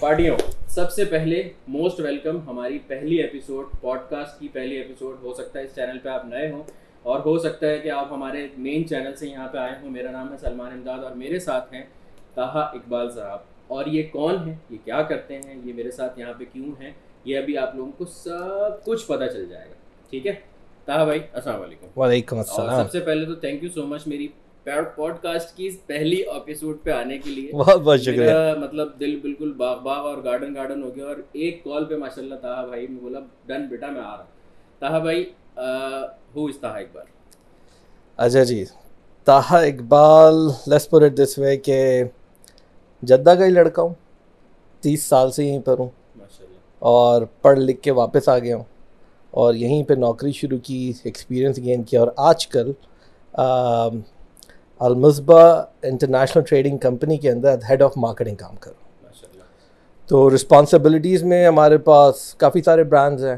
[0.00, 0.36] پارٹیوں
[0.68, 5.58] سب سے پہلے موسٹ ویلکم ہماری پہلی ایپیسوڈ پوڈ کاسٹ کی پہلی ایپیسوڈ ہو سکتا
[5.58, 6.62] ہے اس چینل پہ آپ نئے ہوں
[7.02, 10.10] اور ہو سکتا ہے کہ آپ ہمارے مین چینل سے یہاں پہ آئے ہوں۔ میرا
[10.10, 11.82] نام ہے سلمان امداد اور میرے ساتھ ہیں
[12.34, 16.32] تاہا اقبال صاحب۔ اور یہ کون ہیں؟ یہ کیا کرتے ہیں؟ یہ میرے ساتھ یہاں
[16.38, 16.90] پہ کیوں ہیں؟
[17.24, 19.74] یہ ابھی آپ لوگوں کو سب کچھ پتہ چل جائے گا۔
[20.10, 20.32] ٹھیک ہے؟
[20.84, 24.28] تاہا بھائی السلام علیکم۔ وعلیکم السلام۔ سب سے پہلے تو تھینک یو سو مچ میری
[24.64, 27.52] پوڈ کاسٹ کی پہلی ایپیسوڈ پہ آنے کے لیے.
[27.52, 28.30] بہت بہت شکریہ۔
[28.60, 32.22] مطلب دل بالکل باغ باغ اور گارڈن گارڈن ہو گیا اور ایک کال پہ ماشاء
[32.22, 34.32] اللہ تاہا بھائی میں بولا ڈن بیٹا میں آ رہا ہوں.
[34.78, 35.32] تاہا بھائی
[36.36, 37.04] ہو اس تاہا اقبال?
[38.16, 38.64] اچھا جی۔
[39.24, 40.34] Taha Iqbal
[40.66, 42.02] let's put it this way کہ
[43.02, 43.94] جدہ کا ہی لڑکا ہوں
[44.80, 45.88] تیس سال سے یہیں پر ہوں۔
[46.78, 48.64] اور پڑھ لکھ کے واپس آ گیا ہوں۔
[49.30, 52.72] اور یہیں پہ نوکری شروع کی ایکسپیرینس گین کیا۔ اور آج کل
[54.78, 58.72] المصبہ انٹرنیشنل ٹریڈنگ کمپنی کے اندر ہیڈ آف مارکیٹنگ کام کر
[60.06, 63.36] تو رسپانسبلٹیز میں ہمارے پاس کافی سارے برانڈز ہیں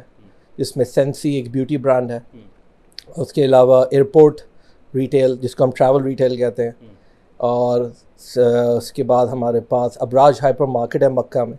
[0.57, 2.19] جس میں سینسی ایک بیوٹی برانڈ ہے۔
[3.17, 4.41] اس کے علاوہ ایئرپورٹ
[4.95, 6.71] ریٹیل جس کو ہم ٹریول ریٹیل کہتے ہیں۔
[7.37, 7.81] اور
[8.77, 11.57] اس کے بعد ہمارے پاس ابراج ہائپر مارکیٹ ہے مکہ میں۔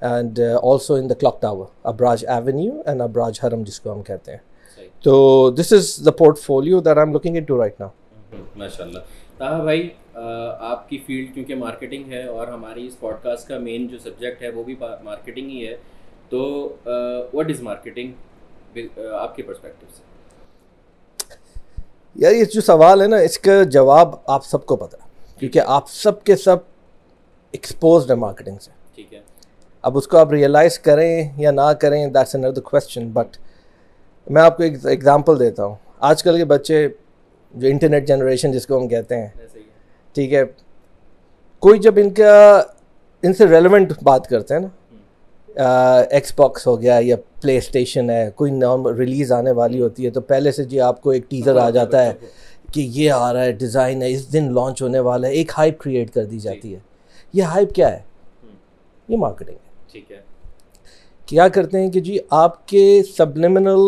[0.00, 4.32] And also in the clock tower Abraj Avenue and Abraj Haram جس کو ہم کہتے
[4.32, 4.38] ہیں۔
[5.02, 7.88] تو this is the portfolio that I am looking into right now
[8.56, 8.98] ماشاء اللہ
[9.38, 13.86] تاہا بھائی آپ کی فیلڈ کیونکہ مارکیٹنگ ہے اور ہماری اس پوڈ کاسٹ کا مین
[13.88, 15.76] جو سبجیکٹ ہے وہ بھی مارکیٹنگ ہی ہے
[16.28, 16.42] تو
[17.32, 18.12] واٹ از مارکیٹنگ
[19.12, 20.02] آپ کے پرسپیکٹو سے؟
[22.16, 25.60] یار یہ جو سوال ہے نا اس کا جواب آپ سب کو پتہ ہے کیونکہ
[25.66, 26.56] آپ سب کے سب
[27.54, 29.20] ایکسپوزڈ ہیں مارکیٹنگ سے۔ ٹھیک ہے۔
[29.84, 33.36] اب اس کو آپ ریئلائز کریں یا نہ کریں دیٹس اندر کویشچن بٹ
[34.26, 35.74] میں آپ کو ایک ایگزامپل دیتا ہوں۔
[36.08, 36.86] آج کل کے بچے
[37.54, 39.28] جو انٹرنیٹ جنریشن جس کو ہم کہتے ہیں۔
[40.14, 40.42] ٹھیک ہے۔
[41.58, 42.62] کوئی جب ان کا
[43.22, 44.68] ان سے ریلیونٹ بات کرتے ہیں نا۔
[46.10, 50.10] ایکس باکس ہو گیا یا پلے اسٹیشن ہے کوئی نام ریلیز آنے والی ہوتی ہے
[50.10, 52.12] تو پہلے سے جی آپ کو ایک ٹیزر آ جاتا ہے
[52.72, 55.78] کہ یہ آ رہا ہے ڈیزائن ہے اس دن لانچ ہونے والا ہے ایک ہائپ
[55.78, 56.78] کریٹ کر دی جاتی ہے۔
[57.32, 58.02] یہ ہائپ کیا ہے؟
[59.08, 60.20] یہ مارکیٹنگ ہے۔ ٹھیک ہے۔
[61.26, 63.80] کیا کرتے ہیں کہ جی آپ کے سبلیمنل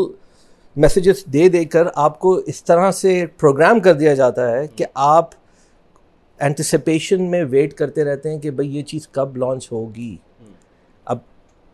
[0.79, 4.85] میسیجز دے دے کر آپ کو اس طرح سے پروگرام کر دیا جاتا ہے کہ
[4.95, 5.31] آپ
[6.39, 10.17] اینٹیسپیشن میں ویٹ کرتے رہتے ہیں کہ بھئی یہ چیز کب لانچ ہوگی۔
[11.05, 11.19] اب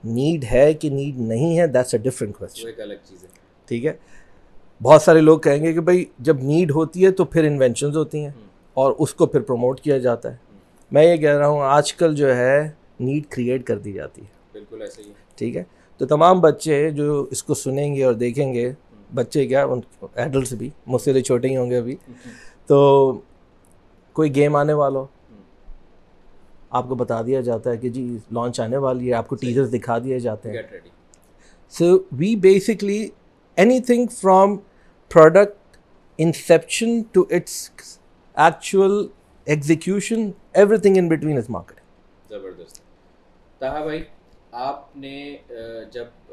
[0.04, 2.66] نیڈ ہے کہ نیڈ نہیں ہے دیٹس اے ڈفرینٹ کوشچن
[3.66, 3.92] ٹھیک ہے؟
[4.82, 8.22] بہت سارے لوگ کہیں گے کہ بھائی جب نیڈ ہوتی ہے تو پھر انوینشنز ہوتی
[8.22, 8.30] ہیں
[8.74, 10.36] اور اس کو پھر پروموٹ کیا جاتا ہے۔
[10.90, 14.26] میں یہ کہہ رہا ہوں آج کل جو ہے نیڈ کریٹ کر دی جاتی ہے۔
[14.52, 15.64] بالکل ایسے ہی ہے۔ ٹھیک ہے؟
[15.98, 18.72] تو تمام بچے جو اس کو سنیں گے اور دیکھیں گے
[19.14, 19.64] بچے کیا
[20.14, 21.96] ایڈلٹس بھی مجھ سے تو چھوٹے ہی ہوں گے ابھی۔
[22.66, 22.78] تو
[24.16, 25.06] کوئی گیم آنے والا ہو
[26.70, 29.72] آپ کو بتا دیا جاتا ہے کہ جی لانچ آنے والی ہے آپ کو ٹیزرز
[29.72, 30.62] دکھا دیے جاتے ہیں۔
[31.74, 33.08] So we basically
[33.80, 34.56] anything from
[35.10, 35.76] product
[36.18, 37.70] inception to its
[38.36, 39.06] actual
[39.46, 40.30] execution
[40.78, 41.80] everything in between is market
[42.30, 42.80] زبردست۔
[43.60, 44.02] تاہا بھائی
[44.52, 45.36] آپ نے
[45.92, 46.32] جب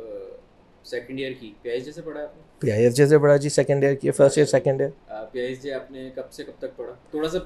[0.83, 3.17] سیکنڈ ایئر کی پی ایچ ڈی سے پڑھا آپ نے؟ پی آئی ایس جے سے
[3.19, 6.31] پڑھا جی سیکنڈ ایئر کی first year second year P H D آپ نے کب
[6.31, 7.37] سے کب تک پڑھا؟ تھوڑا سا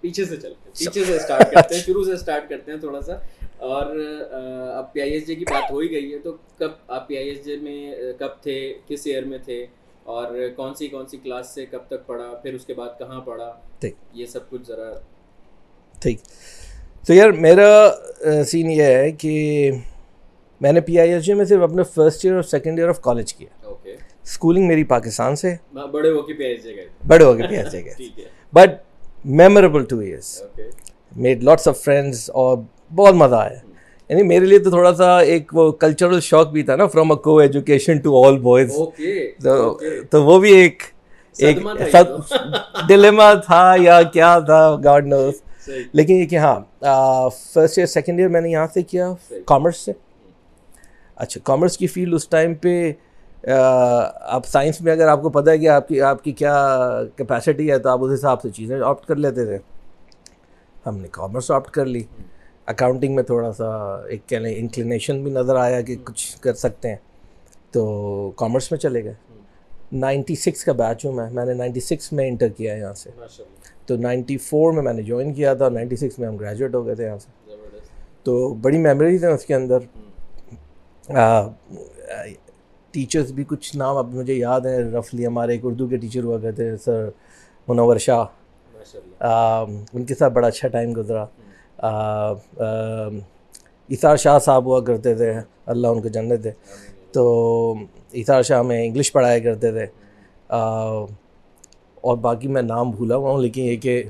[0.00, 3.00] پیچھے سے چلتے ہیں پیچھے سے اسٹارٹ کرتے ہیں شروع سے اسٹارٹ کرتے ہیں تھوڑا
[3.00, 3.12] سا۔
[3.58, 3.96] اور
[4.76, 7.16] اب پی آئی ایس جے کی بات ہو ہی گئی ہے تو کب آپ پی
[7.16, 9.66] آئی ایس جے میں کب تھے کس ایئر میں تھے؟
[10.02, 13.20] اور کون سی کون سی کلاس سے کب تک پڑھا؟ پھر اس کے بعد کہاں
[13.20, 14.92] پڑھا؟ ٹھیک۔ یہ سب کچھ ذرا۔
[16.00, 16.18] ٹھیک۔
[17.06, 17.90] تو یار میرا
[18.46, 19.70] سین یہ ہے کہ
[20.60, 23.00] میں نے پی آئی ایس جے میں صرف اپنے فرسٹ ایئر اور سیکنڈ ایئر آف
[23.00, 23.61] کالج کیا۔
[24.26, 25.54] اسکولنگ میری پاکستان سے
[25.92, 27.60] بڑے ہو کے پی گئے بڑے ہو گئے
[27.96, 28.08] پی
[28.52, 28.80] but
[29.24, 30.42] memorable two years
[31.16, 32.56] made lots of friends اور
[32.94, 33.58] بہت مزہ آیا
[34.10, 37.16] یعنی میرے لیے تو تھوڑا سا ایک وہ کلچرل شوق بھی تھا نا فرام اے
[37.18, 38.78] کو ایجوکیشن ٹو آل بوائز
[40.10, 40.82] تو وہ بھی ایک
[41.38, 41.58] ایک۔
[42.88, 45.34] ڈلیما تھا یا کیا تھا گاڈ نوز
[45.92, 46.58] لیکن یہ کہ ہاں
[47.54, 49.12] فرسٹ ایئر سیکنڈ ایئر میں نے یہاں سے کیا
[49.44, 49.92] کامرس سے
[51.16, 52.92] اچھا کامرس کی فیلڈ اس ٹائم پہ
[54.20, 56.78] آپ سائنس میں اگر آپ کو پتہ ہے کہ آپ کی آپ کی کیا
[57.16, 59.58] کیپیسٹی ہے تو آپ اس حساب سے چیزیں آپٹ کر لیتے تھے۔
[60.86, 62.02] ہم نے کامرس آپٹ کر لی۔
[62.66, 63.66] اکاؤنٹنگ میں تھوڑا سا
[64.08, 66.96] ایک کہہ لیں انکلینیشن بھی نظر آیا کہ کچھ کر سکتے ہیں۔
[67.70, 69.14] تو کامرس میں چلے گئے۔
[69.92, 73.10] نائنٹی سکس کا بیچ ہوں میں۔ میں نے نائنٹی سکس میں انٹر کیا یہاں سے۔
[73.86, 76.86] تو نائنٹی فور میں میں نے جوائن کیا تھا۔ نائنٹی سکس میں ہم گریجویٹ ہو
[76.86, 77.30] گئے تھے یہاں سے۔
[78.22, 79.78] تو بڑی میموریز ہیں اس کے اندر۔
[82.92, 86.38] ٹیچرز بھی کچھ نام اب مجھے یاد ہیں رفلی ہمارے ایک اردو کے ٹیچر ہوا
[86.38, 87.08] کرتے تھے سر
[87.68, 88.24] منور شاہ۔
[89.92, 91.24] ان کے ساتھ بڑا اچھا ٹائم گزرا۔
[93.90, 95.32] اثار شاہ صاحب ہوا کرتے تھے
[95.66, 96.50] اللہ ان کو جنت دے۔
[97.12, 97.74] تو
[98.12, 99.86] اثار شاہ میں انگلش پڑھایا کرتے تھے۔
[102.00, 104.02] اور باقی میں نام بھولا ہوا ہوں لیکن یہ کہ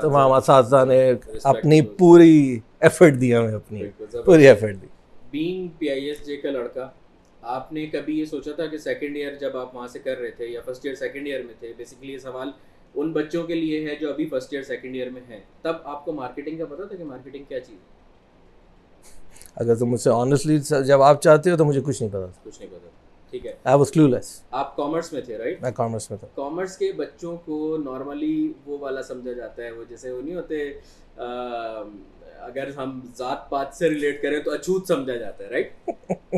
[0.00, 1.12] تمام اساتذہ نے
[1.44, 3.82] اپنی پوری ایفرٹ دیا ہمیں اپنی
[4.24, 4.86] پوری effort the.
[5.30, 6.88] Being P I S J کا لڑکا۔
[7.54, 10.30] آپ نے کبھی یہ سوچا تھا کہ سیکنڈ ایئر جب آپ وہاں سے کر رہے
[10.30, 12.50] تھے یا فرسٹ ایئر سیکنڈ ایئر میں تھے بیسکلی یہ سوال
[12.94, 16.04] ان بچوں کے لیے ہے جو ابھی فرسٹ ایئر سیکنڈ ایئر میں ہیں۔ تب آپ
[16.04, 17.94] کو مارکیٹنگ کا پتا تھا کہ مارکیٹنگ کیا چیز ہے؟
[19.56, 22.60] اگر تم مجھ سے آنیسٹلی جب آپ چاہتے ہو تو مجھے کچھ نہیں پتا کچھ
[22.60, 22.88] نہیں پتا
[23.30, 26.28] ٹھیک ہے۔ آئی واز کلو لیس آپ کامرس میں تھے رائٹ میں کامرس میں تھا۔
[26.34, 30.72] کامرس کے بچوں کو نارملی وہ والا سمجھا جاتا ہے وہ جیسے وہ نہیں ہوتے
[32.40, 35.90] اگر ہم ذات پات سے ریلیٹ کریں تو اچھوت سمجھا جاتا ہے right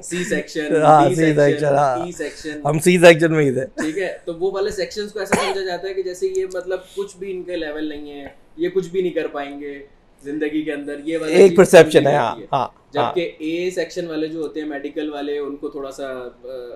[0.04, 0.74] C section
[1.14, 5.18] C section ہم سی سیکشن میں ہی تھے۔ ٹھیک ہے تو وہ والے سیکشنز کو
[5.18, 8.26] ایسا سمجھا جاتا ہے کہ جیسے یہ مطلب کچھ بھی ان کے لیول نہیں ہے
[8.56, 9.78] یہ کچھ بھی نہیں کر پائیں گے
[10.22, 14.40] زندگی کے اندر یہ والا ایک پرسیپشن ہے ہاں ہاں جبکہ اے سیکشن والے جو
[14.40, 16.08] ہوتے ہیں میڈیکل والے ان کو تھوڑا سا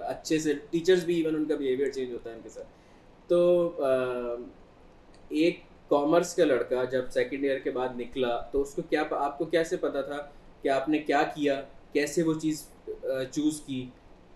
[0.09, 2.67] اچھے سے ٹیچرز بھی ایون ان کا بیہیویئر چینج ہوتا ہے ان کے ساتھ۔
[3.29, 3.41] تو
[5.31, 5.61] ایک
[5.93, 9.45] کامرس کا لڑکا جب سیکنڈ ایئر کے بعد نکلا تو اس کو کیا آپ کو
[9.45, 10.17] کیسے پتا تھا
[10.63, 11.63] کہ آپ نے کیا کیا؟
[11.93, 12.67] کیسے وہ چیز
[13.31, 13.87] چوز کی؟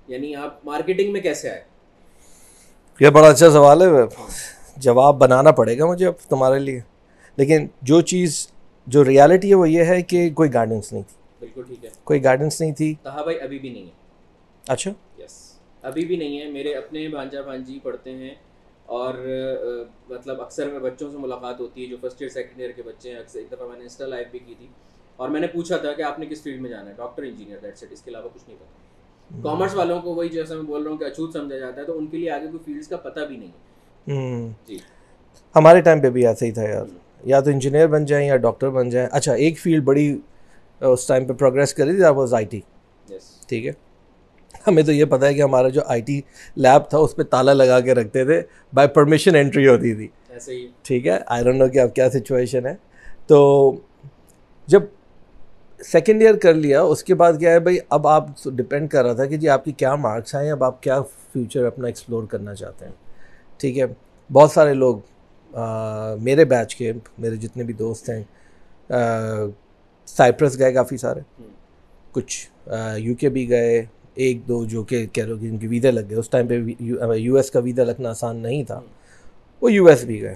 [0.09, 1.65] یعنی آپ مارکیٹنگ میں کیسے آئے؟
[3.01, 3.87] یہ بڑا اچھا سوال ہے۔
[4.77, 6.81] جواب بنانا پڑے گا مجھے اب تمہارے لیے۔
[7.37, 8.49] لیکن جو چیز
[8.87, 12.25] جو ریالٹی ہے وہ یہ ہے کہ کوئی گائیڈنس نہیں تھی۔ بالکل ٹھیک ہے۔ کوئی
[12.25, 13.91] گائیڈنس نہیں تھی۔ کہا بھائی ابھی بھی نہیں ہے۔
[14.69, 18.35] اچھا۔ یس ابھی بھی نہیں ہے۔ میرے اپنے بھانجا بھانجی پڑھتے ہیں۔
[18.87, 19.15] اور
[20.09, 23.13] مطلب اکثر میں بچوں سے ملاقات ہوتی ہے جو فرسٹ ایئر سیکنڈ ایئر کے بچے
[23.13, 24.67] ہیں اکثر ایک دفعہ میں نے انسٹا لائف بھی کی تھی
[25.17, 27.59] اور میں نے پوچھا تھا کہ آپ نے کس فیلڈ میں جانا ہے؟ ڈاکٹر انجینئر
[27.63, 30.83] دیٹ سیٹ اس کے علاوہ کچھ نہیں پتا۔ کامرس والوں کو وہی جیسا میں بول
[30.83, 32.97] رہا ہوں کہ اچھوت سمجھا جاتا ہے تو ان کے لیے آگے کوئی فیلڈس کا
[32.97, 34.79] پتہ بھی نہیں ہے۔ جی۔
[35.55, 36.85] ہمارے ٹائم پہ بھی ایسا ہی تھا یار۔
[37.25, 40.19] یا تو انجینئر بن جائیں یا ڈاکٹر بن جائیں۔ اچھا ایک فیلڈ بڑی
[40.81, 42.61] اس ٹائم پہ پروگریس کری تھی واز آئی ٹی
[43.49, 43.73] ٹھیک ہے؟
[44.67, 46.21] ہمیں تو یہ پتہ ہے کہ ہمارا جو آئی ٹی
[46.57, 48.41] لیب تھا اس پہ تالا لگا کے رکھتے تھے
[48.75, 50.09] بائی پرمیشن انٹری ہوتی تھی۔
[50.83, 52.75] ٹھیک ہے؟ آئی ڈونٹ نو کہ اب کیا سچویشن ہے۔
[53.27, 53.39] تو
[54.69, 54.83] جب
[55.81, 59.13] سیکنڈ ایئر کر لیا اس کے بعد کیا ہے بھائی اب آپ ڈپینڈ کر رہا
[59.13, 61.01] تھا کہ جی آپ کی کیا مارکس آئیں اب آپ کیا
[61.33, 62.93] فیوچر اپنا ایکسپلور کرنا چاہتے ہیں۔
[63.61, 63.85] ٹھیک ہے؟
[64.31, 64.97] بہت سارے لوگ
[66.23, 68.23] میرے بیچ کے میرے جتنے بھی دوست ہیں
[70.09, 71.21] سائپرس گئے کافی سارے۔
[72.13, 72.49] کچھ
[72.97, 73.85] یو کے بھی گئے۔
[74.17, 76.61] ایک دو جو کہ کہہ رہے کہ ان کے ویزے لگ گئے اس ٹائم پہ
[77.15, 78.81] یو ایس کا ویزا لگنا آسان نہیں تھا
[79.63, 80.35] وہ یو ایس بھی گئے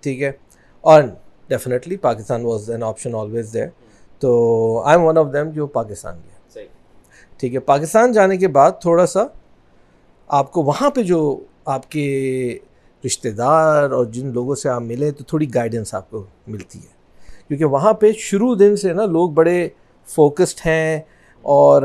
[0.00, 0.32] ٹھیک ہے؟
[0.80, 1.02] اور
[1.48, 3.66] definitely Pakistan was an option always there
[4.18, 6.62] تو I am one of them جو پاکستان گیا۔
[7.36, 9.24] ٹھیک ہے پاکستان جانے کے بعد تھوڑا سا
[10.28, 12.58] آپ کو وہاں پہ جو آپ کے
[13.06, 16.92] رشتہ دار اور جن لوگوں سے آپ ملے تو تھوڑی گائیڈنس آپ کو ملتی ہے۔
[17.48, 19.68] کیونکہ وہاں پہ شروع دن سے نا لوگ بڑے
[20.06, 21.00] فوکسڈ ہیں
[21.42, 21.82] اور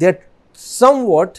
[0.00, 0.12] they are
[1.08, 1.38] somewhat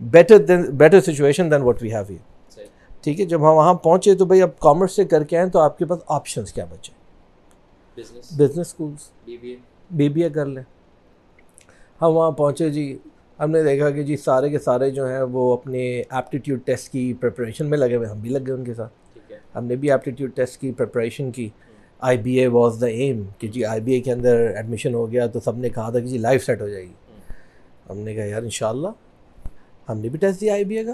[0.00, 2.62] better than better situation than what we have you
[3.04, 5.58] ٹھیک ہے جب ہم وہاں پہنچے تو بھائی اب کامرس سے کر کے آئیں تو
[5.58, 6.92] آپ کے پاس آپشنس کیا بچے؟
[8.36, 9.10] Business schools
[9.90, 10.62] B B A کر لیں۔
[12.00, 12.96] ہم وہاں پہنچے جی
[13.38, 17.12] ہم نے دیکھا کہ جی سارے کے سارے جو ہیں وہ اپنے ایپٹیٹیوڈ ٹیسٹ کی
[17.20, 18.92] پریپریشن میں لگے ہوئے ہم بھی لگ گئے ان کے ساتھ۔
[19.56, 21.48] ہم نے بھی ایپٹیٹیوڈ ٹیسٹ کی پریپریشن کی۔
[22.00, 25.10] I B A was the aim کہ جی آئی بی اے کے اندر ایڈمیشن ہو
[25.10, 26.92] گیا تو سب نے کہا تھا کہ جی لائف سیٹ ہو جائے گی۔
[27.90, 28.88] ہم نے کہا یار ان شاء اللہ
[29.88, 30.92] ہم نے بھی ٹیسٹ دیا آئی بی اے کا۔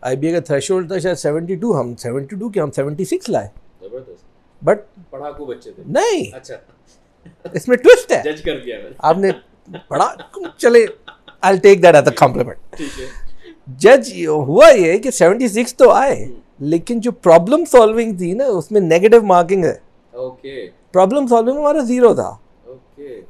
[0.00, 2.70] آئی بی اے کا تھریش ہولڈ تھا شاید سیونٹی ٹو ہم سیونٹی ٹو کے ہم
[2.70, 3.48] سیونٹی سکس لائے
[4.62, 4.80] بٹ
[5.10, 6.56] پڑھاکو بچے تھے۔ نہیں۔ اچھا۔
[7.52, 9.30] اس میں ٹوسٹ ہے۔ جج کر دیا آپ نے
[9.88, 10.14] پڑھا۔
[10.56, 10.86] چلے
[11.40, 12.82] I take that at compliment
[13.66, 16.26] جج ہوا یہ کہ سیونٹی سکس تو آئے
[16.58, 19.74] لیکن جو پرابلم سالونگ تھی نا اس میں نیگیٹو مارکنگ ہے۔
[20.92, 22.36] پرابلم سالونگ ہمارا زیرو تھا۔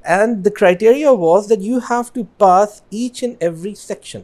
[0.03, 4.21] And the criteria was that you have to pass each and every section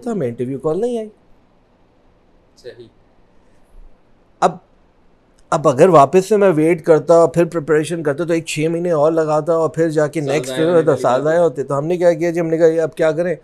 [0.00, 1.08] تو ہمیں انٹرویو کال نہیں آئی۔
[4.40, 4.56] اب
[5.50, 9.12] اب اگر واپس سے میں ویٹ کرتا پھر پریپریشن کرتا تو ایک چھ مہینے اور
[9.12, 10.52] لگاتا اور پھر جا کے نیکسٹ
[11.00, 13.34] سال آئے ہوتے۔ تو ہم نے کیا کیا جی؟ ہم نے کہا اب کیا کریں؟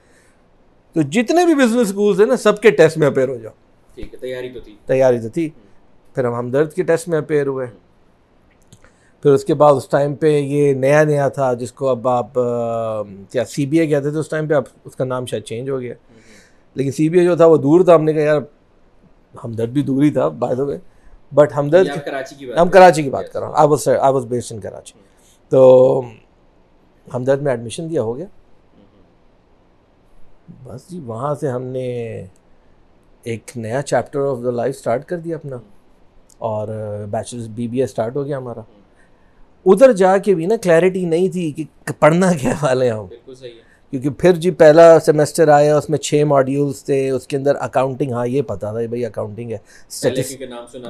[0.93, 3.53] تو جتنے بھی بزنس اسکولس ہیں نا سب کے ٹیسٹ میں اپیئر ہو جاؤ۔
[4.21, 5.51] تیاری تو تھی۔ تیاری تو تھی۔
[6.15, 7.67] پھر ہم ہمدرد کے ٹیسٹ میں اپیئر ہوئے۔
[9.23, 12.35] پھر اس کے بعد اس ٹائم پہ یہ نیا نیا تھا جس کو اب آپ
[13.31, 15.71] کیا سی بی اے کہتے تھے اس ٹائم پہ؟ اب اس کا نام شاید چینج
[15.71, 15.95] ہو گیا۔
[16.75, 18.41] لیکن سی بی اے جو تھا وہ دور تھا ہم نے کہا یار
[19.45, 20.79] ہمدرد بھی دور ہی تھا بائی دا وے
[21.33, 21.87] بٹ ہمدرد
[22.59, 24.95] ہم کراچی کی بات کر رہا ہوں۔ I was I was based in Karachi.
[25.49, 26.03] تو
[27.15, 28.27] ہمدرد میں ایڈمیشن دیا ہو گیا۔
[30.65, 31.87] بس جی وہاں سے ہم نے
[33.23, 35.57] ایک نیا chapter of the life start کر دیا اپنا۔
[36.39, 36.69] اور
[37.11, 38.61] bachelors B B A start ہو گیا ہمارا۔
[39.67, 41.65] ادھر جا کے بھی نا کلیئرٹی نہیں تھی کہ
[41.99, 43.07] پڑھنا کیا والے ہم
[43.93, 48.13] کیونکہ پھر جی پہلا سیمسٹر آیا اس میں چھ ماڈیولس تھے اس کے اندر اکاؤنٹنگ
[48.13, 49.57] ہاں یہ پتا تھا بھائی اکاؤنٹنگ ہے۔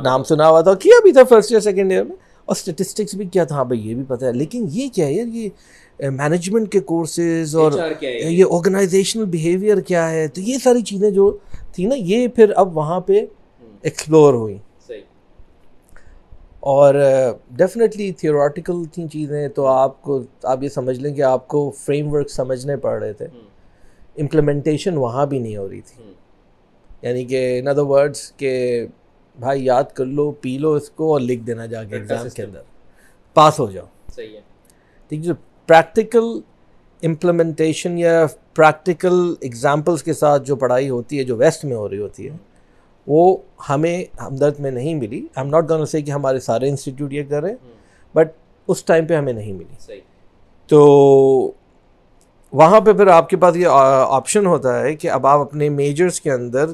[0.03, 2.17] نام سنا ہوا تھا کیا بھی تھا فرسٹ ایئر سیکنڈ ایئر میں۔
[2.49, 5.13] اور اسٹیٹسٹکس بھی کیا تھا؟ ہاں بھائی یہ بھی پتا ہے۔ لیکن یہ کیا ہے
[5.13, 5.49] یار یہ
[6.11, 11.37] مینجمنٹ کے کورسز اور یہ؟ آرگنائزیشنل بیہیویئر کیا ہے؟ تو یہ ساری چیزیں جو
[11.73, 13.21] تھی نا یہ پھر اب وہاں پہ
[13.83, 14.59] ایکسپلور ہوئیں۔
[16.63, 16.95] اور
[17.51, 22.13] ڈیفینیٹلی تھیوراٹیکل تھیں چیزیں تو آپ کو آپ یہ سمجھ لیں کہ آپ کو فریم
[22.13, 23.27] ورک سمجھنے پڑ رہے تھے۔
[24.17, 26.13] امپلیمنٹیشن وہاں بھی نہیں ہو رہی تھی۔
[27.03, 28.87] یعنی کہ ان ادر ورڈس کہ
[29.39, 32.43] بھائی یاد کر لو پی لو اس کو اور لکھ دینا جا کے ایگزام کے
[32.43, 32.63] اندر۔
[33.35, 34.41] پاس ہو جاؤ۔ صحیح ہے۔
[35.09, 35.35] ٹھیک جو
[35.67, 36.41] پریکٹیکل
[37.03, 41.99] امپلیمنٹیشن یا پریکٹیکل ایگزامپلس کے ساتھ جو پڑھائی ہوتی ہے جو ویسٹ میں ہو رہی
[41.99, 42.37] ہوتی ہے
[43.07, 43.37] وہ
[43.69, 47.23] ہمیں ہمدرد میں نہیں ملی۔ آئی ایم ناٹ گون سے کہ ہمارے سارے انسٹیٹیوٹ یہ
[47.29, 47.57] کر رہے ہیں
[48.15, 48.33] بٹ
[48.69, 50.01] اس ٹائم پہ ہمیں نہیں ملی۔
[50.67, 50.81] تو
[52.53, 53.67] وہاں پہ پھر آپ کے پاس یہ
[54.09, 56.65] آپشن ہوتا ہے کہ اب آپ اپنے میجرس کے اندر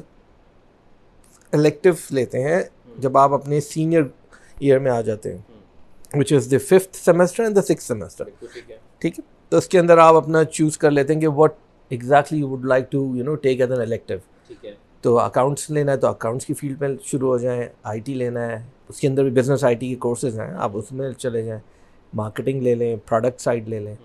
[1.53, 2.61] الیکٹیو لیتے ہیں
[2.97, 4.03] جب آپ اپنے سینئر
[4.59, 8.25] ایئر میں آ جاتے ہیں which is the fifth semester and the six semester
[8.99, 11.53] ٹھیک ہے۔ تو اس کے اندر آپ اپنا چوز کر لیتے ہیں کہ what
[11.89, 14.17] exactly would like to you know take as an elective
[15.01, 18.47] تو اکاؤنٹس لینا ہے تو اکاؤنٹس کی فیلڈ میں شروع ہو جائیں آئی ٹی لینا
[18.47, 18.57] ہے
[18.89, 21.61] اس کے اندر بھی بزنس آئی ٹی کے کورسز ہیں آپ اس میں چلے جائیں
[22.13, 23.95] مارکیٹنگ لے لیں پروڈکٹ سائڈ لے لیں۔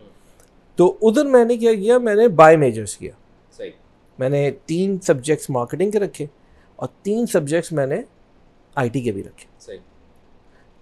[0.79, 3.13] تو ادھر میں نے کیا کیا میں نے بائی میجرس کیا۔
[4.19, 6.27] میں نے تین سبجیکٹس مارکیٹنگ کے رکھے
[6.77, 8.01] اور تین سبجیکٹس میں نے
[8.77, 9.77] آئی ٹی کے بھی رکھے۔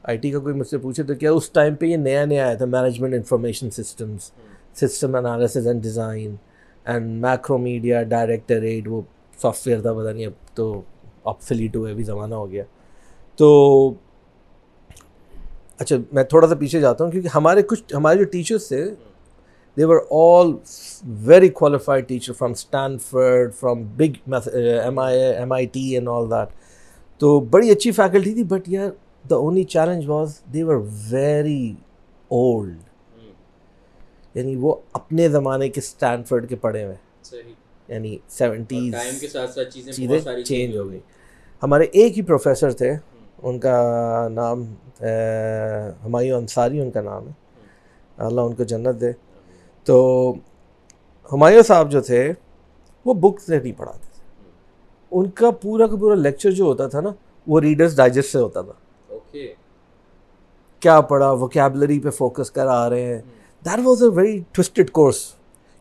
[0.02, 2.46] آئی ٹی کا کوئی مجھ سے پوچھے تو کیا اس ٹائم پہ یہ نیا نیا
[2.46, 4.30] آیا تھا management information systems
[4.80, 6.34] system analysis and design
[6.84, 7.20] and
[7.58, 9.00] macromedia director ad وہ
[9.42, 10.72] سافٹ ویئر تھا پتا نہیں اب تو
[11.24, 12.64] اب فلیٹ ہوئے بھی زمانہ ہو گیا۔
[13.38, 13.94] تو
[15.78, 18.84] اچھا میں تھوڑا سا پیچھے جاتا ہوں کیونکہ ہمارے کچھ ہمارے جو ٹیچرس تھے
[19.76, 20.52] they were all
[21.26, 26.48] very qualified teacher from Stanford from big M I M I T and all that
[27.20, 28.90] تو بڑی اچھی فیکلٹی تھی بٹ یار
[29.30, 30.76] the only challenge was they were
[31.10, 31.74] very
[32.30, 32.78] old
[34.34, 36.96] یعنی وہ اپنے زمانے کے اسٹینفرڈ کے پڑھے ہوئے۔
[37.92, 38.94] یعنی سیونٹیز
[39.96, 41.00] چیزیں چینج ہو گئی۔
[41.62, 42.92] ہمارے ایک ہی پروفیسر تھے
[43.42, 44.74] ان کا نام
[46.06, 47.32] ہمایوں انصاری ان کا نام ہے۔
[48.16, 49.12] اللہ ان کو جنت دے۔
[49.84, 50.34] تو
[51.32, 52.32] ہمایوں صاحب جو تھے
[53.04, 54.22] وہ بک سے نہیں پڑھاتے تھے۔
[55.10, 57.10] ان کا پورا کا پورا لیکچر جو ہوتا تھا نا
[57.46, 58.72] وہ ریڈرس ڈائجسٹ سے ہوتا تھا۔
[60.80, 63.22] کیا پڑھا وکیبلری پہ فوکس کر آ رہے ہیں۔
[63.64, 65.34] That was a very toasted course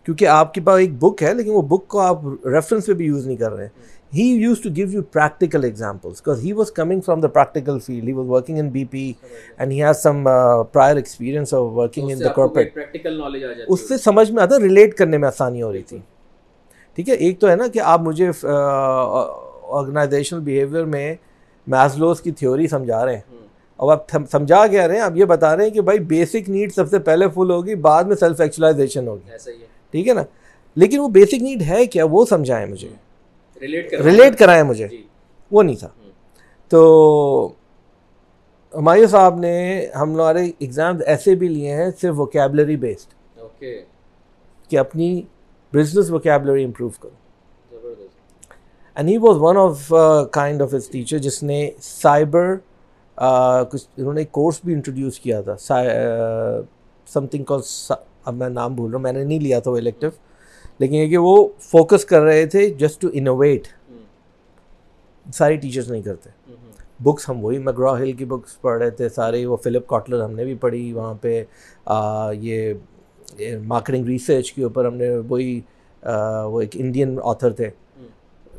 [0.05, 3.05] کیونکہ آپ کے پاس ایک بک ہے لیکن وہ بک کو آپ ریفرنس پہ بھی
[3.05, 3.69] یوز نہیں کر رہے ہیں۔
[4.15, 8.07] He used to give you practical examples because he was coming from the practical field
[8.07, 9.13] he was working in B P
[9.57, 10.23] and he has some
[10.71, 12.77] prior experience of working in the corporate
[13.67, 15.97] اس سے سمجھ میں آتا relate کرنے میں آسانی ہو رہی تھی۔
[16.95, 18.31] ٹھیک ہے ایک تو ہے نا کہ آپ مجھے
[19.63, 21.15] آرگنائزیشنل بیہیویئر میں
[21.67, 23.21] میزلوز کی تھیوری سمجھا رہے ہیں۔
[23.75, 26.73] اور آپ سمجھا کہہ رہے ہیں آپ یہ بتا رہے ہیں کہ بھائی بیسک نیڈ
[26.73, 29.29] سب سے پہلے فل ہوگی بعد میں سیلف ایکچولائزیشن ہوگی۔
[29.91, 30.23] ٹھیک ہے نا؟
[30.75, 32.89] لیکن وہ بیسک نیڈ ہے کیا؟ وہ سمجھائیں مجھے۔
[34.03, 35.03] ریلیٹ کرائیں مجھے۔ جی۔
[35.51, 35.87] وہ نہیں تھا۔
[36.69, 37.49] تو
[38.73, 43.13] ہمایوں صاحب نے ہم ہمارے ایگزام ایسے بھی لیے ہیں صرف ووکیبلری بیسڈ
[44.69, 45.21] کہ اپنی
[45.73, 47.09] بزنس ووکیبلری امپروو کرو۔
[48.95, 49.93] And he was one of
[50.31, 52.55] kind of his teacher جس نے سائبر
[53.71, 55.55] کچھ انہوں نے کورس بھی انٹروڈیوس کیا تھا۔
[57.07, 57.61] سم تھنگ کال
[58.25, 60.09] اب میں نام بھول رہا ہوں میں نے نہیں لیا تھا وہ الیکٹیو
[60.79, 63.67] لیکن یہ کہ وہ فوکس کر رہے تھے جسٹ ٹو انوویٹ
[65.25, 66.29] سارے ٹیچرس نہیں کرتے۔
[66.99, 70.31] بکس ہم وہی میگرا ہل کی بکس پڑھ رہے تھے سارے وہ فلپ کاٹلر ہم
[70.31, 71.43] نے بھی پڑھی وہاں پہ
[72.31, 72.73] یہ
[73.67, 75.59] مارکیٹنگ ریسرچ کے اوپر ہم نے وہی
[76.51, 77.69] وہ ایک انڈین آتھر تھے۔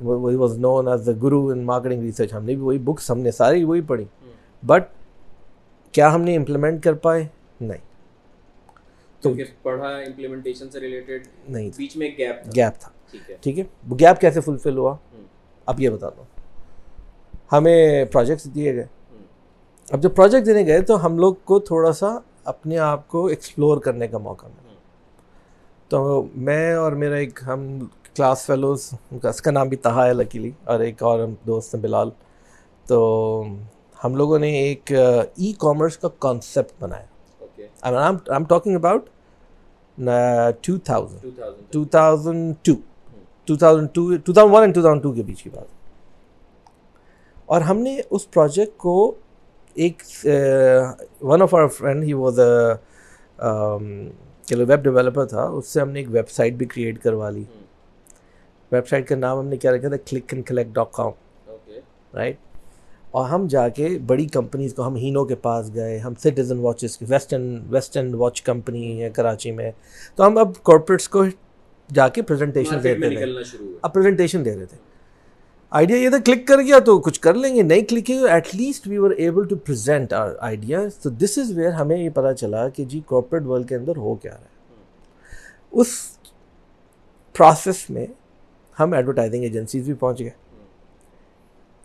[0.03, 3.19] وہی was known as the guru in marketing research ہم نے بھی وہی بکس ہم
[3.19, 4.05] نے ساری وہی پڑھی۔
[4.67, 4.85] بٹ
[5.93, 7.27] کیا ہم نے امپلیمنٹ کر پائے؟
[7.61, 7.92] نہیں۔
[9.23, 12.91] تو پڑھا امپلیمنٹیشن سے ریلیٹڈ نہیں بیچ میں گیپ گیپ تھا۔
[13.41, 14.97] ٹھیک ہے۔ وہ گیپ کیسے فلفل ہوا؟
[15.67, 16.23] اب یہ بتا دو۔
[17.53, 18.87] ہمیں پروجیکٹس دیے گئے۔
[19.91, 23.79] اب جب پروجیکٹ دینے گئے تو ہم لوگ کو تھوڑا سا اپنے آپ کو ایکسپلور
[23.79, 24.75] کرنے کا موقع ملا۔
[25.89, 27.79] تو میں اور میرا ایک ہم
[28.15, 28.91] کلاس فیلوز
[29.23, 32.11] کا اس کا نام بھی تہا ہے لکیلی اور ایک اور دوست ہیں بلال۔
[32.87, 33.45] تو
[34.05, 34.93] ہم لوگوں نے ایک
[35.37, 37.05] ای کامرس کا کانسیپٹ بنایا۔
[37.83, 39.09] I'm talking about
[39.99, 41.35] uh, 2000
[41.73, 42.83] 2002
[43.49, 45.67] 2002 2001 and 2002 کے بیچ کی بات.
[47.47, 48.95] اور ہم نے اس پروجیکٹ کو
[49.77, 50.03] ایک
[51.23, 52.41] one of our friend he was
[54.47, 57.45] چلو ویب ڈیولپر تھا اس سے ہم نے ایک ویب سائٹ بھی کریٹ کروا لی.
[58.73, 61.13] ویب سائٹ کا نام ہم نے کیا رکھا تھا click and collect dot com
[62.15, 62.37] right
[63.13, 66.99] اور ہم جا کے بڑی کمپنیز کو ہم ہینو کے پاس گئے ہم سٹیزن واچز
[66.99, 69.71] کی ویسٹرن ویسٹرن واچ کمپنی ہے کراچی میں۔
[70.17, 71.25] تو ہم اب کارپوریٹس کو
[71.95, 73.25] جا کے پریزنٹیشن دیتے تھے۔
[73.83, 74.77] اب پریزنٹیشن دے رہے تھے۔
[75.71, 78.47] آئیڈیا یہ تھا کلک کر گیا تو کچھ کر لیں گے نہیں کلک کیا at
[78.55, 82.33] least we were able to present our idea تو دس از ویئر ہمیں یہ پتہ
[82.33, 84.51] چلا کہ جی کارپوریٹ ورلڈ کے اندر ہو کیا رہا ہے۔
[85.73, 85.89] اس
[87.33, 88.07] پروسیس میں
[88.81, 90.31] ہم ایڈورٹائزنگ ایجنسیز بھی پہنچ گئے۔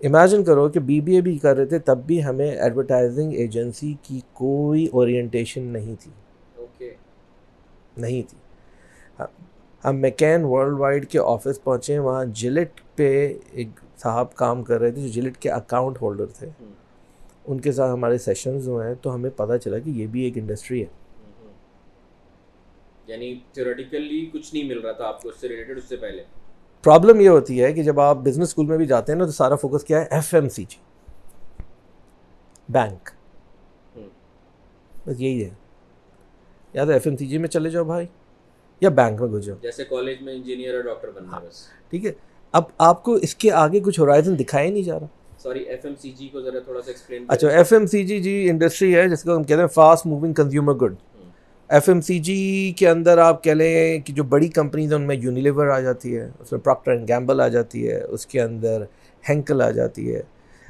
[0.03, 3.93] امیجن کرو کہ بی بی اے بھی کر رہے تھے تب بھی ہمیں ایڈورٹائزنگ ایجنسی
[4.01, 6.11] کی کوئی اورینٹیشن نہیں تھی۔
[7.97, 8.37] نہیں تھی۔
[9.85, 14.91] ہم میکین ورلڈ وائڈ کے آفس پہنچے وہاں جلٹ پہ ایک صاحب کام کر رہے
[14.91, 16.49] تھے جو جلٹ کے اکاؤنٹ ہولڈر تھے۔
[17.45, 20.37] ان کے ساتھ ہمارے سیشنز ہوئے ہیں تو ہمیں پتہ چلا کہ یہ بھی ایک
[20.37, 20.85] انڈسٹری ہے۔
[23.07, 26.23] یعنی تھیوریٹیکلی کچھ نہیں مل رہا تھا آپ کو اس سے ریلیٹڈ اس سے پہلے۔
[26.83, 29.31] پرابلم یہ ہوتی ہے کہ جب آپ بزنس اسکول میں بھی جاتے ہیں نا تو
[29.31, 30.77] سارا فوکس کیا ہے F M C G
[32.69, 33.09] bank
[35.07, 35.49] بس یہی ہے.
[36.73, 38.05] یا تو ایف ایم سی جی میں چلے جاؤ بھائی
[38.81, 39.55] یا بینک میں گھس جاؤ.
[39.61, 42.11] جیسے کالج میں انجینئر اور ڈاکٹر بننا بس۔ ٹھیک ہے.
[42.53, 45.07] اب آپ کو اس کے آگے کچھ ہورائزن دکھایا نہیں جا رہا.
[45.43, 48.19] Sorry F M C G کو ذرا تھوڑا سا ایکسپلین اچھا F M C G
[48.19, 50.95] G industry ہے جس کو ہم کہتے ہیں fast moving consumer good
[51.69, 55.07] F M C G کے اندر آپ کہہ لیں کہ جو بڑی کمپنیز ہیں، ان
[55.07, 58.41] میں یونیلیور آ جاتی ہے، اس میں پراکٹر اینڈ گیمبل آ جاتی ہے، اس کے
[58.41, 58.83] اندر
[59.29, 60.21] ہینکل آ جاتی ہے۔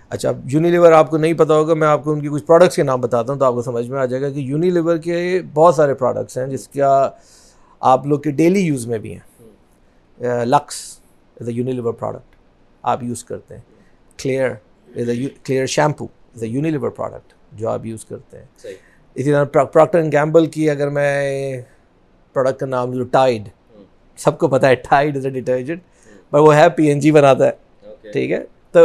[0.09, 2.75] اچھا اب یونیلیور آپ کو نہیں پتا ہوگا، میں آپ کو ان کی کچھ پروڈکٹس
[2.75, 5.41] کے نام بتاتا ہوں تو آپ کو سمجھ میں آ جائے گا کہ یونیلیور کے
[5.53, 7.09] بہت سارے پروڈکٹس ہیں، جس کا
[7.79, 10.75] آپ لوگ کے ڈیلی یوز میں بھی ہیں۔ Lux
[11.41, 12.35] is a Unilever product
[12.83, 13.61] آپ یوز کرتے ہیں۔
[14.17, 14.49] Clear
[14.95, 18.45] is a Clear shampoo is a Unilever product جو آپ یوز کرتے ہیں۔
[19.17, 21.61] اسی طرح پراکٹر اینڈ گیمبل کی اگر میں
[22.35, 23.47] پروڈکٹ کا نام لوں ٹائڈ
[24.19, 25.81] سب کو پتا ہے ٹائڈ از اے ڈیٹرجنٹ
[26.31, 27.51] پر وہ ہے پی این جی بناتا ہے.
[28.13, 28.39] ٹھیک ہے؟
[28.71, 28.79] تو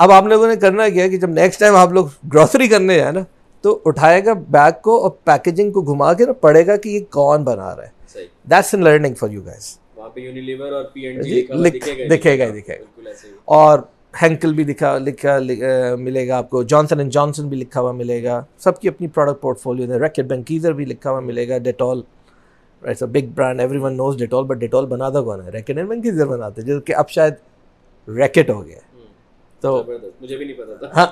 [0.00, 3.12] اب آپ لوگوں نے کرنا کیا کہ جب نیکسٹ ٹائم آپ لوگ گروسری کرنے جائیں
[3.12, 3.20] نا
[3.64, 7.00] تو اٹھائے گا بیگ کو اور پیکیجنگ کو گھما کے نا پڑے گا کہ یہ
[7.10, 8.24] کون بنا رہا ہے.
[8.50, 9.76] That's in learning for you guys
[11.66, 12.44] دکھے گا دکھے گا
[13.44, 13.78] اور
[14.22, 15.38] ہینکل بھی دکھا لکھا
[15.98, 19.08] ملے گا آپ کو۔ جانسن اینڈ جانسن بھی لکھا ہوا ملے گا۔ سب کی اپنی
[19.08, 22.02] product portfolio Reckitt Benckiser بھی لکھا ہوا ملے گا۔ Dettol
[22.82, 26.26] it's a big brand everyone knows Dettol but Dettol بناتا کون ہے؟ ریکٹ اینڈ بینکیزر
[26.26, 27.34] بناتے جو کہ اب شاید
[28.08, 28.78] ریکٹ ہو گیا
[29.60, 29.82] تو
[30.20, 31.06] مجھے بھی نہیں پتا تھا۔ ہاں۔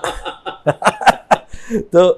[1.90, 2.12] تو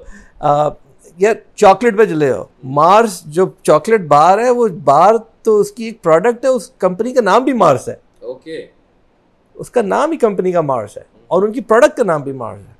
[1.17, 5.83] یا چاکلیٹ پہ چلے ہو مارس جو چاکلیٹ بار ہے وہ بار تو اس کی
[5.83, 8.65] ایک پروڈکٹ ہے اس کمپنی کا نام بھی مارس ہے۔ اوکے
[9.57, 12.31] اس کا نام ہی کمپنی کا مارس ہے اور ان کی پروڈکٹ کا نام بھی
[12.31, 12.73] مارس ہے۔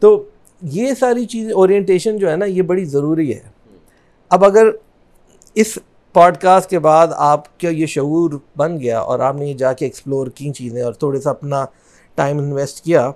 [0.00, 0.24] تو
[0.62, 3.40] یہ ساری چیزیں اورینٹیشن جو ہے نا یہ بڑی ضروری ہے۔
[4.30, 4.66] اب اگر
[5.54, 5.78] اس
[6.12, 9.72] پوڈ کاسٹ کے بعد آپ کا یہ شعور بن گیا اور آپ نے یہ جا
[9.72, 11.66] کے ایکسپلور کی چیزیں اور تھوڑے سا اپنا
[12.14, 13.10] ٹائم انویسٹ کیا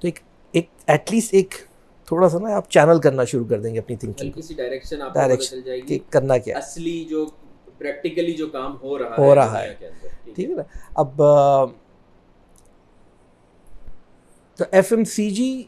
[0.00, 0.18] تو ایک
[0.52, 1.54] ایک ایٹ لیسٹ ایک
[2.06, 6.58] تھوڑا سا نا آپ چینل کرنا شروع کر دیں گے اپنی تھنکنگ ڈائریکشن کرنا کیا
[6.58, 7.26] اصلی جو
[7.78, 9.74] پریکٹیکلی جو کام ہو رہا ہو رہا ہے۔
[10.34, 10.62] ٹھیک ہے۔ نا؟
[10.94, 11.22] اب
[14.58, 15.62] تو ایف ایم سی جی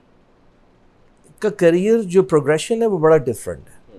[1.39, 3.99] کا کریئر جو پروگریشن ہے وہ بڑا ڈفرینٹ ہے۔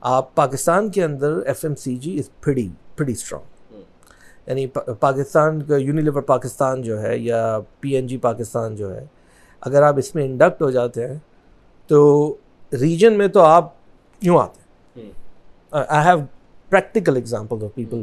[0.00, 3.74] آپ پاکستان کے اندر F M C G is pretty pretty strong
[4.46, 4.66] یعنی
[5.00, 9.04] پاکستان کا یونیلیور پاکستان جو ہے یا پی این جی پاکستان جو ہے
[9.60, 11.18] اگر آپ اس میں انڈکٹ ہو جاتے ہیں
[11.86, 12.34] تو
[12.72, 13.72] ریجن میں تو آپ
[14.20, 15.10] یوں آتے ہیں۔
[15.70, 16.18] I have
[16.74, 18.02] practical example of people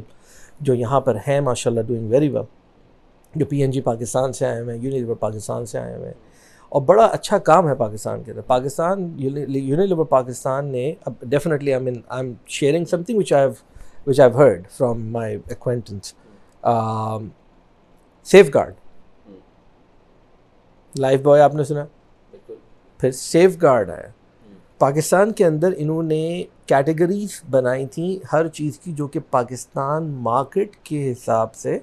[0.59, 2.43] جو یہاں پر ہیں ماشاء اللہ ڈوئنگ ویری ویل
[3.35, 6.13] جو پی این جی پاکستان سے آئے ہوئے ہیں یونیلیور پاکستان سے آئے ہوئے ہیں۔
[6.69, 11.83] اور بڑا اچھا کام ہے پاکستان کے اندر۔ پاکستان یونیلیور پاکستان نے اب definitely I
[11.83, 13.49] mean I am sharing something which I
[14.07, 16.13] which I heard from my acquaintance
[18.53, 18.73] Safeguard
[21.21, 21.85] Lifebuoy آپ نے سنا؟
[22.97, 24.11] پھر سیف گارڈ ہے
[24.77, 30.75] پاکستان کے اندر انہوں نے کیٹیگریز بنائی تھیں ہر چیز کی جو کہ پاکستان مارکیٹ
[30.83, 31.77] کے حساب سے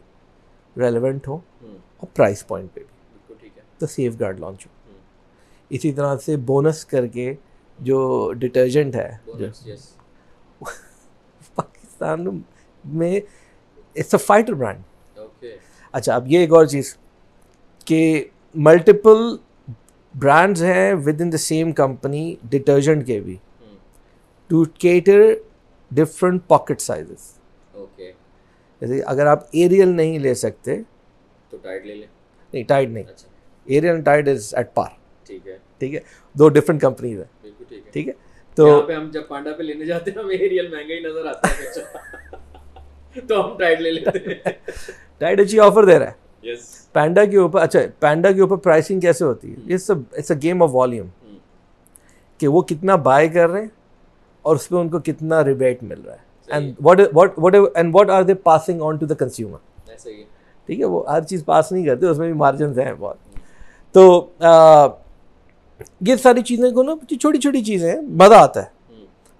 [0.76, 3.48] ریلیونٹ ہو اور پرائز پوائنٹ پہ بھی۔
[3.78, 4.72] تو سیف گارڈ لانچ ہو
[5.70, 7.32] اسی طرح سے بونس کر کے
[7.78, 7.98] جو
[8.32, 9.10] ڈٹرجنٹ ہے۔
[11.54, 12.26] پاکستان
[12.84, 14.82] میں اٹس اے فائٹر برانڈ
[15.94, 16.96] اچھا اب یہ ایک اور چیز
[17.84, 18.00] کہ
[18.54, 19.36] ملٹیپل
[20.14, 23.36] برانڈز ہیں within the same company detergent کے بھی۔
[24.48, 25.20] To cater
[25.90, 27.38] different pocket sizes
[27.74, 28.12] okay
[28.80, 30.76] جیسے اگر آپ ایریل نہیں لے سکتے
[31.50, 32.06] تو ٹائٹ لے لیں۔
[32.52, 33.04] نہیں ٹائٹ نہیں۔
[33.64, 34.88] Ariel and Tide is at par
[35.26, 36.00] ٹھیک ہے۔ ٹھیک ہے؟
[36.34, 37.50] دو ڈفرینٹ کمپنیز ہیں۔
[37.92, 38.12] ٹھیک ہے۔
[38.54, 43.20] تو ہم جب پانڈا پہ لینے جاتے ہیں ہمیں ایریل مہنگا ہی نظر آتا ہے۔
[43.20, 44.52] تو ہم ٹائٹ لے لیتے ہیں۔
[45.18, 46.28] ٹائٹ اچھی آفر دے رہا ہے۔
[46.92, 50.70] پینڈا کے اوپر اچھا پینڈا کے اوپر پرائسنگ کیسے ہوتی ہے؟ It's a game of
[50.72, 51.06] volume
[52.38, 53.68] کہ وہ کتنا بائی کر رہے ہیں
[54.44, 56.26] اور اس پہ ان کو کتنا ریبیٹ مل رہا ہے.
[56.50, 59.58] And what are they passing on to the consumer
[60.68, 63.16] ٹھیک ہے وہ ہر چیز پاس نہیں کرتے اس میں بھی مارجنز ہیں بہت.
[63.94, 64.28] تو
[66.06, 68.76] یہ ساری چیزیں کو نا چھوٹی چھوٹی چیزیں ہیں مزہ آتا ہے.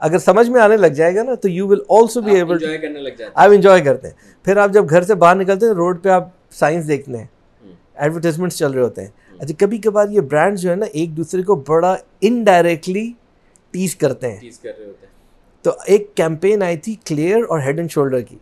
[0.01, 2.65] اگر سمجھ میں آنے لگ جائے گا نا تو you will also be able
[3.35, 4.15] آپ انجوائے کرتے ہیں.
[4.45, 7.27] پھر آپ جب گھر سے باہر نکلتے ہیں روڈ پہ آپ سائنس دیکھتے ہیں.
[7.95, 9.09] ایڈورٹیزمنٹس چل رہے ہوتے ہیں.
[9.41, 13.11] اچھا کبھی کبھار یہ برانڈ جو ہے نا ایک دوسرے کو بڑا انڈائریکٹلی
[13.75, 14.51] تیز کرتے ہیں.
[15.65, 18.37] تو ایک کیمپین آئی تھی کلیئر اور ہیڈ اینڈ شولڈر کی.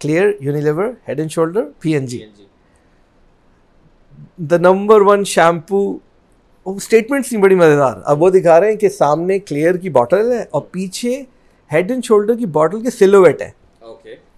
[0.00, 2.24] Clear Unilever Head and Shoulder P N G
[4.50, 5.96] the number one shampoo
[6.66, 7.96] statements نہیں بڑی مزیدار.
[8.04, 11.22] اب وہ دکھا رہے ہیں کہ سامنے کلیئر کی باٹل ہے اور پیچھے
[11.70, 13.50] ہیڈ اینڈ شولڈر کی باٹل کے سلوویٹ ہے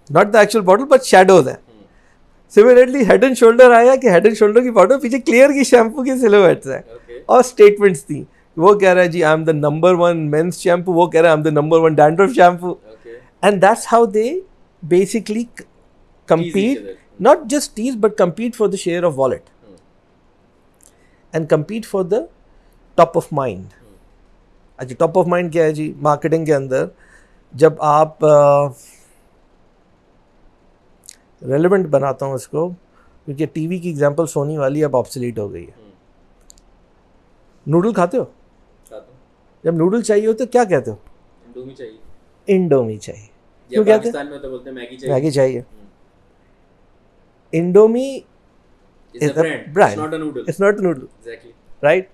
[0.09, 1.55] not the actual bottle but shadows ہیں.
[2.53, 6.03] سملرلی ہیڈ اینڈ شولڈر آیا کہ ہیڈ اینڈ شولڈر کی باٹل پیچھے کلیئر کی شیمپو
[6.03, 6.81] کی سلوویٹس ہیں.
[7.25, 8.23] اور اسٹیٹمنٹس تھیں.
[8.57, 11.29] وہ کہہ رہا ہے جی I am the number one men's shampoo وہ کہہ رہا
[11.29, 12.73] ہے I am the number one dandruff shampoo
[13.41, 14.29] and that's how they
[14.83, 15.43] basically
[16.29, 16.79] compete
[17.19, 19.49] not just ties but compete for the share of wallet
[21.33, 22.17] and compete for the
[22.95, 23.65] top of mind
[24.77, 26.85] اچھا top of mind کیا ہے جی؟ Marketing کے اندر
[27.53, 28.25] جب آپ
[31.41, 32.67] relevant بناتا ہوں اس کو
[33.27, 35.91] کیونکہ ٹی وی کی ایگزامپل سونی والی اب آپسلیٹ ہو گئی ہے۔ hmm.
[37.67, 38.23] نوڈل کھاتے ہو؟
[39.67, 40.95] جب نوڈل چاہیے ہو تو کیا کہتے ہو؟
[41.47, 41.97] انڈومی چاہیے۔
[42.47, 43.25] انڈومی چاہیے۔
[45.13, 45.61] میگی چاہیے۔
[47.51, 48.19] Indomie
[49.13, 51.05] it's not noodle
[51.83, 52.07] right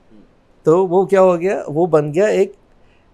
[0.64, 2.52] تو وہ کیا ہو گیا؟ وہ بن گیا ایک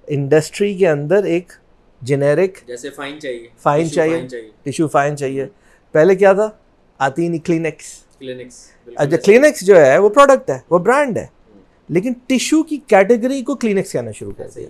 [0.08, 1.54] انڈسٹری کے اندر ایک
[2.02, 4.28] جنیرک جیسے فائن چاہیے فائن چاہیے
[4.64, 5.48] ٹیشو فائن چاہیے۔
[5.92, 6.50] پہلے کیا تھا؟
[6.98, 7.86] آتی نہیں کلینکس
[8.20, 11.39] کلینکس اچھا کلینکس جو ہے وہ پروڈکٹ ہے وہ برانڈ ہے۔
[11.90, 14.68] لیکن ٹیشو کی کیٹیگری کو کلینکس کہنا شروع کر دیا۔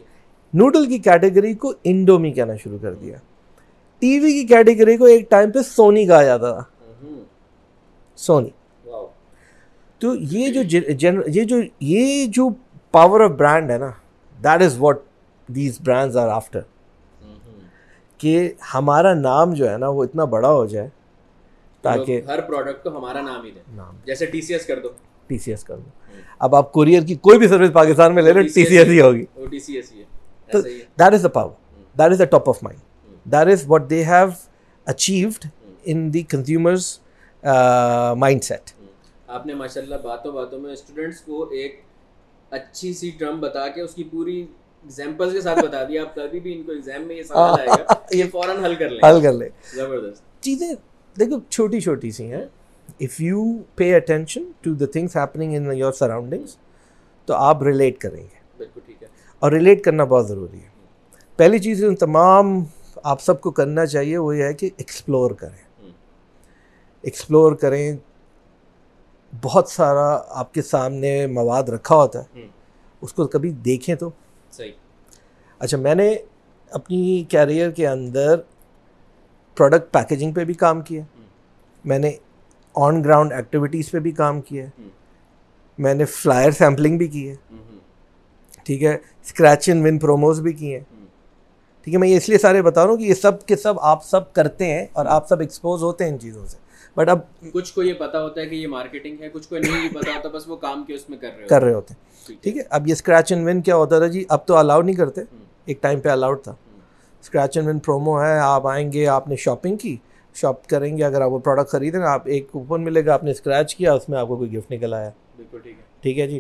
[0.53, 3.17] نوڈل کی کیٹیگری کو انڈومی کہنا شروع کر دیا۔
[3.99, 6.63] ٹی وی کی کیٹیگری کو ایک ٹائم پہ سونی کہا جاتا تھا۔
[8.15, 8.49] سونی
[10.01, 10.62] تو یہ جو
[11.32, 12.49] یہ جو یہ جو
[12.91, 13.89] پاور آف برانڈ ہے نا
[14.39, 14.99] that is what
[15.47, 16.60] these brands are after
[18.17, 20.88] کہ ہمارا نام جو ہے نا وہ اتنا بڑا ہو جائے
[21.82, 23.60] تاکہ ہر پروڈکٹ تو ہمارا نام ہی دے۔
[24.05, 24.89] جیسے ٹی سی ایس کر دو۔
[25.30, 25.89] ٹی سی ایس کر دو۔
[26.39, 29.00] اب آپ کوریئر کی کوئی بھی سروس پاکستان میں لے لیں ٹی سی ایس ہی
[29.02, 29.26] ہوگی۔
[30.98, 31.50] That is the power
[31.96, 32.80] that is the top of mind
[33.26, 34.28] that is what they have
[34.88, 35.46] achieved
[35.86, 36.88] in the consumers
[38.44, 38.72] mindset
[39.28, 41.80] آپ نے ماشاء اللہ باتوں باتوں میں اسٹوڈنٹس کو ایک
[42.52, 44.39] اچھی سی ٹرم بتا کے اس کی پوری
[44.84, 47.68] ایگزامپل کے ساتھ بتا دیا آپ کبھی بھی ان کو ایگزام میں یہ سمجھ آئے
[47.68, 50.74] گا یہ فوراً حل کر لیں۔ حل کر لیں۔ زبردست۔ چیزیں
[51.15, 52.46] دیکھو چھوٹی چھوٹی سی ہیں۔
[53.00, 56.58] If you pay attention to the things happening in your surroundings
[57.26, 59.08] تو آپ ریلیٹ کریں گے۔ بالکل ٹھیک ہے۔
[59.40, 60.68] اور ریلیٹ کرنا بہت ضروری ہے۔
[61.36, 62.64] پہلی چیز ان تمام
[63.04, 65.90] آپ سب کو کرنا چاہیے وہ یہ ہے کہ ایکسپلور کریں۔
[67.02, 67.98] ایکسپلور کریں۔
[69.42, 72.48] بہت سارا آپ کے سامنے مواد رکھا ہوتا ہے۔
[73.02, 74.10] اس کو کبھی دیکھیں تو۔
[74.52, 74.72] صحیح۔
[75.60, 76.16] اچھا میں نے
[76.72, 78.40] اپنی کیریئر کے اندر
[79.56, 81.02] پروڈکٹ پیکیجنگ پہ بھی کام کیا۔
[81.86, 82.12] میں نے
[82.80, 84.70] آن گراؤنڈ ایکٹیویٹیز پہ بھی کام کیا ہے
[85.78, 87.36] میں نے فلائر سیمپلنگ بھی کی ہے۔
[88.63, 91.06] ٹھیک ہے؟ اسکریچ اینڈ ون پروموز بھی کیے ہیں۔
[91.84, 93.74] ٹھیک ہے؟ میں یہ اس لیے سارے بتا رہا ہوں کہ یہ سب کے سب
[93.80, 96.58] آپ سب کرتے ہیں اور آپ سب ایکسپوز ہوتے ہیں ان چیزوں سے۔
[96.96, 97.20] بٹ اب
[97.54, 100.30] کچھ کو یہ پتا ہوتا ہے کہ یہ مارکیٹنگ ہے کچھ کو نہیں پتا ہوتا
[100.30, 102.88] بس وہ کام کے اس میں کر رہے کر رہے ہوتے ہیں۔ ٹھیک ہے؟ اب
[102.88, 105.22] یہ اسکریچ اینڈ ون کیا ہوتا تھا جی؟ اب تو الاؤ نہیں کرتے۔
[105.65, 106.52] ایک ٹائم پہ الاؤڈ تھا۔
[107.22, 109.98] اسکریچ اینڈ ون پرومو ہے آپ آئیں گے آپ نے شاپنگ کی۔
[110.36, 113.32] شاپ کریں گے اگر آپ وہ پروڈکٹ خریدیں آپ ایک کوپن ملے گا آپ نے
[113.32, 116.28] اسکریچ کیا اس میں آپ کو کوئی گفٹ نکل آیا بالکل ٹھیک ہے۔ ٹھیک ہے
[116.28, 116.39] جی۔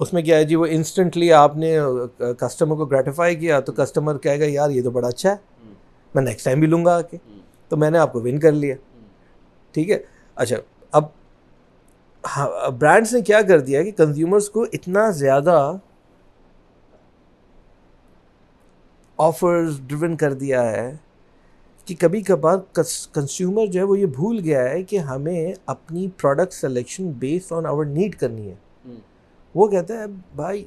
[0.00, 1.76] اس میں کیا ہے جی وہ انسٹنٹلی آپ نے
[2.38, 5.36] کسٹمر کو گریٹیفائی کیا تو کسٹمر کہے گا یار یہ تو بڑا اچھا ہے۔
[6.14, 7.16] میں نیکسٹ ٹائم بھی لوں گا آ کے
[7.70, 8.74] تو میں نے آپ کو ون کر لیا۔
[9.74, 9.98] ٹھیک ہے۔
[10.36, 10.56] اچھا
[10.92, 11.04] اب
[12.24, 15.72] ہاں، برانڈس نے کیا کر دیا کہ کنزیومرس کو اتنا زیادہ
[19.18, 20.90] آفرز ڈریون کر دیا ہے۔
[21.90, 22.56] کہ کبھی کبھار
[23.12, 27.66] کنزیومر جو ہے وہ یہ بھول گیا ہے کہ ہمیں اپنی product selection based on
[27.66, 28.54] our need کرنی ہے۔
[29.54, 30.04] وہ کہتا ہے
[30.36, 30.64] بھائی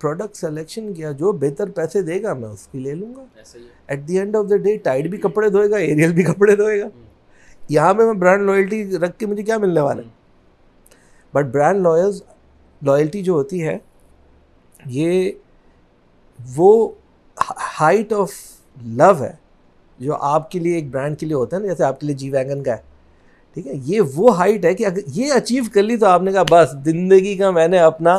[0.00, 3.24] پروڈکٹ سلیکشن کیا جو بہتر پیسے دے گا میں اس کی لے لوں گا۔
[3.86, 6.80] At the end of the day Tide بھی کپڑے دھوئے گا ایریل بھی کپڑے دھوئے
[6.80, 6.88] گا۔
[7.68, 10.08] یہاں پہ میں برانڈ لوائلٹی رکھ کے مجھے کیا ملنے والا ہے؟
[11.34, 12.22] بٹ برانڈ لائلز
[12.82, 13.78] لوائلٹی جو ہوتی ہے
[14.86, 15.30] یہ
[16.56, 16.88] وہ
[17.80, 18.32] ہائٹ آف
[18.82, 19.32] لو ہے۔
[19.98, 22.16] جو آپ کے لیے ایک برانڈ کے لیے ہوتا ہے نا جیسے آپ کے لیے
[22.16, 22.96] جی ویگن کا ہے۔
[23.54, 26.32] ٹھیک ہے؟ یہ وہ ہائٹ ہے کہ اگر یہ اچیو کر لی تو آپ نے
[26.32, 28.18] کہا بس زندگی کا میں نے اپنا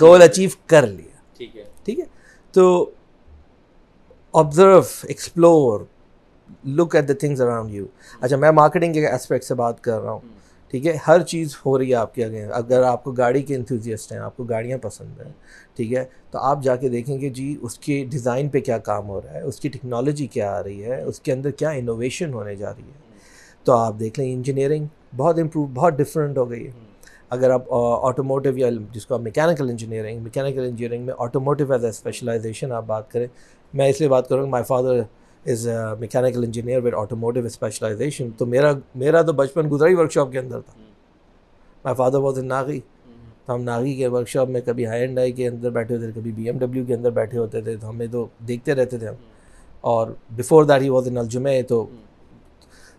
[0.00, 2.04] گول اچیو کر لیا۔ ٹھیک ہے۔ ٹھیک ہے؟
[2.52, 2.90] تو
[4.32, 5.80] observe explore
[6.66, 7.86] look at the things around you
[8.20, 10.35] اچھا میں مارکیٹنگ کے اسپیکٹ سے بات کر رہا ہوں۔
[10.70, 13.54] ٹھیک ہے؟ ہر چیز ہو رہی ہے آپ کے آگے۔ اگر آپ کو گاڑی کے
[13.56, 15.32] انتھوزیسٹ ہیں، آپ کو گاڑیاں پسند ہیں،
[15.76, 19.08] ٹھیک ہے؟ تو آپ جا کے دیکھیں گے جی اس کے ڈیزائن پہ کیا کام
[19.08, 22.32] ہو رہا ہے؟ اس کی ٹیکنالوجی کیا آ رہی ہے؟ اس کے اندر کیا انوویشن
[22.34, 23.04] ہونے جا رہی ہے؟
[23.64, 26.72] تو آپ دیکھ لیں انجینئرنگ بہت امپروو بہت ڈفرینٹ ہو گئی ہے۔
[27.30, 31.90] اگر آپ آٹوموٹیو یا جس کو آپ میکینیکل انجینئرنگ میکینیکل انجینئرنگ میں آٹوموٹیو ایز اے
[31.90, 33.26] اسپیشلائزیشن آپ بات کریں،
[33.74, 35.00] میں اس لیے بات کروں گا my father
[35.46, 35.68] is
[36.00, 40.38] mechanical engineer with automotive specialization تو میرا میرا تو بچپن گزرا ہی ورک شاپ کے
[40.38, 40.80] اندر تھا۔
[41.84, 42.80] مائی فادر واز ان ناگی
[43.46, 46.10] تو ہم ناگی کے ورک شاپ میں کبھی ہائی اینڈ آئی کے اندر بیٹھے ہوتے
[46.10, 48.98] تھے کبھی بی ایم ڈبلیو کے اندر بیٹھے ہوتے تھے تو ہمیں تو دیکھتے رہتے
[48.98, 49.14] تھے ہم۔
[49.80, 51.86] اور before that he was in الجمے تو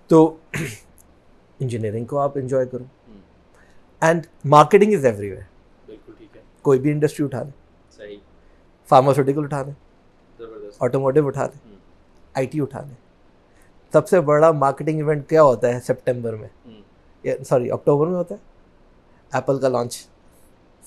[0.08, 0.36] تو
[1.60, 2.84] انجینئرنگ کو آپ انجوائے کرو۔
[4.00, 5.42] And marketing is everywhere
[5.88, 7.52] بالکل ٹھیک ہے۔ کوئی بھی انڈسٹری اٹھا لیں
[7.98, 8.18] صحیح۔
[8.90, 9.74] فارماسیوٹیکل اٹھا لیں
[10.80, 11.77] آٹوموٹیو اٹھا لیں
[12.38, 12.96] آئی ٹی اٹھا لیں
[13.94, 16.48] سب سے بڑا مارکیٹنگ ایونٹ کیا ہوتا ہے سپٹمبر میں؟
[17.44, 18.40] سوری اکٹوبر میں ہوتا ہے؟
[19.34, 20.08] ایپل کا لانچ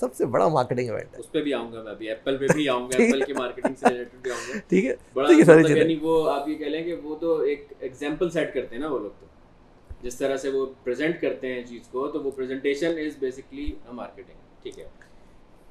[0.01, 2.47] سب سے بڑا مارکیٹنگ ایونٹ ہے۔ اس پہ بھی آؤں گا میں بھی ایپل پہ
[2.53, 5.35] بھی آؤں گا۔ ایپل کی مارکیٹنگ سے ریلیٹڈ بھی آؤں گا۔ ٹھیک ہے۔ بڑا تو
[5.35, 8.31] یہ ساری مطلب چیزیں۔ یعنی وہ آپ یہ کہہ لیں کہ وہ تو ایک ایگزامپل
[8.31, 9.27] سیٹ کرتے ہیں نا وہ لوگ تو۔
[10.03, 14.37] جس طرح سے وہ پریزنٹ کرتے ہیں چیز کو تو وہ پریزنٹیشن از بیسکلی مارکیٹنگ
[14.63, 14.89] ٹھیک ہے۔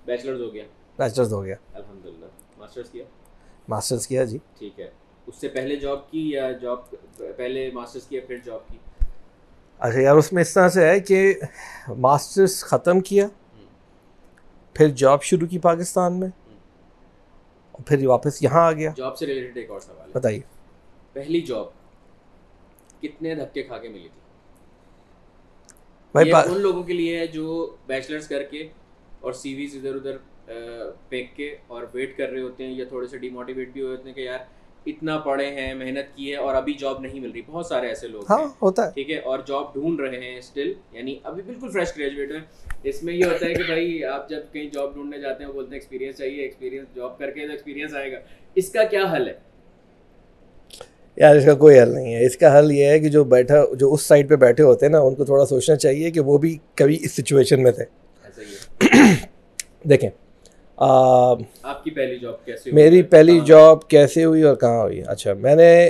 [0.06, 0.64] بیچلرز ہو گیا۔
[0.98, 2.26] بیچلرز ہو گیا۔ الحمد للہ
[2.58, 3.04] ماسٹرس کیا؟
[3.68, 4.90] ماسٹرز کیا جی۔ ٹھیک ہے۔
[5.30, 6.90] اس سے پہلے جاب کی یا جاب
[7.38, 8.78] پہلے ماسٹرس کیا پھر جاب کی؟
[9.80, 11.34] اچھا یار اس میں اس طرح سے ہے کہ
[11.98, 13.28] ماسٹرس ختم کیا
[14.76, 16.28] پھر جاب شروع کی پاکستان میں
[17.72, 20.40] اور پھر واپس یہاں آ گیا۔ جاب سے ریلیٹڈ ایک اور سوال بتائیے۔
[21.14, 21.66] پہلی جاب
[23.02, 24.20] کتنے دھکے کھا کے ملی تھی؟
[26.16, 28.68] بھائی ان لوگوں کے لیے ہے جو بیچلرس کر کے
[29.20, 30.18] اور سی ویز ادھر ادھر
[31.10, 34.10] پھینک کے اور ویٹ کر رہے ہوتے ہیں یا تھوڑے سے ڈیموٹیویٹ بھی ہوئے ہوتے
[34.10, 34.40] ہیں کہ یار
[34.86, 38.08] اتنا پڑھے ہیں محنت کی ہے اور ابھی جاب نہیں مل رہی۔ بہت سارے ایسے
[38.08, 41.70] لوگ ہاں ہوتا ہے۔ ٹھیک ہے اور جاب ڈھونڈ رہے ہیں اسٹل یعنی ابھی بالکل
[41.72, 42.40] فریش گریجویٹ ہیں۔
[42.84, 45.70] اس میں یہ ہوتا ہے کہ بھائی آپ جب کہیں جاب ڈھونڈنے جاتے ہیں بولتے
[45.70, 48.18] ہیں ایکسپیرینس چاہیے ایکسپیرینس جاب کر کے تو ایکسپیرینس آئے گا۔
[48.56, 49.34] اس کا کیا حل ہے؟
[51.18, 53.64] یار اس کا کوئی حل نہیں ہے۔ اس کا حل یہ ہے کہ جو بیٹھا
[53.74, 56.38] جو اس سائڈ پہ بیٹھے ہوتے ہیں نا ان کو تھوڑا سوچنا چاہیے کہ وہ
[56.38, 57.86] بھی کبھی اس سچویشن میں تھے۔
[59.90, 60.10] دیکھیں
[60.80, 65.34] آپ کی پہلی جاب کیسے ہوئی؟ میری پہلی؟ جاب کیسے ہوئی اور کہاں ہوئی؟ اچھا
[65.34, 65.90] میں نے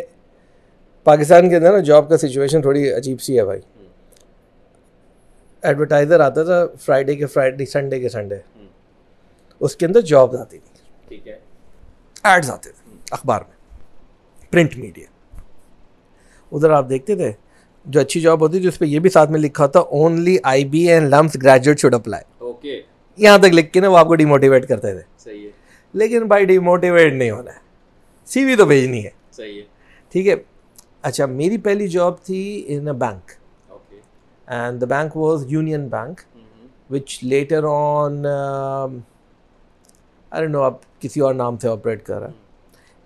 [1.04, 3.60] پاکستان کے اندر نا جاب کا سچویشن تھوڑی عجیب سی ہے بھائی۔
[5.62, 8.36] ایڈورٹائزر آتا تھا فرائیڈے کے فرائیڈے سنڈے کے سنڈے
[9.60, 11.40] اس کے اندر جاب آتی تھی ٹھیک ہے۔
[12.24, 13.58] ایڈز آتے تھے اخبار میں۔
[14.52, 15.06] پرنٹ میڈیا
[16.52, 17.32] ادھر آپ دیکھتے تھے
[17.86, 20.66] جو اچھی جاب ہوتی تھی اس پہ یہ بھی ساتھ میں لکھا ہوتا only I
[20.66, 22.24] B and LUMS graduate should apply
[23.18, 25.52] یہاں تک لکھ کے نا وہ آپ کو ڈیموٹیویٹ کرتے تھے۔ صحیح ہے۔
[25.94, 27.60] لیکن بھائی ڈیموٹیویٹ نہیں ہونا ہے۔
[28.26, 29.62] سی وی تو بھیجنی ہے۔ صحیح ہے۔
[30.10, 30.36] ٹھیک ہے۔
[31.02, 33.32] اچھا میری پہلی جاب تھی in a bank
[34.48, 36.22] and the bank was Union Bank
[36.92, 38.26] which later on
[40.32, 42.30] array no اب کسی اور نام سے آپریٹ کر رہا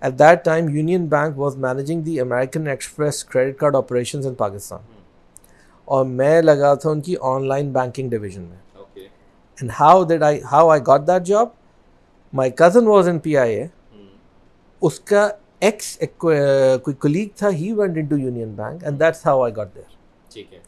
[0.01, 4.79] at that time Union Bank was managing the American Express credit card operations in Pakistan
[5.85, 8.57] اور میں لگا تھا ان کی آن لائن بینکنگ ڈویژن میں۔
[9.57, 11.47] And how that I how I got that job
[12.33, 13.65] my cousin was in P I A
[14.81, 15.27] اس کا
[15.59, 19.95] ex کوئی colleague تھا he went into Union Bank and that's how I got there
[20.35, 20.59] ٹھیک ہے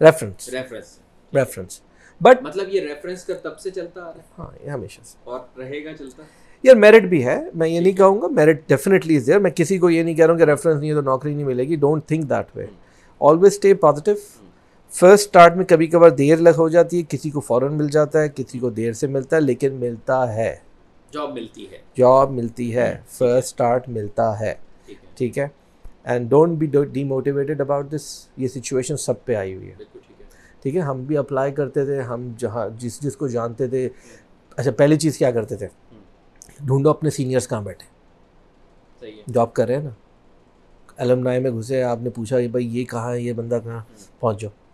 [0.00, 0.98] reference reference
[1.32, 1.80] reference
[2.20, 5.16] but مطلب یہ reference کا تب سے چلتا آ رہا ہے ہاں یہ ہمیشہ سے
[5.24, 6.22] اور رہے گا چلتا
[6.64, 9.78] یار میرٹ بھی ہے میں یہ نہیں کہوں گا میرٹ ڈیفینیٹلی از دیئر میں کسی
[9.78, 11.76] کو یہ نہیں کہہ رہا ہوں کہ ریفرنس نہیں ہے تو نوکری نہیں ملے گی
[11.76, 12.66] don't think that way
[13.20, 14.14] always stay positive
[14.92, 18.22] first start میں کبھی کبھار دیر لگ ہو جاتی ہے کسی کو فوراً مل جاتا
[18.22, 20.56] ہے کسی کو دیر سے ملتا ہے لیکن ملتا ہے۔
[21.12, 24.54] جاب ملتی ہے۔ جاب ملتی ہے۔ فرسٹ اسٹارٹ ملتا ہے۔
[25.14, 25.48] ٹھیک ہے۔
[26.04, 26.58] And don't
[27.04, 29.74] demotivated about this یہ سچویشن سب پہ آئی ہوئی ہے۔
[30.62, 33.88] ٹھیک ہے۔ ہم بھی اپلائی کرتے تھے۔ ہم جہاں جس جس کو جانتے تھے۔
[34.56, 35.68] اچھا پہلی چیز کیا کرتے تھے؟
[36.60, 37.86] ڈھونڈو اپنے سینئرس کہاں بیٹھے۔
[39.32, 39.90] جاب کر رہے ہیں نا۔
[40.96, 43.80] الم نائے میں گھسے آپ نے پوچھا کہ بھائی یہ کہاں ہے؟ یہ بندہ کہاں؟
[44.20, 44.67] پہنچ جاؤ۔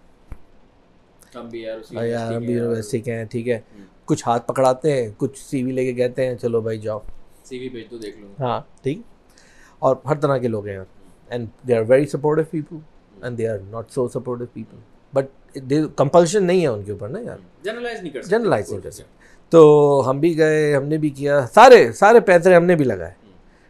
[1.37, 3.61] ہم بھی یار ہم بھی یونیورسٹی کے ہیں ٹھیک ہے۔
[4.05, 6.99] کچھ ہاتھ پکڑاتے ہیں کچھ سی وی لے کے کہتے ہیں چلو بھائی جاؤ۔
[7.45, 8.99] سی وی بھیج دو دیکھ گا۔ ہاں ٹھیک۔
[9.79, 10.79] اور ہر طرح کے لوگ ہیں
[11.29, 12.77] and they are very supportive people
[13.23, 14.77] and they are not so supportive people
[15.13, 15.27] but
[15.97, 18.91] compulsion نہیں ہے ان کے اوپر نا یار۔ جنرلائز نہیں کر سکتے۔ جنرلائز نہیں کر
[18.91, 19.05] سکتے۔
[19.51, 23.13] تو ہم بھی گئے ہم نے بھی کیا۔ سارے سارے پیسے ہم نے بھی لگائے۔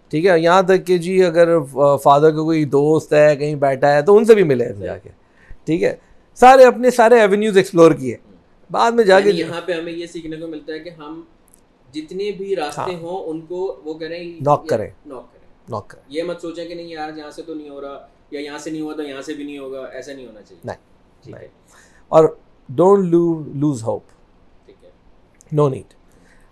[0.08, 1.60] ٹھیک ہے یہاں تک کہ جی اگر
[2.02, 5.10] فادر کا کوئی دوست ہے کہیں بیٹھا ہے تو ان سے بھی ملے جا کے۔
[5.64, 5.96] ٹھیک ہے۔
[6.34, 8.16] سارے اپنے سارے ایونیوز ایکسپلور کیے۔
[8.70, 11.20] بعد میں جا کے یعنی یہاں پہ ہمیں یہ سیکھنے کو ملتا ہے کہ ہم
[11.92, 16.22] جتنے بھی راستے ہوں ان کو وہ کریں ناک کریں۔ ناک کریں۔ ناک کریں۔ یہ
[16.22, 18.82] مت سوچیں کہ نہیں یار یہاں سے تو نہیں ہو رہا یا یہاں سے نہیں
[18.82, 21.48] ہوا تو یہاں سے بھی نہیں ہوگا ایسا نہیں ہونا چاہیے۔ نہیں
[22.08, 22.24] اور
[22.68, 23.14] ڈونٹ
[23.56, 24.02] لوز ہوپ
[24.66, 24.90] ٹھیک ہے۔
[25.52, 25.94] نو نیڈ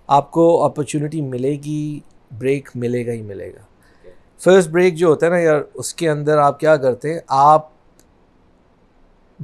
[0.06, 2.00] آپ کو اپرچونیٹی ملے گی
[2.38, 3.60] بریک ملے گا ہی ملے گا۔
[4.38, 7.71] فرسٹ بریک جو ہوتا ہے نا یار اس کے اندر آپ کیا کرتے ہیں؟ آپ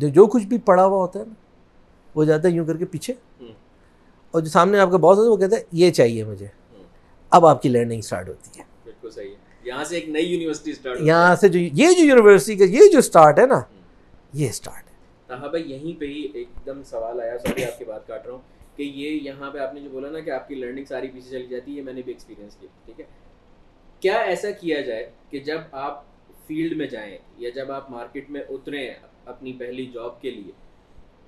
[0.07, 1.35] جو کچھ بھی پڑا ہوا ہوتا ہے نا
[2.15, 3.15] وہ جاتا ہے یوں کر کے پیچھے۔
[4.31, 6.47] اور جو سامنے آپ کا باس ہوتا ہے وہ کہتا ہے یہ چاہیے مجھے۔
[7.31, 9.35] اب آپ کی لرننگ اسٹارٹ ہوتی ہے۔ بالکل صحیح ہے۔
[9.65, 12.99] یہاں سے ایک نئی یونیورسٹی اسٹارٹ یہاں سے جو یہ جو یونیورسٹی کا یہ جو
[12.99, 13.61] اسٹارٹ ہے نا
[14.33, 17.85] یہ اسٹارٹ ہے۔ ہاں بھائی یہیں پہ ہی ایک دم سوال آیا سوری آپ کی
[17.85, 18.41] بات کاٹ رہا ہوں
[18.77, 21.31] کہ یہ یہاں پہ آپ نے جو بولا نا کہ آپ کی لرننگ ساری پیچھے
[21.31, 23.05] چلی جاتی ہے یہ میں نے بھی ایکسپیرینس کیا ٹھیک ہے؟
[24.01, 26.05] کیا ایسا کیا جائے کہ جب آپ
[26.47, 28.95] فیلڈ میں جائیں یا جب آپ مارکیٹ میں اتریں
[29.29, 30.53] اپنی پہلی جاب کے لیے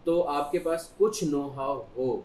[0.05, 2.21] تو آپ کے پاس کچھ نو ہاؤ ہو۔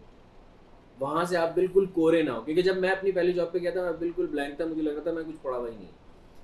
[0.99, 3.71] وہاں سے آپ بالکل کورے نہ ہو کیونکہ جب میں اپنی پہلی جاب پہ گیا
[3.71, 5.91] تھا میں بالکل بلینک تھا مجھے لگ رہا تھا میں کچھ پڑھا ہوا ہی نہیں۔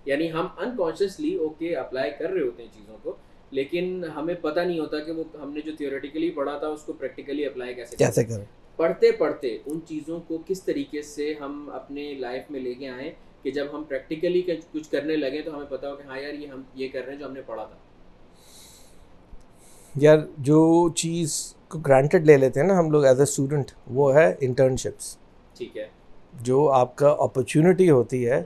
[0.06, 3.16] یعنی ہم انکانشیسلی اوکے اپلائی کر رہے ہوتے ہیں چیزوں کو
[3.52, 6.94] لیکن ہمیں پتہ نہیں ہوتا کہ وہ ہم نے جو تھیوریٹیکلی پڑھا تھا اس کو
[6.94, 12.14] پریکٹیکلی اپلائی کیسے کیسے کریں؟ پڑھتے پڑھتے ان چیزوں کو کس طریقے سے ہم اپنے
[12.14, 13.12] لائف میں لے کے آئیں
[13.44, 14.42] کہ جب ہم پریکٹیکلی
[14.72, 17.12] کچھ کرنے لگیں تو ہمیں پتا ہو کہ ہاں یار یہ ہم یہ کر رہے
[17.14, 17.76] ہیں جو ہم نے پڑھا تھا۔
[19.96, 24.16] یار جو چیز کو گرانٹیڈ لے لیتے ہیں نا ہم لوگ ایز اے اسٹوڈنٹ وہ
[24.16, 25.18] ہے انٹرنشپس
[25.58, 25.88] ٹھیک ہے۔
[26.42, 28.44] جو آپ کا اپرچونیٹی ہوتی ہے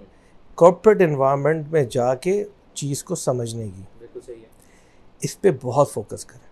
[0.56, 4.48] کارپوریٹ انوائرمنٹ میں جا کے چیز کو سمجھنے کی۔ بالکل صحیح ہے۔
[5.22, 6.46] اس پہ بہت فوکس کریں۔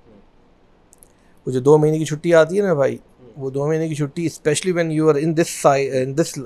[1.45, 2.97] وہ جو دو مہینے کی چھٹی آتی ہے نا بھائی
[3.37, 6.39] وہ دو مہینے کی چھٹی specially when you are in this in this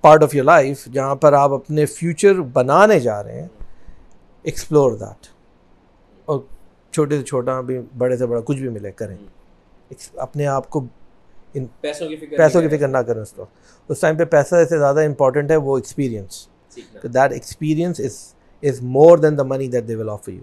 [0.00, 3.48] part of your life جہاں پر آپ اپنے فیوچر بنانے جا رہے ہیں
[4.42, 5.26] ایکسپلور دیٹ
[6.24, 6.40] اور
[6.92, 9.16] چھوٹے سے چھوٹا بھی بڑے سے بڑا کچھ بھی ملے کریں۔
[10.16, 10.84] اپنے آپ کو
[11.54, 13.44] ان پیسوں کی فکر پیسوں کی فکر نہ کریں اس کو
[13.90, 16.46] اس ٹائم پہ پیسہ سے زیادہ امپورٹنٹ ہے وہ experience
[17.04, 18.16] that experience is
[18.62, 20.42] is more than the money that they will offer you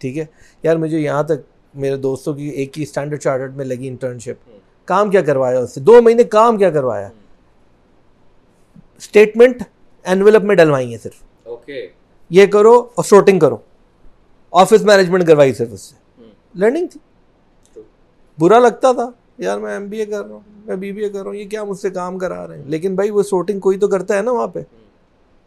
[0.00, 0.24] ٹھیک ہے۔
[0.62, 1.40] یار مجھے یہاں تک
[1.74, 4.48] میرے دوستوں کی ایک ہی اسٹینڈرڈ چارٹرڈ میں لگی انٹرنشپ
[4.88, 7.08] کام کیا کروایا اس سے؟ دو مہینے کام کیا کروایا۔
[8.98, 9.62] اسٹیٹمنٹ
[10.04, 11.86] انویلپ میں ڈلوائی ہیں صرف۔ اوکے
[12.30, 13.56] یہ کرو اور شوٹنگ کرو۔
[14.52, 15.94] آفس مینجمنٹ کروائی صرف اس سے
[16.54, 17.00] لرننگ تھی
[18.38, 21.08] برا لگتا تھا یار میں ایم بی اے کر رہا ہوں میں بی بی اے
[21.08, 23.60] کر رہا ہوں یہ کیا مجھ سے کام کرا رہے ہیں لیکن بھائی وہ شوٹنگ
[23.60, 24.62] کوئی تو کرتا ہے نا وہاں پہ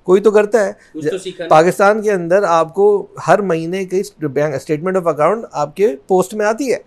[0.04, 2.86] کوئی تو کرتا ہے پاکستان کے اندر آپ کو
[3.28, 6.80] ہر مہینے کی اسٹیٹمنٹ آف اکاؤنٹ آپ کے پوسٹ میں آتی ہے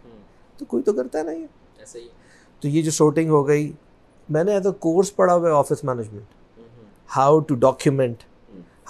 [0.59, 1.47] تو کوئی تو کرتا ہے نا یہ
[2.63, 3.71] تو یہ جو شوٹنگ ہو گئی
[4.29, 8.23] میں نے ایز اے کورس پڑھا ہوا ہے office management how to document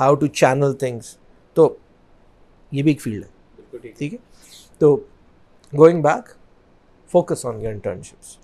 [0.01, 1.17] how to channel things
[1.57, 1.75] تو
[2.71, 4.19] یہ بھی ایک فیلڈ ہے۔ ٹھیک ہے۔
[4.79, 4.97] تو
[5.79, 6.29] going back
[7.13, 8.37] focus on your internships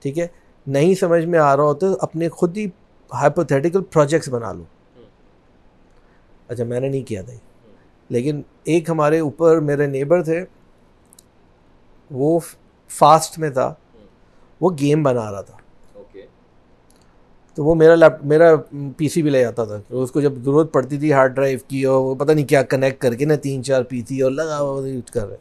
[0.00, 0.26] ٹھیک ہے۔
[0.66, 2.66] نہیں سمجھ میں آ رہا ہو تو اپنے خود ہی
[3.14, 4.64] ہائپوتھیٹیکل پروجیکٹس بنا لو۔
[6.48, 7.32] اچھا میں نے نہیں کیا تھا
[8.08, 10.44] لیکن ایک ہمارے اوپر میرے نیبر تھے
[12.10, 12.38] وہ
[12.88, 13.74] فاسٹ میں تھا۔
[14.60, 15.57] وہ گیم بنا رہا تھا۔
[17.58, 18.56] تو وہ میرا لیپ میرا
[18.96, 21.84] پی سی بھی لے جاتا تھا۔ اس کو جب ضرورت پڑتی تھی ہارڈ ڈرائیو کی
[21.84, 24.62] اور وہ پتہ نہیں کیا کنیکٹ کر کے نا تین چار پی سی اور لگا
[24.62, 25.36] وہ یوز کر رہے۔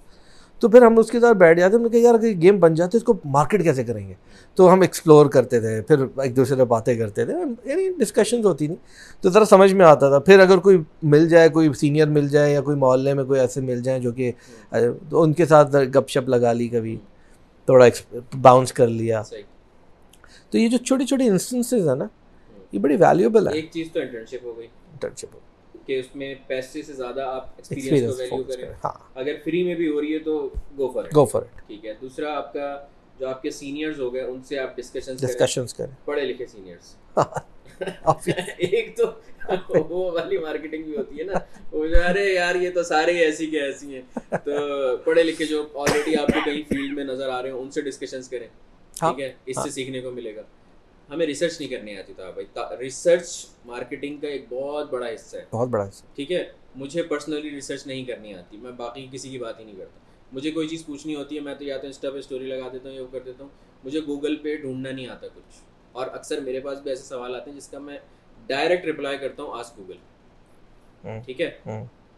[0.60, 2.74] تو پھر ہم اس کے ساتھ بیٹھ جاتے، ہم نے کہا، یار، اگر گیم بن
[2.74, 4.14] جاتے اس کو مارکیٹ کیسے کریں گے؟
[4.56, 7.34] تو ہم ایکسپلور کرتے تھے، پھر ایک دوسرے سے باتیں کرتے تھے۔
[7.66, 8.78] یعنی ڈسکشنز ہوتی نہیں
[9.24, 12.54] تو ذرا سمجھ میں آتا تھا۔ پھر اگر کوئی مل جائے، کوئی سینئر مل جائے
[12.54, 14.32] یا کوئی محلے میں کوئی ایسے مل جائیں جو کہ،
[15.10, 16.98] تو ان کے ساتھ گپ شپ لگا لی کبھی،
[17.66, 17.88] تھوڑا
[18.42, 19.24] باؤنس کر لیا۔
[20.52, 22.06] تو یہ جو چھوٹی چھوٹی انسٹنسز ہیں نا
[22.72, 25.40] یہ بڑی ویلیوبل ہے ایک چیز تو انٹرنشپ ہو گئی۔ انٹرنشپ ہو۔
[25.86, 29.76] کہ اس میں پیسے سے زیادہ آپ ایکسپیرینس کو ویلیو کریں۔ ہاں۔ اگر فری میں
[29.76, 32.54] بھی ہو رہی ہے تو go for it go for it ٹھیک ہے۔ دوسرا آپ
[32.54, 32.86] کا
[33.20, 36.96] جو آپ کے سینئرز ہو گئے ان سے آپ ڈسکشنز ڈسکشنز کریں۔ پڑھے لکھے سینئرز
[38.58, 39.06] ایک تو
[39.90, 41.34] وہ والی مارکیٹنگ بھی ہوتی ہے نا۔
[41.72, 44.02] وہ ارے یار یہ تو سارے ایسی کے ایسی ہیں۔
[44.46, 44.52] تو
[44.98, 47.82] پڑھے لکھے جو آلریڈی آپ کو کہیں فیلڈ میں نظر آ رہے ہیں ان سے
[47.82, 48.48] ڈسکشنز کریں۔
[49.00, 50.42] ٹھیک ہے اس سے سیکھنے کو ملے گا۔
[51.10, 55.46] ہمیں ریسرچ نہیں کرنی آتی تھا بھائی۔ ریسرچ مارکیٹنگ کا ایک بہت بڑا حصہ ہے۔
[55.52, 59.38] بہت بڑا حصہ۔ ٹھیک ہے مجھے پرسنلی ریسرچ نہیں کرنی آتی۔ میں باقی کسی کی
[59.38, 60.00] بات ہی نہیں کرتا۔
[60.32, 62.90] مجھے کوئی چیز پوچھنی ہوتی ہے میں تو یا تو انسٹا پہ اسٹوری لگا دیتا
[62.90, 63.50] ہوں یا وہ کر دیتا ہوں۔
[63.84, 67.52] مجھے گوگل پہ ڈھونڈنا نہیں آتا کچھ۔ اور اکثر میرے پاس بھی ایسے سوال آتے
[67.52, 67.98] ہیں جس کا میں
[68.48, 69.98] ڈائریکٹ رپلائی کرتا ہوں آج گوگل
[71.26, 71.52] ٹھیک ہے؟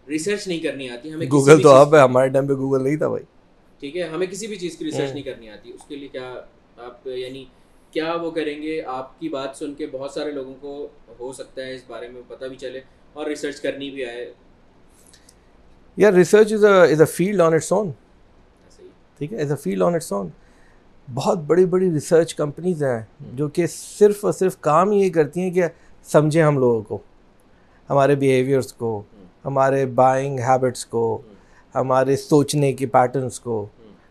[0.08, 3.24] ریسرچ نہیں کرنی آتی ہمیں گوگل تو آپ ہمارے ٹائم پہ گوگل نہیں تھا بھائی۔
[3.80, 6.42] ٹھیک ہے ہمیں کسی بھی چیز کی ریسرچ نہیں کرنی آتی۔ اس کے لیے کیا
[6.80, 7.46] آپ یعنی
[7.92, 10.88] کیا وہ کریں گے؟ آپ کی بات سن کے بہت سارے لوگوں کو
[11.20, 12.80] ہو سکتا ہے اس بارے میں پتہ بھی چلے
[13.14, 14.34] اور ریسرچ کرنی بھی آئے۔
[15.98, 17.92] یا research is is a field on its own
[19.18, 20.28] ٹھیک ہے؟ از اے فیلڈ آن اٹس اون
[21.14, 23.02] بہت بڑی بڑی ریسرچ کمپنیز ہیں
[23.34, 25.64] جو کہ صرف اور صرف کام یہ کرتی ہیں کہ
[26.04, 26.98] سمجھیں ہم لوگوں کو
[27.90, 29.04] ہمارے بیہیویئرس کو
[29.46, 31.22] ہمارے بائنگ ہیبٹس کو
[31.76, 33.66] ہمارے سوچنے کے پیٹرنس کو۔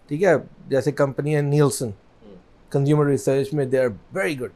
[0.07, 0.35] ٹھیک ہے؟
[0.69, 1.91] جیسے کمپنی ہے نیلسن۔
[2.71, 4.51] کنزیومر ریسرچ میں دے آر ویری گڈ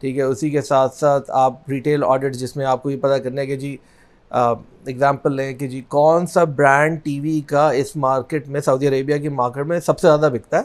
[0.00, 3.14] ٹھیک ہے اسی کے ساتھ ساتھ آپ ریٹیل آڈٹ جس میں آپ کو یہ پتہ
[3.14, 3.76] کرنا ہے کہ جی
[4.30, 9.16] اگزامپل لیں کہ جی کون سا برانڈ ٹی وی کا اس مارکیٹ میں سعودی عربیہ
[9.16, 10.62] کی مارکیٹ میں سب سے زیادہ بکتا ہے؟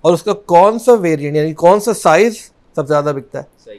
[0.00, 2.36] اور اس کا کون سا ویریئنٹ یعنی کون سا سائز
[2.76, 3.74] سب سے زیادہ بکتا ہے؟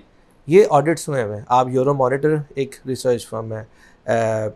[0.48, 3.64] یہ آڈٹس ہوئے ہیں۔ آپ یورو مانیٹر ایک ریسرچ فرم ہے۔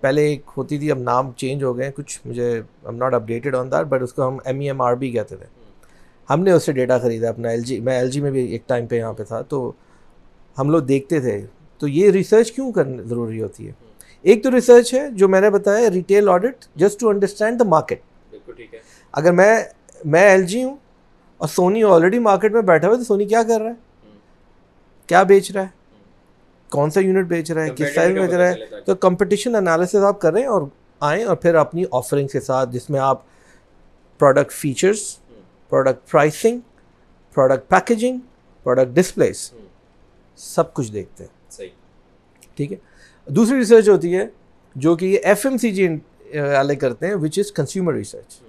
[0.02, 3.72] پہلے ایک ہوتی تھی اب نام چینج ہو گئے کچھ مجھے I'm not updated on
[3.72, 5.46] that but اس کو ہم M E M R B کہتے تھے۔
[6.30, 8.68] ہم نے اس سے ڈیٹا خریدا اپنا ایل جی میں ایل جی میں بھی ایک
[8.68, 9.72] ٹائم پہ یہاں پہ تھا تو
[10.58, 11.46] ہم لوگ دیکھتے تھے۔
[11.78, 13.72] تو یہ ریسرچ کیوں کرنا ضروری ہوتی ہے؟
[14.22, 18.02] ایک تو ریسرچ ہے جو میں نے بتایا retail audit just to understand the market
[19.12, 19.64] اگر میں
[20.06, 20.76] میں ایل جی ہوں
[21.38, 23.76] اور سونی آلریڈی مارکیٹ میں بیٹھا ہوا ہے تو سونی کیا کر رہا ہے؟
[25.08, 25.68] کیا بیچ رہا ہے؟
[26.70, 28.54] کون سا یونٹ بیچ رہا ہے؟ کس سائز بیچ رہا ہے؟
[28.86, 30.62] تو کمپٹیشن انالیسز آپ کریں اور
[31.00, 33.22] آئیں اور پھر اپنی آفرنگ کے ساتھ جس میں آپ
[34.20, 35.18] product features
[35.74, 36.60] product pricing
[37.36, 38.18] product packaging
[38.66, 39.40] product displays
[40.40, 41.32] سب کچھ دیکھتے ہیں۔
[42.58, 42.78] ٹھیک ہے۔
[43.28, 44.26] دوسری ریسرچ ہوتی ہے
[44.76, 45.88] جو کہ یہ ایف ایم سی جی
[46.36, 48.40] والے کرتے ہیں which is consumer research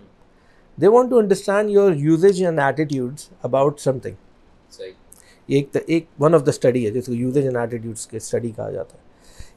[0.79, 4.15] they want to understand your usage and attitudes about something
[5.49, 8.71] one of the of the study ہے جس کو یوزیج اینڈ ایٹیٹیوڈس کے اسٹڈی کہا
[8.71, 9.03] جاتا ہے۔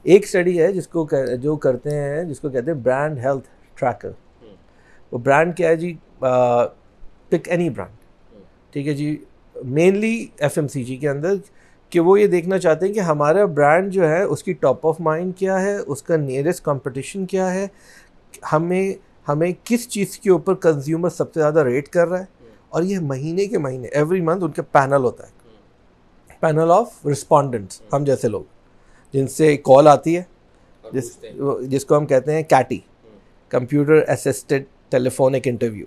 [0.02, 1.06] ایک اسٹڈی ہے جس کو
[1.42, 4.10] جو کرتے ہیں جس کو کہتے ہیں برانڈ ہیلتھ ٹریکر
[5.12, 5.94] وہ برانڈ کیا ہے جی؟
[7.28, 7.96] پک اینی برانڈ
[8.72, 9.16] ٹھیک ہے جی؟
[9.56, 11.34] Mainly F M C G کے اندر
[11.90, 15.00] کہ وہ یہ دیکھنا چاہتے ہیں کہ ہمارا برانڈ جو ہے اس کی ٹاپ آف
[15.00, 17.66] مائنڈ کیا ہے؟ اس کا نیئرسٹ کمپٹیشن کیا ہے؟
[18.52, 18.92] ہمیں
[19.28, 22.24] ہمیں کس چیز کے اوپر کنزیومر سب سے زیادہ ریٹ کر رہا ہے؟
[22.68, 25.32] اور یہ مہینے کے مہینے ایوری منتھ ان کا پینل ہوتا ہے۔
[26.40, 28.42] پینل آف رسپونڈنٹس ہم جیسے لوگ۔
[29.12, 30.22] جن سے کال آتی ہے
[30.92, 31.18] جس
[31.62, 32.78] جس کو ہم کہتے ہیں CATI
[33.48, 35.84] computer assisted telephonic interview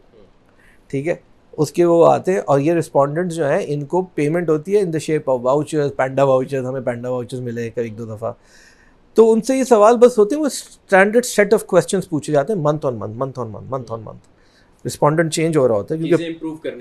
[0.88, 1.16] ٹھیک ہے؟
[1.62, 4.80] اس کے وہ آتے ہیں اور یہ رسپونڈنٹ جو ہیں ان کو پیمنٹ ہوتی ہے
[4.82, 8.32] in the shape of vouchers Panda vouchers ہمیں پینڈا واؤچرز ملے ایک دو دفعہ۔
[9.14, 12.54] تو ان سے یہ سوال بس ہوتے ہیں وہ اسٹینڈرڈ سیٹ آف کوشچنس پوچھے جاتے
[12.54, 15.96] ہیں month on month month on month month on month respondent change ہو رہا ہوتا
[15.96, 16.24] ہے کیونکہ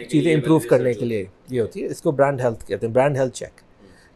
[0.04, 3.16] چیزیں امپروو کرنے کے لیے یہ ہوتی ہے۔ اس کو برانڈ ہیلتھ کہتے ہیں برانڈ
[3.16, 3.60] ہیلتھ چیک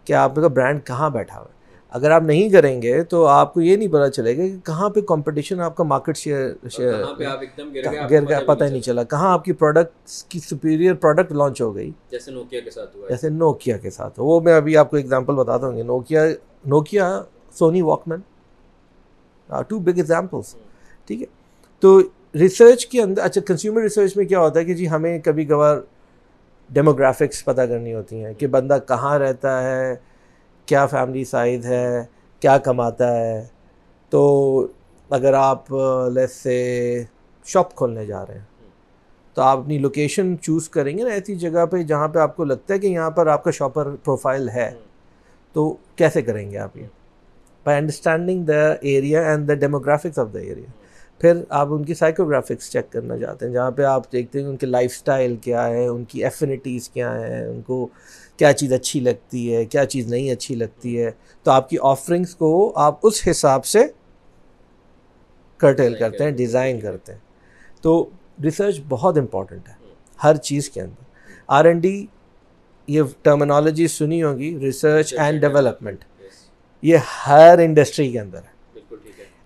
[0.06, 1.63] کہ آپ کا برانڈ کہاں بیٹھا ہوا ہے؟
[1.94, 4.88] اگر آپ نہیں کریں گے تو آپ کو یہ نہیں پتا چلے گا کہ کہاں
[4.90, 6.92] پہ کمپٹیشن آپ کا مارکیٹ شیئر شیئر
[8.10, 11.74] گر گیا پتہ ہی نہیں چلا۔ کہاں آپ کی پروڈکٹ کی سپیریئر پروڈکٹ لانچ ہو
[11.74, 15.34] گئی؟ جیسے نوکیا کے ساتھ جیسے نوکیا کے ساتھ۔ وہ میں ابھی آپ کو اگزامپل
[15.34, 16.24] بتاتا ہوں گے Nokia
[16.66, 17.22] Nokia
[17.52, 18.20] Sony Walkman
[19.68, 20.54] two big examples
[21.06, 21.26] ٹھیک ہے؟
[21.80, 22.00] تو
[22.34, 25.76] ریسرچ کے اندر اچھا کنزیومر ریسرچ میں کیا ہوتا ہے کہ جی ہمیں کبھی کبھار
[26.70, 29.94] ڈیموگرافکس پتہ کرنی ہوتی ہیں کہ بندہ کہاں رہتا ہے
[30.66, 32.04] کیا فیملی سائز ہے
[32.40, 33.46] کیا کماتا ہے؟
[34.10, 34.66] تو
[35.10, 35.72] اگر آپ
[36.12, 37.04] لیس سے
[37.44, 38.44] شاپ کھولنے جا رہے ہیں
[39.34, 42.44] تو آپ اپنی لوکیشن چوز کریں گے نا ایسی جگہ پہ جہاں پہ آپ کو
[42.44, 44.70] لگتا ہے کہ یہاں پر آپ کا شاپر پروفائل ہے۔
[45.52, 46.86] تو کیسے کریں گے آپ یہ؟
[47.64, 50.70] By understanding the area and the demographics of the area
[51.18, 54.56] پھر آپ ان کی سائیکوگرافکس چیک کرنا چاہتے ہیں جہاں پہ آپ دیکھتے ہیں ان
[54.56, 57.86] کے لائف اسٹائل کیا ہے ان کی ایفینٹیز کیا ہیں ان کو
[58.36, 61.10] کیا چیز اچھی لگتی ہے کیا چیز نہیں اچھی لگتی ہے
[61.42, 63.86] تو آپ کی آفرنگس کو آپ اس حساب سے
[65.56, 67.18] کرٹیل کرتے ہیں ڈیزائن کرتے ہیں۔
[67.82, 68.10] تو
[68.44, 69.72] ریسرچ بہت امپورٹنٹ ہے
[70.24, 72.06] ہر چیز کے اندر۔ آر این ڈی
[72.86, 76.04] یہ ٹرمنالوجی سنی ہوگی ریسرچ اینڈ ڈیولپمنٹ
[76.82, 78.54] یہ ہر انڈسٹری کے اندر ہے۔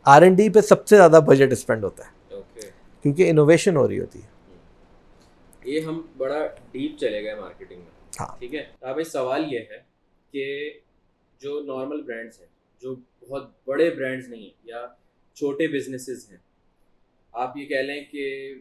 [0.03, 2.37] آر این ڈی پہ سب سے زیادہ بجٹ اسپینڈ ہوتا ہے۔
[3.03, 4.27] کیونکہ انوویشن ہو رہی ہوتی ہے۔
[5.65, 9.79] یہ ہم بڑا ڈیپ چلے گئے مارکیٹنگ میں۔ ٹھیک ہے۔ اب اس سوال یہ ہے
[10.35, 10.47] کہ
[11.41, 12.47] جو نارمل برانڈس ہیں
[12.83, 14.87] جو بہت بڑے برانڈس نہیں ہیں یا
[15.37, 16.39] چھوٹے بزنسز ہیں
[17.35, 18.55] آپ یہ کہہ لیں کہ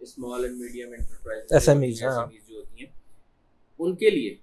[0.00, 2.92] small and medium enterprise S M Es جو ہوتی ہیں
[3.80, 4.34] ان کے لیے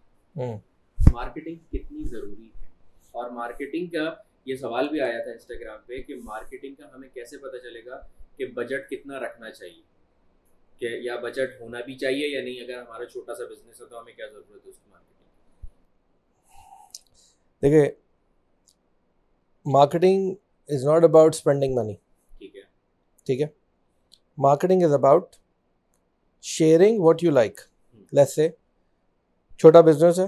[0.99, 2.65] مارکیٹنگ کتنی ضروری ہے؟
[3.11, 4.13] اور مارکیٹنگ کا
[4.45, 7.99] یہ سوال بھی آیا تھا انسٹاگرام پہ کہ مارکیٹنگ کا ہمیں کیسے پتہ چلے گا
[8.37, 9.81] کہ بجٹ کتنا رکھنا چاہیے؟
[10.79, 13.99] کہ یا بجٹ ہونا بھی چاہیے یا نہیں اگر ہمارا چھوٹا سا بزنس ہے تو
[13.99, 15.25] ہمیں کیا ضرورت ہے اس کی مارکیٹنگ
[17.61, 17.91] دیکھیے
[19.65, 20.35] marketing
[20.67, 21.95] is not about spending money
[22.37, 22.61] ٹھیک ہے۔
[23.25, 23.47] ٹھیک ہے؟
[24.45, 25.25] marketing is about
[26.43, 27.59] sharing what you like.
[27.95, 28.49] let's say
[29.57, 30.25] چھوٹا بزنس ہے۔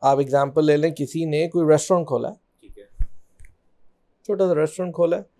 [0.00, 2.84] آپ اگزامپل لے لیں کسی نے کوئی ریسٹورینٹ کھولا ہے۔ ٹھیک ہے۔
[4.22, 5.39] چھوٹا سا ریسٹورینٹ کھولا ہے۔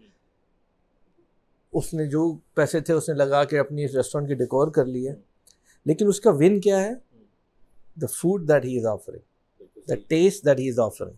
[1.72, 5.08] اس نے جو پیسے تھے اس نے لگا کے اپنی ریسٹورینٹ کی ڈیکور کر لی
[5.08, 5.14] ہے۔
[5.84, 6.90] لیکن اس کا ون کیا ہے؟
[8.00, 9.18] The food that he is offering
[9.88, 11.12] the taste that he is offering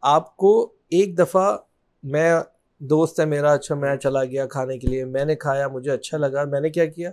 [0.00, 1.58] آپ کو ایک دفعہ
[2.02, 2.40] میں
[2.78, 6.18] دوست ہے میرا اچھا میں چلا گیا کھانے کے لیے میں نے کھایا مجھے اچھا
[6.18, 7.10] لگا میں نے کیا کیا؟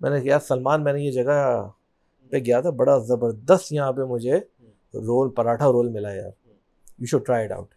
[0.00, 1.68] میں نے کیا سلمان میں نے یہ جگہ
[2.30, 4.36] پہ گیا تھا بڑا زبردست یہاں پہ مجھے
[4.94, 6.30] رول پراٹھا رول ملا یار۔
[6.98, 7.74] You should try it out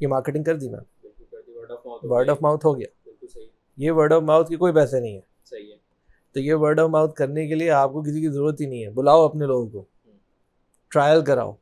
[0.00, 0.80] یہ مارکیٹنگ کر دی میں
[2.02, 2.86] ورڈ آف ماؤتھ ہو گیا
[3.78, 5.76] یہ ورڈ آف ماؤتھ کے کوئی پیسے نہیں صحیح ہے
[6.32, 8.84] تو یہ ورڈ آف ماؤتھ کرنے کے لیے آپ کو کسی کی ضرورت ہی نہیں
[8.84, 9.84] ہے بلاؤ اپنے لوگوں کو
[10.92, 11.52] ٹرائل کراؤ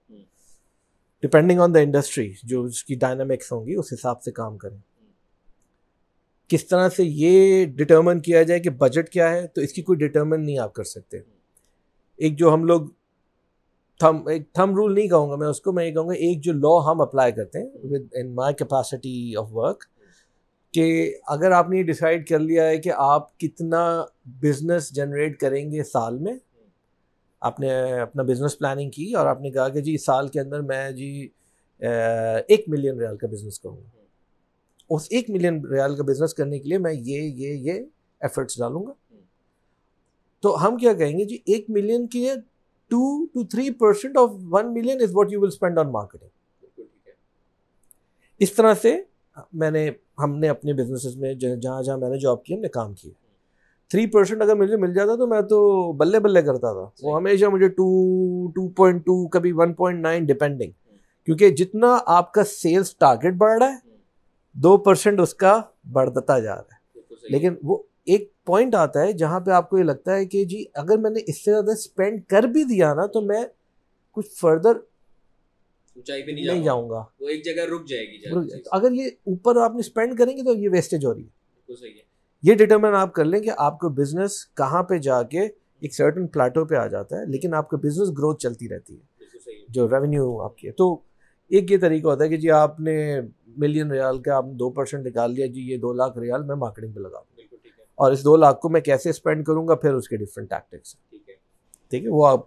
[1.22, 4.76] ڈپینڈنگ آن دا انڈسٹری جو اس کی ڈائنامکس ہوں گی اس حساب سے کام کریں
[6.51, 9.99] کس طرح سے یہ ڈٹرمن کیا جائے کہ بجٹ کیا ہے تو اس کی کوئی
[9.99, 11.18] ڈٹرمن نہیں آپ کر سکتے
[12.18, 12.86] ایک جو ہم لوگ
[14.01, 16.41] تھم ایک تھم رول نہیں کہوں گا میں اس کو میں یہ کہوں گا ایک
[16.45, 17.68] جو لا ہم اپلائی کرتے ہیں
[18.12, 19.84] within my capacity of work
[20.79, 25.72] کہ اگر آپ نے یہ ڈیسائیڈ کر لیا ہے کہ آپ کتنا بزنس جنریٹ کریں
[25.72, 26.33] گے سال میں
[27.41, 30.61] آپ نے اپنا بزنس پلاننگ کی اور آپ نے کہا کہ جی سال کے اندر
[30.61, 31.29] میں جی
[32.49, 33.99] ایک ملین ریال کا بزنس کروں۔ گا
[34.91, 37.81] اس ایک ملین ریال کا بزنس کرنے کے لیے میں یہ یہ یہ
[38.20, 38.93] ایفرٹس ڈالوں گا۔
[40.41, 42.35] تو ہم کیا کہیں گے جی ایک ملین کے
[42.89, 46.81] two to three percent of one million is what you will spend on marketing
[48.39, 48.97] اس طرح سے
[49.53, 52.69] میں نے ہم نے اپنے بزنسز میں جہاں جہاں میں نے جاب کی ہم نے
[52.69, 53.12] کام کیا۔
[53.89, 57.47] تھری پرسینٹ اگر مجھے مل جاتا تو میں تو بلے بلے کرتا تھا۔ وہ ہمیشہ
[57.47, 57.87] مجھے ٹو
[58.51, 60.71] ٹو پوائنٹ ٹو کبھی ون پوائنٹ نائن ڈپینڈنگ
[61.25, 63.77] کیونکہ جتنا آپ کا سیلس ٹارگیٹ بڑھ رہا ہے
[64.53, 65.61] دو پرسینٹ اس کا
[65.93, 67.01] بڑھتا جا رہا ہے۔
[67.31, 70.64] لیکن وہ ایک پوائنٹ آتا ہے جہاں پہ آپ کو یہ لگتا ہے کہ جی
[70.75, 73.43] اگر میں نے اس سے زیادہ اسپینڈ کر بھی دیا نا تو میں
[74.11, 74.73] کچھ فردر
[75.99, 79.73] اونچائی پہ نہیں جاؤں گا۔ وہ ایک جگہ رک جائے گی۔ اگر یہ اوپر آپ
[79.75, 82.03] نے اسپینڈ کریں گے تو یہ ویسٹیج ہو رہی ہے۔ بالکل صحیح ہے۔
[82.43, 85.41] یہ ڈٹرمن آپ کر لیں کہ آپ کو بزنس کہاں پہ جا کے
[85.81, 89.19] ایک سرٹن پلاٹو پہ آ جاتا ہے لیکن آپ کا بزنس گروتھ چلتی رہتی ہے۔
[89.69, 90.95] جو ریونیو آپ کی ہے۔ تو
[91.49, 94.71] ایک یہ طریقہ ہوتا ہے کہ جی آپ نے ملین ریال کا آپ نے دو
[94.71, 97.45] پرسینٹ نکال لیا جی یہ دو لاکھ ریال میں مارکیٹنگ پہ لگا دوں
[97.95, 100.97] اور اس دو لاکھ کو میں کیسے اسپینڈ کروں گا؟ پھر اس کے ڈفرینٹ ٹیکٹکس
[101.91, 102.41] ٹھیک ہے۔ وہ آپ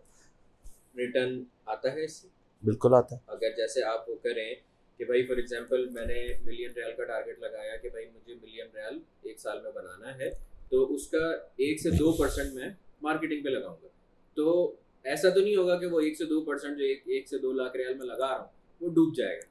[0.98, 4.56] ریٹرن آتا ہے اس سے۔ بالکل آتا ہے۔ اگر جیسے آپ وہ کریں
[4.98, 8.68] کہ بھائی فار ایگزامپل میں نے ملین ریال کا ٹارگیٹ لگایا کہ بھائی مجھے ملین
[8.76, 10.30] ریال ایک سال میں بنانا ہے
[10.70, 12.70] تو اس کا ایک سے دو پرسینٹ میں
[13.02, 13.88] مارکیٹنگ پہ لگاؤں گا۔
[14.34, 17.38] تو ایسا تو نہیں ہوگا کہ وہ ایک سے دو پرسینٹ جو ایک ایک سے
[17.38, 18.48] دو لاکھ ریال میں لگا رہا ہوں
[18.82, 19.50] وہ ڈوب جائے گا۔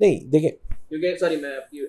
[0.00, 0.50] نہیں دیکھیں۔
[0.88, 1.80] کیونکہ سوری میں آپ کی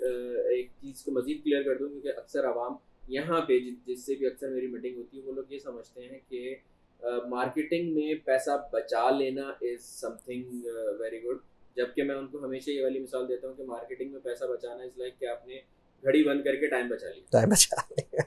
[0.49, 2.75] ایک چیز کو مزید کلیئر کر دوں کیونکہ اکثر عوام
[3.09, 6.19] یہاں پہ جس سے بھی اکثر میری میٹنگ ہوتی ہے وہ لوگ یہ سمجھتے ہیں
[6.29, 6.55] کہ
[7.03, 10.65] مارکیٹنگ میں پیسہ بچا لینا is something
[10.99, 11.37] very good
[11.75, 14.83] جبکہ میں ان کو ہمیشہ یہ والی مثال دیتا ہوں کہ مارکیٹنگ میں پیسہ بچانا
[14.83, 15.55] از لائک کہ آپ نے
[16.03, 18.21] گھڑی بند کر کے ٹائم بچا لیا۔ ٹائم بچا لیں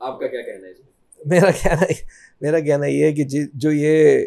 [0.00, 0.86] آپ کا کیا کہنا ہے اس میں؟
[1.26, 1.84] میرا کہنا
[2.40, 4.18] میرا کہنا یہ ہے کہ جی جو یہ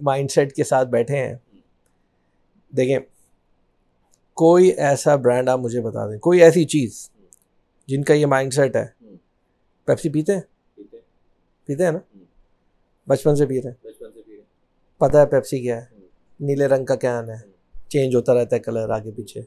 [0.00, 1.34] مائنڈ سیٹ کے ساتھ بیٹھے ہیں
[2.76, 2.98] دیکھیں
[4.32, 7.10] کوئی ایسا برانڈ آپ مجھے بتا دیں کوئی ایسی چیز
[7.86, 8.86] جن کا یہ مائنڈ سیٹ ہے
[9.84, 10.40] پیپسی پیتے ہیں؟
[11.66, 11.98] پیتے۔ ہیں نا؟
[13.08, 13.70] بچپن سے ہیں پی رہے
[14.98, 15.86] پتہ ہے پیپسی کیا ہے۔
[16.40, 17.36] نیلے رنگ کا کین ہے۔
[17.88, 19.42] چینج ہوتا رہتا ہے کلر آگے پیچھے۔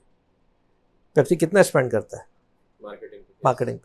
[1.14, 2.24] پیپسی کتنا اسپینڈ کرتا ہے؟
[3.43, 3.78] مارکیٹنگ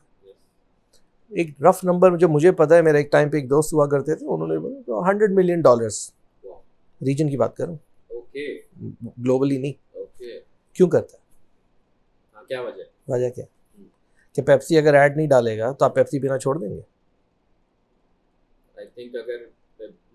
[1.28, 4.14] ایک رف نمبر جو مجھے پتا ہے میرے ایک ٹائم پہ ایک دوست ہوا کرتے
[4.14, 6.12] تھے انہوں نے بولا ہنڈریڈ ملین ڈالرس
[7.02, 7.76] ریجن کی بات کروں۔
[9.04, 9.98] گلوبلی نہیں۔
[10.72, 11.22] کیوں کرتا ہے؟
[12.34, 13.44] ہاں کیا وجہ وجہ کیا؟
[14.32, 16.80] کہ پیپسی اگر ایڈ نہیں ڈالے گا تو آپ پیپسی پینا چھوڑ دیں گے۔
[18.76, 19.59] آئی تھنک اگر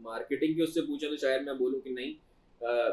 [0.06, 2.14] مارکیٹنگ کی اس سے پوچھیں تو شاید میں بولوں کہ نہیں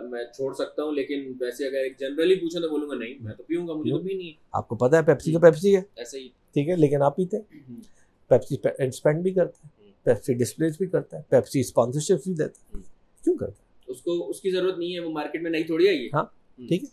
[0.09, 3.35] میں چھوڑ سکتا ہوں لیکن ویسے اگر ایک جنرلی پوچھیں تو بولوں گا نہیں میں
[3.35, 5.83] تو پیوں گا مجھے تو بھی نہیں آپ کو پتا ہے پیپسی تو پیپسی ہے؟
[5.97, 7.81] ایسے ہی۔ ٹھیک ہے لیکن آپ پیتے ہیں۔
[8.29, 12.83] پیپسی اسپینڈ بھی کرتا ہے۔ پیپسی ڈسپلیز بھی کرتا ہے۔ پیپسی اسپانسرشپ بھی دیتا ہے۔
[13.25, 15.89] کیوں کرتا ہے؟ اس کو اس کی ضرورت نہیں ہے وہ مارکیٹ میں نہیں تھوڑی
[15.89, 16.25] آئی ہے۔ ہاں
[16.69, 16.89] ٹھیک ہے۔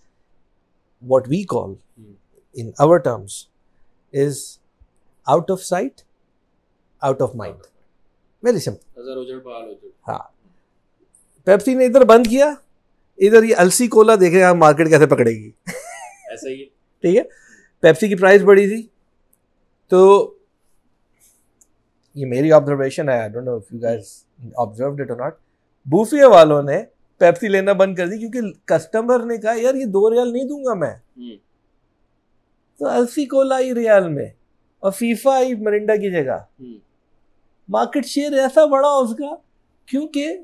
[1.02, 1.74] What we call
[2.54, 3.46] in our terms
[4.14, 4.60] is
[5.28, 6.02] out of sight
[7.02, 7.58] out of mind
[8.44, 9.40] ہو جڑ
[10.08, 10.20] ہاں۔
[11.44, 12.46] پیپسی نے ادھر بند کیا
[13.18, 16.66] ادھر یہ السی کولا دیکھیں آپ مارکیٹ کیسے پکڑے گی۔ ایسا ہی
[17.02, 17.22] ٹھیک ہے؟
[17.80, 18.88] پیپسی کی پرائز بڑی تھی۔
[19.88, 20.34] تو
[22.16, 23.28] یہ میری آبزرویشن ہے
[24.58, 25.38] آبزروڈ اٹ ناٹ
[25.86, 26.84] بوفے والوں نے
[27.18, 30.66] پیپسی لینا بند کر دی کیونکہ کسٹمر نے کہا یار یہ دو ریال نہیں دوں
[30.66, 30.94] گا میں۔
[32.80, 34.28] تو السی کولا آئی ریال میں
[34.80, 36.38] اور فیفا آئی مرنڈا کی جگہ۔
[37.70, 39.36] مارکیٹ شیئر ایسا بڑا اس کا
[39.86, 40.38] کیونکہ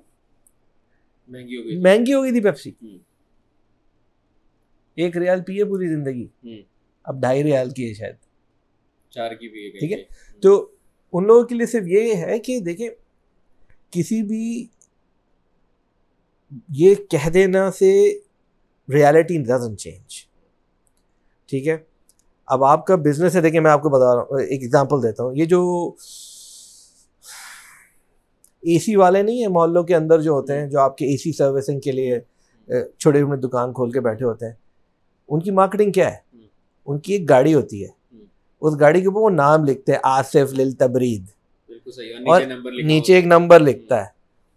[1.28, 2.72] مہنگی ہو گئی مہنگی ہو گئی تھی پیپسی۔
[4.96, 6.28] ایک ریال پیے پوری زندگی۔
[7.04, 8.16] اب ڈھائی ریال کی ہے شاید۔
[9.10, 10.04] چار کی بھی ٹھیک ہے؟
[10.40, 10.72] تو
[11.14, 12.90] ان لوگوں کے لیے صرف یہ ہے کہ دیکھیں
[13.92, 14.68] کسی بھی
[16.70, 18.20] یہ کہہ دینا سے
[18.94, 20.26] ریالٹی ڈزن چینج
[21.46, 21.78] ٹھیک ہے؟
[22.46, 25.24] اب آپ کا بزنس ہے دیکھیں میں آپ کو بتا رہا ہوں ایک ایگزامپل دیتا
[25.24, 25.92] ہوں۔ یہ جو
[28.66, 31.18] اے سی والے نہیں ہیں محلوں کے اندر جو ہوتے ہیں جو آپ کے اے
[31.18, 32.20] سی سروسنگ کے لیے
[32.98, 34.54] چھوٹے چھوٹے دکان کھول کے بیٹھے ہوتے ہیں۔
[35.28, 36.18] ان کی مارکیٹنگ کیا ہے؟
[36.86, 37.88] ان کی ایک گاڑی ہوتی ہے۔
[38.62, 41.24] اس گاڑی کے اوپر وہ نام لکھتے ہیں آصف لل تبرید۔
[42.28, 42.42] اور
[42.84, 44.16] نیچے ایک نمبر لکھتا ہے۔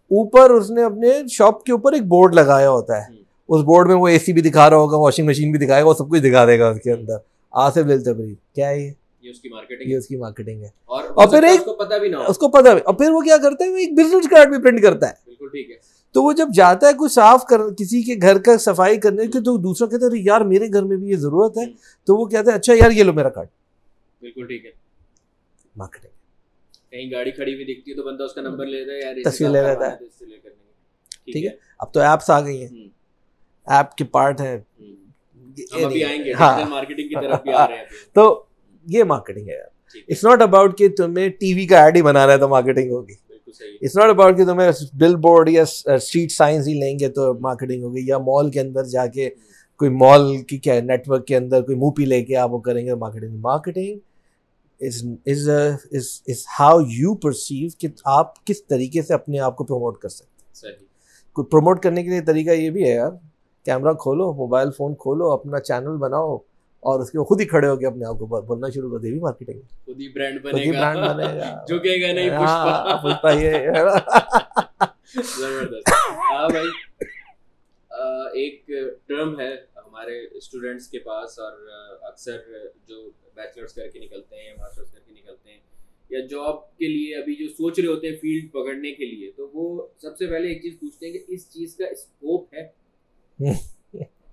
[0.09, 3.07] اوپر اس نے اپنے شاپ کے اوپر ایک بورڈ لگایا ہوتا ہے۔
[3.49, 5.87] اس بورڈ میں وہ اے سی بھی دکھا رہا ہوگا واشنگ مشین بھی دکھائے گا
[5.87, 7.13] وہ سب کچھ دکھا دے گا اس کے اندر۔
[7.51, 8.91] آصف لل تبرید۔ کیا ہے یہ؟
[9.21, 10.69] یہ اس کی مارکیٹنگ یہ اس کی مارکیٹنگ ہے.
[10.85, 12.23] اور اور پھر ایک- اس کو پتہ بھی نہ ہو.
[12.27, 14.81] اس کو پتا اور پھر وہ کیا کرتا ہے؟ وہ ایک بزنس کارڈ بھی پرنٹ
[14.81, 15.13] کرتا ہے.
[15.25, 15.75] بالکل ٹھیک ہے.
[16.11, 19.31] تو وہ جب جاتا ہے کوئی صاف کر کسی کے گھر کا صفائی کرنے کی
[19.31, 21.65] تو دوسرا کہتا ہے "ارے یار میرے گھر میں بھی یہ ضرورت ہے.
[22.05, 23.47] تو وہ کہتا ہے اچھا یار یہ لو میرا کارڈ
[24.21, 24.71] بالکل ٹھیک ہے.
[25.75, 26.09] مارکیٹنگ
[26.91, 29.91] کہیں گاڑی کھڑی ہوئی دکھتی ہے تو بندہ اس کا نمبر ہے تصویر لے لیتا
[29.91, 30.49] ہے۔ سے لے گے۔
[31.31, 31.49] ٹھیک ہے؟
[31.79, 32.87] اب تو ایپس آ گئی ہیں.
[33.67, 34.57] ایپ کے پارٹ ہیں.
[34.57, 34.95] ہوں۔
[35.75, 36.53] ہم ابھی آئیں گے ہاں.
[36.53, 37.81] ڈیجیٹل مارکیٹنگ کی طرف بھی آ رہے ہیں.
[37.81, 38.43] ابھی۔ تو
[38.87, 42.31] یہ مارکیٹنگ ہے ہے، اٹس ناٹ اباؤٹ کہ تمہیں ٹی وی کا ایڈ ہی بنانا
[42.33, 43.13] ہے تو مارکیٹنگ ہوگی۔
[43.81, 44.69] اٹس ناٹ اباؤٹ کہ تمہیں
[44.99, 48.83] بل بورڈ یا اسٹریٹ سائنس ہی لیں گے تو مارکیٹنگ ہوگی یا مال کے اندر
[48.85, 49.29] جا کے
[49.79, 52.85] کوئی مال کی کیا نیٹ ورک کے اندر کوئی موپی لے کے آپ وہ کریں
[52.85, 53.97] گے marketing marketing
[55.25, 55.49] is
[56.59, 61.43] how you perceive کہ آپ کس طریقے سے اپنے آپ کو پروموٹ کر سکتے ہیں۔
[61.51, 63.11] پروموٹ کرنے کے لیے طریقہ یہ بھی ہے یار
[63.65, 66.37] کیمرہ کھولو موبائل فون کھولو اپنا چینل بناؤ۔
[66.83, 69.11] اور اس کے خود ہی کھڑے ہو کے اپنے آپ کو بولنا شروع کر دے
[69.11, 73.49] بھی مارکیٹنگ خود ہی برانڈ بنے برانڈ گا بنے گا۔ نہیں ہاں، پشپا پشپا یہ
[73.49, 73.73] ہے۔
[75.13, 75.89] زبردست۔
[76.31, 76.67] ہاں بھائی۔
[78.33, 78.67] ایک
[79.07, 81.57] ٹرم ہے ہمارے اسٹوڈنٹس کے پاس اور
[82.01, 82.37] اکثر
[82.87, 85.57] جو بیچلرس کر کے نکلتے ہیں ماسٹرس کر کے نکلتے ہیں
[86.11, 89.49] یا جاب کے لیے ابھی جو سوچ رہے ہوتے ہیں فیلڈ پکڑنے کے لیے تو
[89.53, 89.65] وہ
[90.01, 92.67] سب سے پہلے ایک چیز پوچھتے ہیں کہ اس چیز کا اسکوپ ہے؟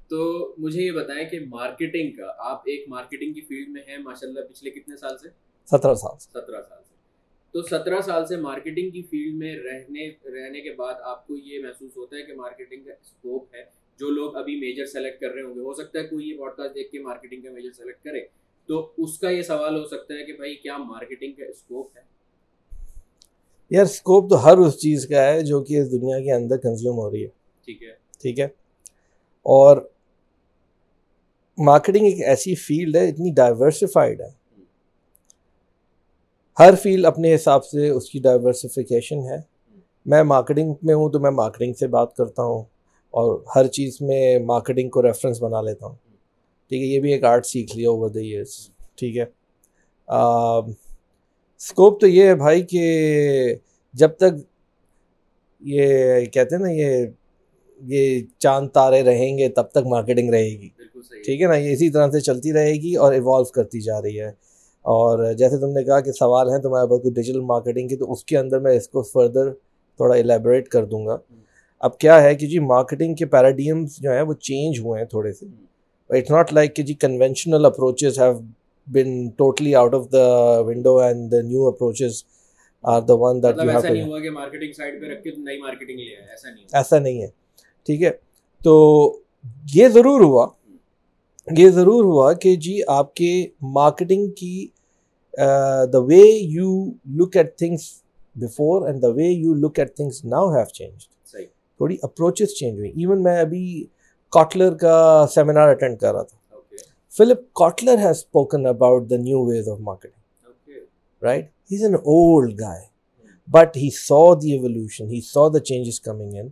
[0.09, 4.28] تو مجھے یہ بتائیں کہ مارکیٹنگ کا آپ ایک مارکیٹنگ کی فیلڈ میں ہیں ماشاء
[4.28, 5.28] اللہ پچھلے کتنے سال سے؟
[5.66, 6.94] سترہ سال سے۔ سترہ سال سے۔
[7.52, 11.59] تو سترہ سال سے مارکیٹنگ کی فیلڈ میں رہنے رہنے کے بعد آپ کو یہ
[11.62, 13.62] محسوس ہوتا ہے کہ مارکیٹنگ کا اسکوپ ہے۔
[13.98, 16.52] جو لوگ ابھی میجر سلیکٹ کر رہے ہوں گے ہو سکتا ہے کوئی یہ پوڈ
[16.57, 18.20] کاسٹ دیکھ کے مارکیٹنگ کا میجر سلیکٹ کرے۔
[18.66, 22.02] تو اس کا یہ سوال ہو سکتا ہے کہ بھائی کیا مارکیٹنگ کا اسکوپ ہے؟
[23.70, 26.96] یار اسکوپ تو ہر اس چیز کا ہے جو کہ اس دنیا کے اندر کنزیوم
[26.96, 27.28] ہو رہی ہے۔
[27.64, 27.92] ٹھیک ہے۔
[28.22, 28.44] ٹھیک ہے؟
[29.42, 29.88] اور
[31.59, 34.28] مارکیٹنگ ایک ایسی فیلڈ ہے، اتنی ڈائیورسفائڈ ہے۔
[36.59, 39.36] ہر فیلڈ اپنے حساب سے اس کی ڈائیورسفیکیشن ہے۔
[40.07, 42.62] میں مارکیٹنگ میں ہوں تو میں مارکیٹنگ سے بات کرتا ہوں
[43.11, 45.94] اور ہر چیز میں مارکیٹنگ کو ریفرنس بنا لیتا ہوں۔
[46.68, 49.24] ٹھیک ہے، یہ بھی ایک آرٹ سیکھ لیا اوور دا ایئرس ٹھیک ہے۔
[51.61, 52.84] اسکوپ تو یہ ہے بھائی کہ
[53.92, 54.34] جب تک
[55.61, 57.07] یہ کہتے ہیں نا یہ
[57.80, 60.68] یہ چاند تارے رہیں گے تب تک مارکیٹنگ رہے گی۔
[61.11, 64.20] ٹھیک ہے۔ نا یہ اسی طرح سے چلتی رہے گی اور ایوالو کرتی جا رہی
[64.20, 64.30] ہے۔
[64.84, 68.12] اور جیسے تم نے کہا کہ سوال ہیں تمہارے پاس کوئی ڈیجیٹل مارکیٹنگ کی تو
[68.12, 69.50] اس کے اندر میں اس کو فردر
[69.96, 71.16] تھوڑا الیبوریٹ کر دوں گا۔
[71.78, 75.32] اب کیا ہے کہ جی مارکیٹنگ کے پیراڈیمس جو ہیں وہ چینج ہوئے ہیں تھوڑے
[75.32, 75.46] سے۔
[76.11, 78.32] اٹس ناٹ لائک کہ جی conventional approaches have
[78.86, 82.24] been totally out of the window and the new approaches
[82.82, 85.30] are the one that you ایسا نہیں ہیو ہوا کہ مارکیٹنگ سائڈ پہ رکھ کے
[85.36, 87.26] نئی مارکیٹنگ لے آئے ایسا نہیں ایسا نہیں ہے۔
[87.84, 88.11] ٹھیک ہے؟
[88.64, 88.74] تو
[89.74, 90.46] یہ ضرور ہوا۔
[91.49, 93.30] یہ ضرور ہوا کہ جی آپ کے
[93.74, 94.66] مارکیٹنگ کی
[95.92, 96.22] the way
[96.53, 96.70] you
[97.18, 97.82] look at things
[98.36, 102.90] before and the way you look at things now have change تھوڑی اپروچز چینج ہوئی.
[102.90, 103.84] ایون میں ابھی
[104.32, 106.36] کاٹلر کا سیمینار اٹینڈ کر رہا تھا.
[107.14, 110.80] Philip Kotler has spoken about the new ways of marketing okay
[111.22, 111.47] right?
[111.68, 112.80] He's an old guy,
[113.49, 115.09] but he saw the evolution.
[115.11, 116.49] He saw the changes coming in.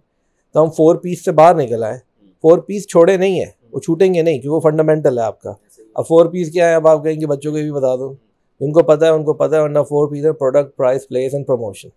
[0.55, 1.99] تو ہم four پیس سے باہر نکل آئے.
[2.45, 3.51] فور پیس چھوڑے نہیں ہیں.
[3.75, 5.53] وہ چھوٹیں گے نہیں، کیونکہ وہ فنڈامنٹل ہے آپ کا۔
[5.95, 8.15] اب فور پیس کیا ہے؟ اب آپ کہیں گے بچوں کو بھی بتا دو۔
[8.61, 11.35] ان کو پتہ ہے، ان کو پتہ ہے، ورنہ فور پیس ہے product price place
[11.35, 11.89] and promotion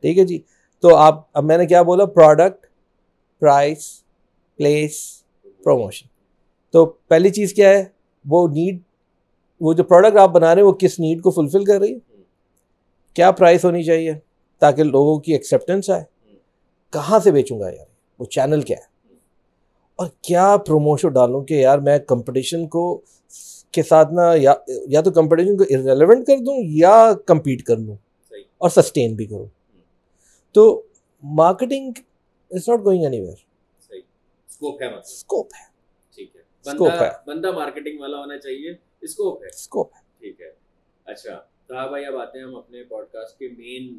[0.00, 0.40] ٹھیک ہے جی؟
[0.80, 2.66] تو آپ، اب میں نے کیا بولا؟ پروڈکٹ
[3.40, 3.76] پرائز
[4.56, 5.24] پلیس
[5.64, 6.06] پروموشن
[6.70, 7.84] تو پہلی چیز کیا ہے؟
[8.28, 8.78] وہ نیڈ
[9.60, 11.98] وہ جو پروڈکٹ آپ بنا رہے ہیں، وہ کس نیڈ کو فلفل کر رہی ہے؟
[13.14, 14.12] کیا پرائس ہونی چاہیے
[14.58, 16.02] تاکہ لوگوں کی ایکسیپٹنس آئے؟
[16.90, 17.86] کہاں سے بیچوں گا یار؟
[18.18, 18.93] وہ چینل کیا ہے؟
[19.96, 23.00] اور کیا پروموشن ڈالوں کہ یار میں کمپٹیشن کو
[23.70, 24.54] کے ساتھ نا یا
[24.88, 27.96] یا تو کمپٹیشن کو ریلیونٹ کر دوں یا کمپیٹ کر لوں
[28.58, 29.46] اور سسٹین بھی کروں۔
[30.52, 30.82] تو
[31.22, 31.92] marketing
[32.50, 33.34] is not going anywhere
[34.48, 35.64] scope ہے مطلب۔ اسکوپ ہے۔
[36.14, 40.50] ٹھیک ہے۔ بندہ ہے۔ بندہ مارکیٹنگ والا ہونا چاہیے۔ اسکوپ ہے۔ اسکوپ ہے۔ ٹھیک ہے۔
[41.04, 43.98] اچھا۔ تو بھائی اب آتے ہیں ہم اپنے پوڈ کاسٹ کے مین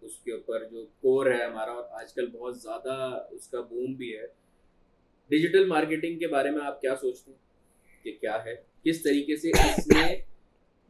[0.00, 3.92] اس کے اوپر جو کور ہے ہمارا اور آج کل بہت زیادہ اس کا بوم
[3.94, 4.43] بھی ہے۔
[5.28, 7.38] ڈیجیٹل مارکیٹنگ کے بارے میں آپ کیا سوچتے ہیں؟
[8.04, 8.54] کہ کیا ہے؟
[8.84, 10.16] کس طریقے سے اس نے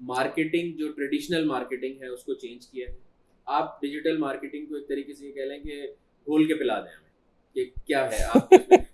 [0.01, 2.97] مارکیٹنگ جو ٹریڈیشنل مارکیٹنگ ہے، اس کو چینج کیا ہے؟
[3.45, 5.87] آپ ڈیجیٹل مارکیٹنگ کو ایک طریقے سے یہ کہہ لیں کہ
[6.27, 7.11] گھول کے پلا دیں ہمیں
[7.55, 8.51] کہ کیا ہے آپ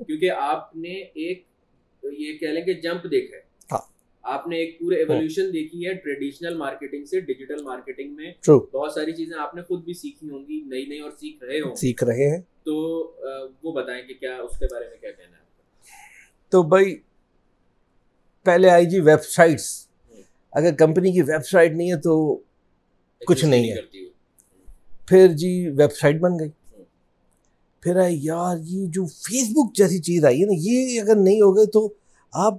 [0.06, 1.44] کیونکہ آپ نے ایک
[2.02, 3.49] یہ کہہ لیں کہ جمپ دیکھا ہے۔
[4.24, 9.12] آپ نے ایک پورے ایولیوشن دیکھی ہے ٹریڈیشنل مارکیٹنگ سے ڈیجیٹل مارکیٹنگ میں۔ بہت ساری
[9.12, 12.04] چیزیں آپ نے خود بھی سیکھی ہوں گی نئی نئی اور سیکھ رہے ہوں سیکھ
[12.04, 12.74] رہے ہیں۔ تو
[13.62, 15.42] وہ بتائیں کہ کیا اس کے بارے میں کیا کہنا ہے؟
[16.50, 16.96] تو بھائی
[18.46, 19.88] پہلے آئی جی ویب سائٹس
[20.52, 22.40] اگر کمپنی کی ویب سائٹ نہیں ہے تو
[23.26, 23.76] کچھ نہیں ہے۔
[25.06, 26.48] پھر جی ویب سائٹ بن گئی۔
[27.82, 31.40] پھر آئی یار یہ جو فیس بک جیسی چیز آئی ہے نا یہ اگر نہیں
[31.40, 31.94] ہوگے تو
[32.32, 32.54] آپ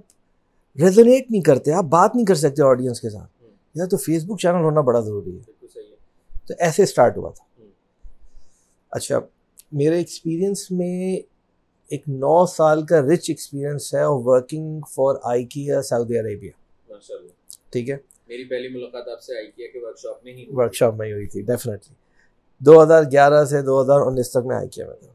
[0.80, 3.44] ریزونیٹ نہیں کرتے آپ بات نہیں کر سکتے آڈینس کے ساتھ۔
[3.74, 5.66] یا تو فیس بک چینل ہونا بڑا ضروری ہے۔
[6.46, 7.64] تو ایسے اسٹارٹ ہوا تھا۔
[8.90, 9.20] اچھا
[9.72, 11.16] میرے ایکسپیرینس میں
[11.88, 15.14] ایک نو سال کا رچ ایکسپیرینس ہے working for
[15.44, 16.50] IKEA Saudi Arabia
[17.70, 17.96] ٹھیک ہے؟
[18.28, 20.94] میری پہلی ملاقات آپ سے آئی کیا کہ ورک شاپ میں ہی ہوئی۔ ورک شاپ
[20.94, 21.94] میں ہی ہوئی تھی ڈیفینیٹلی
[22.58, 25.08] دو ہزار گیارہ سے دو ہزار انیس تک میں آئی کیا میں تھا۔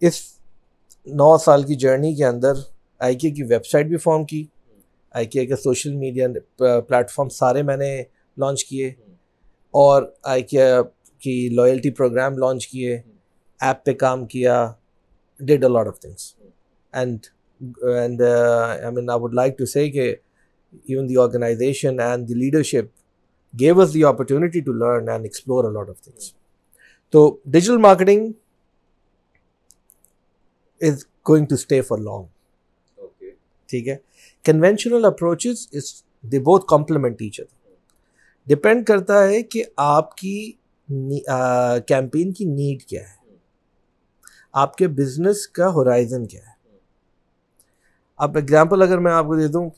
[0.00, 0.14] اس
[1.06, 2.52] نو سال کی جرنی کے اندر
[2.98, 4.46] آئی کے کی ویب سائٹ بھی فارم کی۔
[5.14, 6.26] آئی کے کے سوشل میڈیا
[6.58, 7.90] پلیٹ فارم سارے میں نے
[8.36, 8.88] لانچ کیے
[9.74, 10.66] اور آئی کے
[11.22, 13.00] کی لائلٹی پروگرام لانچ کیے
[13.60, 14.64] ایپ پہ کام کیا
[15.40, 16.32] did a lot of things
[16.92, 17.26] and
[17.94, 20.14] and I mean I would like to say کہ
[20.86, 22.92] even the organization and the leadership
[23.54, 26.34] gave us the opportunity to learn and explore a lot of things.
[27.14, 28.34] So digital marketing
[30.80, 32.26] is going to stay for long.
[32.98, 33.30] Okay
[33.68, 33.96] ٹھیک ہے
[34.48, 35.92] conventional approaches از
[36.22, 37.74] دے بہت complement each other
[38.46, 40.52] depend کرتا ہے کہ آپ کی
[41.86, 43.16] campaign کی need کیا ہے.
[44.52, 46.56] آپ کے بزنس کا ہورائزن کیا ہے.
[48.16, 49.68] اب اگزامپل اگر میں آپ کو دے دوں،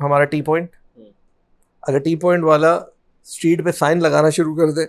[0.00, 0.76] ہمارا ٹی پوائنٹ
[1.82, 4.86] اگر ٹی پوائنٹ والا اسٹریٹ پہ سائن لگانا شروع کر دے،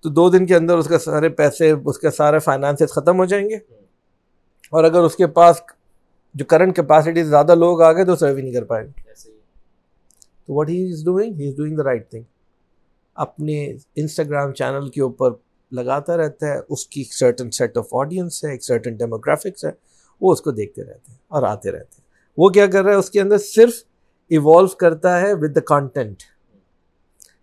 [0.00, 3.24] تو دو دن کے اندر اس کے سارے پیسے، اس کے سارے فائنانسز ختم ہو
[3.24, 3.56] جائیں گے۔
[4.72, 5.60] اور اگر اس کے پاس
[6.36, 9.36] جو کرنٹ کیپیسٹی زیادہ لوگ آ گئے تو سرو ہی نہیں کر ایسے ہی۔
[10.46, 12.22] تو what he is doing he is doing the right thing
[13.14, 15.30] اپنے انسٹاگرام چینل کے اوپر
[15.72, 19.70] لگاتا رہتا ہے اس کی ایک سرٹن سیٹ آف آڈینس ہے ایک سرٹن ڈیموگرافکس ہے
[20.20, 22.04] وہ اس کو دیکھتے رہتے ہیں اور آتے رہتے ہیں۔
[22.36, 23.72] وہ کیا کر رہا ہے؟ اس کے اندر صرف
[24.28, 26.22] ایوالو کرتا ہے ود دا کانٹینٹ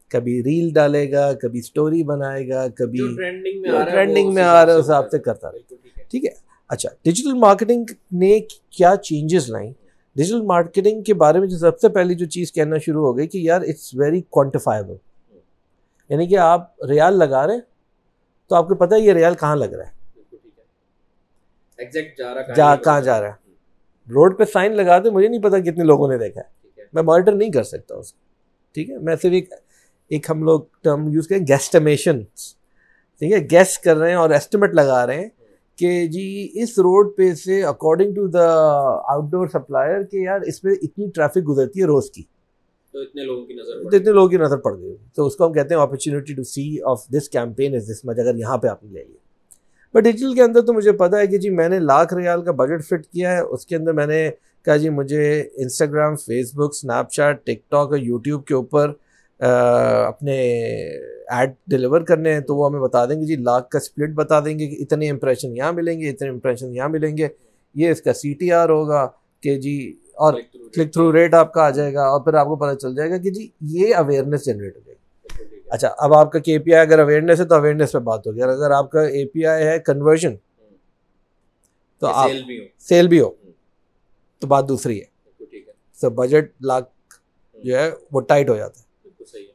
[0.08, 4.86] کبھی ریل ڈالے گا کبھی اسٹوری بنائے گا کبھی ٹرینڈنگ میں آ رہا ہے اس
[4.86, 5.76] حساب سے کرتا رہے۔
[6.10, 9.74] ٹھیک ہے؟ اچھا ڈیجیٹل مارکیٹنگ نے کیا چینجز لائیں؟
[10.15, 13.28] ڈیجیٹل مارکیٹنگ کے بارے میں جو سب سے پہلی جو چیز کہنا شروع ہو گئی
[13.28, 14.95] کہ یار اٹس ویری کوانٹیفائبل
[16.09, 17.61] یعنی کہ آپ ریال لگا رہے ہیں
[18.47, 20.03] تو آپ کو پتہ ہے یہ ریال کہاں لگ رہا ہے؟
[22.55, 23.51] جا کہاں جا رہا۔ ہے۔
[24.13, 27.32] روڈ پہ سائن لگا دے مجھے نہیں پتا کتنے لوگوں نے دیکھا ہے۔ میں مانیٹر
[27.32, 28.19] نہیں کر سکتا اس کو۔
[28.74, 29.53] ٹھیک ہے میں صرف ایک
[30.09, 32.24] ایک ہم لوگ ٹرم یوز کریں گیسٹمیشن
[33.21, 35.30] ٹھیک ہے گیس کر رہے ہیں اور ایسٹیمیٹ لگا رہے ہیں۔
[35.84, 38.47] کہ جی اس روڈ پہ سے according to the
[39.31, 42.23] outdoor supplier کہ یار اس پہ اتنی ٹریفک گزرتی ہے روز کی۔
[42.93, 45.47] تو اتنے لوگوں کی نظر تو اتنے لوگوں کی نظر پڑ گئی۔ تو اس کو
[45.47, 48.67] ہم کہتے ہیں opportunity to see of this campaign is this much اگر یہاں پہ
[48.67, 49.17] آپ نے لے لیا۔
[49.93, 52.51] بٹ ڈیجیٹل کے اندر تو مجھے پتا ہے کہ جی میں نے لاکھ ریال کا
[52.51, 54.29] بجٹ فٹ کیا ہے۔ اس کے اندر میں نے
[54.63, 58.91] کہا جی مجھے Instagram Facebook Snapchat TikTok اور یوٹیوب کے اوپر
[60.08, 60.36] اپنے
[61.28, 64.39] ایڈ ڈلیور کرنے ہیں تو وہ ہمیں بتا دیں گے۔ جی لاکھ کا اسپلٹ بتا
[64.39, 67.28] دیں گے کہ اتنے امپریشن یہاں ملیں گے اتنے امپریشن یہاں ملیں گے۔
[67.76, 69.08] یہ اس کا سی ٹی آر ہوگا
[69.44, 70.34] کہ جی اور
[70.74, 73.10] کلک تھرو ریٹ آپ کا آ جائے گا اور پھر آپ کو پتہ چل جائے
[73.10, 76.74] گا کہ جی یہ اویئرنیس جنریٹ ہو جائے گی اچھا اب آپ کا کے پی
[76.74, 79.46] آئی اگر اویئرنیس ہے تو اویئرنیس پہ بات ہوگی۔ اور اگر آپ کا اے پی
[79.46, 80.36] آئی ہے کنورژن
[82.02, 82.30] تو آپ
[82.80, 83.30] سیل بھی ہو۔
[84.41, 85.06] تو بات دوسری ہے۔
[86.02, 86.89] تو بجٹ لاکھ
[87.64, 88.93] جو ہے وہ ٹائٹ ہو جاتا ہے۔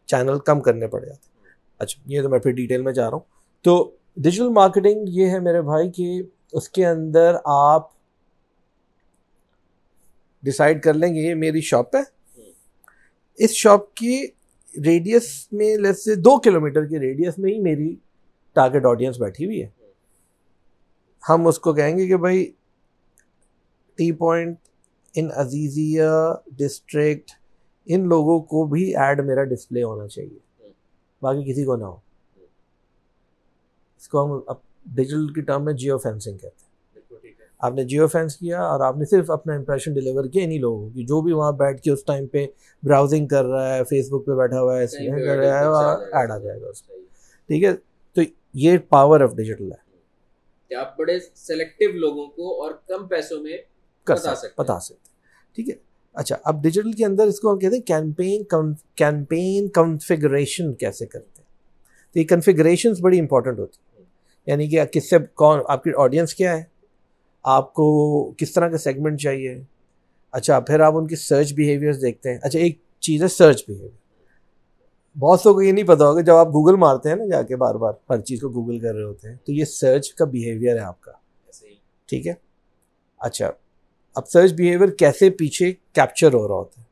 [0.08, 1.46] چینل کم کرنے پڑ جاتے ہیں۔
[1.78, 3.20] اچھا یہ تو میں پھر ڈیٹیل میں جا رہا ہوں۔
[3.62, 7.88] تو ڈیجیٹل مارکیٹنگ یہ ہے میرے بھائی کہ اس کے اندر آپ
[10.42, 12.00] ڈسائڈ کر لیں گے، یہ میری شاپ ہے۔
[13.34, 14.26] اس شاپ کی
[14.84, 17.96] ریڈیس میں لیس سے دو کلو میٹر کی ریڈیس میں ہی میری
[18.52, 19.68] ٹارگیٹ آڈینس بیٹھی ہوئی ہے۔
[21.28, 22.52] ہم اس کو کہیں گے کہ بھائی
[23.94, 24.56] T point
[25.14, 27.30] in Aziziyah district
[27.88, 30.68] ان لوگوں کو بھی ایڈ میرا ڈسپلے ہونا چاہیے۔
[31.22, 31.96] باقی کسی کو نہ ہو۔
[33.96, 36.68] اس کو ہم اب ڈیجیٹل کی ٹرم میں جیو فینسنگ کہتے ہیں۔
[37.58, 40.90] آپ نے جیو فینس کیا اور آپ نے صرف اپنا امپریشن ڈلیور کیا انہیں لوگوں
[40.90, 42.46] کی۔ جو بھی وہاں بیٹھ کے اس ٹائم پہ
[42.82, 46.38] براؤزنگ کر رہا ہے فیس بک پہ بیٹھا ہوا ہے کر رہا ہے ایڈ آ
[46.38, 46.82] جائے گا اس
[47.46, 47.76] ٹھیک ہے؟
[48.12, 48.20] تو
[48.54, 49.88] یہ پاور آف ڈیجیٹل ہے۔
[50.68, 53.56] کہ آپ بڑے سلیکٹو لوگوں کو اور کم پیسوں میں
[54.34, 55.08] سکتے بتا سکتے
[55.54, 55.87] ٹھیک ہے؟
[56.18, 58.42] اچھا اب ڈیجیٹل کے اندر اس کو ہم کہتے ہیں کیمپین
[58.94, 61.48] کیمپین کنفیگریشن کیسے کرتے ہیں؟
[62.12, 64.04] تو یہ کنفیگریشنس بڑی امپورٹنٹ ہوتی ہیں۔
[64.46, 66.62] یعنی کہ کس سے کون آپ کی آڈینس کیا ہے؟
[67.42, 69.62] آپ کو کس طرح کا سیگمنٹ چاہیے؟
[70.32, 74.08] اچھا پھر آپ ان کی سرچ بیہیویئرس دیکھتے ہیں۔ اچھا ایک چیز ہے سرچ بیہیویئر
[75.18, 77.56] بہت سو کو یہ نہیں پتا ہوگا جب آپ گوگل مارتے ہیں نا جا کے
[77.56, 80.74] بار بار ہر چیز کو گوگل کر رہے ہوتے ہیں تو یہ سرچ کا بیہیویئر
[80.74, 81.12] ہے آپ کا۔
[82.06, 82.32] ٹھیک ہے؟
[83.18, 83.50] اچھا
[84.18, 86.86] اب سرچ بیہیویئر کیسے پیچھے کیپچر ہو رہا ہوتا ہے؟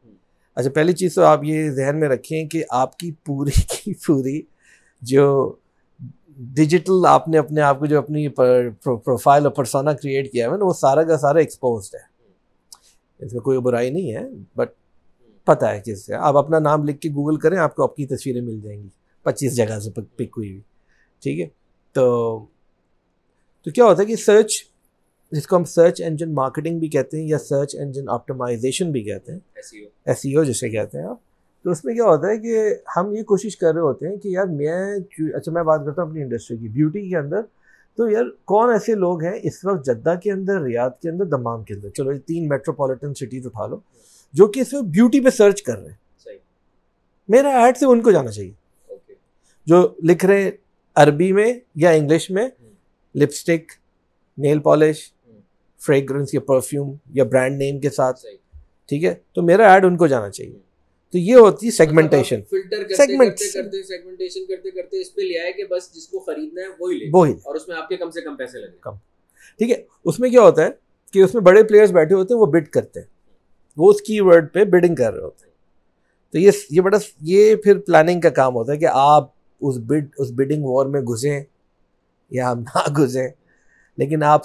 [0.55, 4.43] اچھا پہلی چیز تو آپ یہ ذہن میں رکھیں کہ آپ کی پوری کی پوری
[5.03, 5.55] جو
[6.37, 10.64] ڈیجیٹل آپ نے اپنے آپ کو جو اپنی پروفائل اور پرسونا کریٹ کیا ہے نا،
[10.64, 12.01] وہ سارا کا سارا ایکسپوزڈ ہے۔
[13.18, 14.70] اس میں کوئی برائی نہیں ہے بٹ
[15.45, 18.07] پتہ ہے کس سے۔ آپ اپنا نام لکھ کے گوگل کریں، آپ کو آپ کی
[18.07, 18.89] تصویریں مل جائیں گی۔
[19.22, 20.61] پچیس جگہ سے پک ہوئی ہوئی،
[21.22, 21.47] ٹھیک ہے؟
[21.93, 22.05] تو
[23.64, 24.64] تو کیا ہوتا ہے کہ سرچ
[25.33, 29.33] جس کو ہم سرچ انجن مارکیٹنگ بھی کہتے ہیں یا سرچ انجن آپٹمائزیشن بھی کہتے
[29.33, 29.39] ہیں
[30.05, 31.16] ایس ای او جسے کہتے ہیں آپ۔
[31.62, 34.29] تو اس میں کیا ہوتا ہے کہ ہم یہ کوشش کر رہے ہوتے ہیں کہ
[34.29, 34.97] یار میں
[35.35, 37.41] اچھا میں بات کرتا ہوں اپنی انڈسٹری کی بیوٹی کے اندر۔
[37.97, 41.64] تو یار کون ایسے لوگ ہیں اس وقت جدہ کے اندر ریاض کے اندر دمام
[41.64, 43.81] کے اندر؟ چلو یہ تین میٹروپولیٹن سٹیز اٹھا لو
[44.33, 45.97] جو کہ اس وقت بیوٹی پہ سرچ کر رہے ہیں۔
[47.29, 48.53] میرا ایڈ سے ان کو جانا چاہیے۔
[49.66, 50.51] جو لکھ رہے ہیں
[50.95, 52.49] عربی میں یا انگلش میں
[53.14, 53.72] لپسٹک
[54.39, 55.12] نیل پالش
[55.79, 58.20] فریگرنس یا پرفیوم یا برانڈ نیم کے ساتھ
[58.89, 60.59] ٹھیک ہے؟ تو میرا ایڈ ان کو جانا چاہیے۔
[61.12, 62.41] تو یہ ہوتی ہے سیگمنٹیشن
[62.97, 67.11] سیگمنٹیشن کرتے کرتے اس پہ لے آئے کہ بس جس کو خریدنا ہے وہی لے۔
[67.12, 68.93] وہی اور اس میں آپ کے کم سے کم پیسے لگے۔ کم۔
[69.59, 70.68] ٹھیک ہے؟ اس میں کیا ہوتا ہے
[71.12, 73.07] کہ اس میں بڑے پلیئرس بیٹھے ہوتے ہیں وہ بڈ کرتے ہیں۔
[73.77, 75.53] وہ اس کی ورڈ پہ بڈنگ کر رہے ہوتے ہیں۔
[76.33, 80.07] تو یہ یہ بڑا یہ پھر پلاننگ کا کام ہوتا ہے کہ آپ اس بڈ
[80.18, 81.45] اس بڈنگ وار میں گھسیں
[82.31, 83.29] یا آپ نہ گھسیں
[83.97, 84.43] لیکن آپ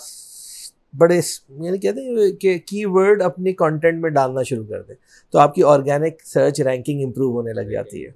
[0.97, 1.19] بڑے
[1.49, 4.95] یعنی کہتے ہیں کہ کی ورڈ اپنی کانٹینٹ میں ڈالنا شروع کر دیں
[5.31, 8.11] تو آپ کی آرگینک سرچ رینکنگ امپروو ہونے لگ جاتی ہے۔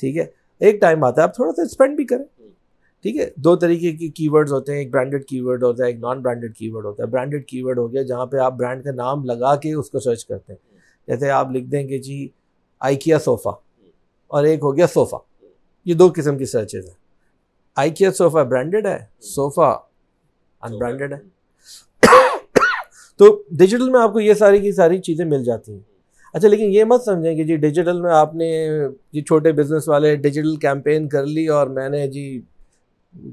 [0.00, 0.24] ٹھیک ہے؟
[0.58, 2.24] ایک ٹائم آتا ہے، آپ تھوڑا سا اسپینڈ بھی کریں۔
[3.02, 5.88] ٹھیک ہے؟ دو طریقے کی کی ورڈز ہوتے ہیں، ایک برانڈیڈ کی ورڈ ہوتا ہے،
[5.88, 8.52] ایک نان برانڈیڈ کی ورڈ ہوتا ہے۔ برانڈیڈ کی ورڈ ہو گیا جہاں پہ آپ
[8.52, 11.98] برانڈ کا نام لگا کے اس کو سرچ کرتے ہیں۔ جیسے آپ لکھ دیں کہ
[11.98, 12.28] جی
[12.80, 13.48] آئی کیا صوفہ
[14.26, 15.16] اور ایک ہو گیا صوفہ
[15.84, 16.94] یہ دو قسم کی سرچز ہیں۔
[17.76, 19.78] آئی کیا صوفہ برانڈیڈ ہے صوفہ
[20.62, 21.41] ان برانڈیڈ ہے۔
[23.22, 25.80] تو ڈیجیٹل میں آپ کو یہ ساری کی ساری چیزیں مل جاتی ہیں۔
[26.32, 28.66] اچھا لیکن یہ مت سمجھیں کہ جی ڈیجیٹل میں آپ نے
[29.12, 32.40] جی چھوٹے بزنس والے ڈیجیٹل کیمپین کر لی اور میں نے جی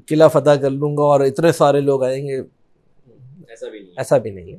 [0.06, 2.40] قلعہ فتح کر لوں گا اور اتنے سارے لوگ آئیں گے۔
[3.96, 4.58] ایسا بھی نہیں ہے۔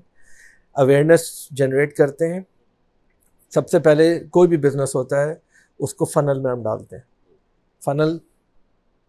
[0.72, 2.42] اویئرنیس جنریٹ کرتے ہیں۔
[3.50, 5.34] سب سے پہلے کوئی بھی بزنس ہوتا ہے
[5.80, 7.04] اس کو فنل میں ہم ڈالتے ہیں۔
[7.86, 8.18] فنل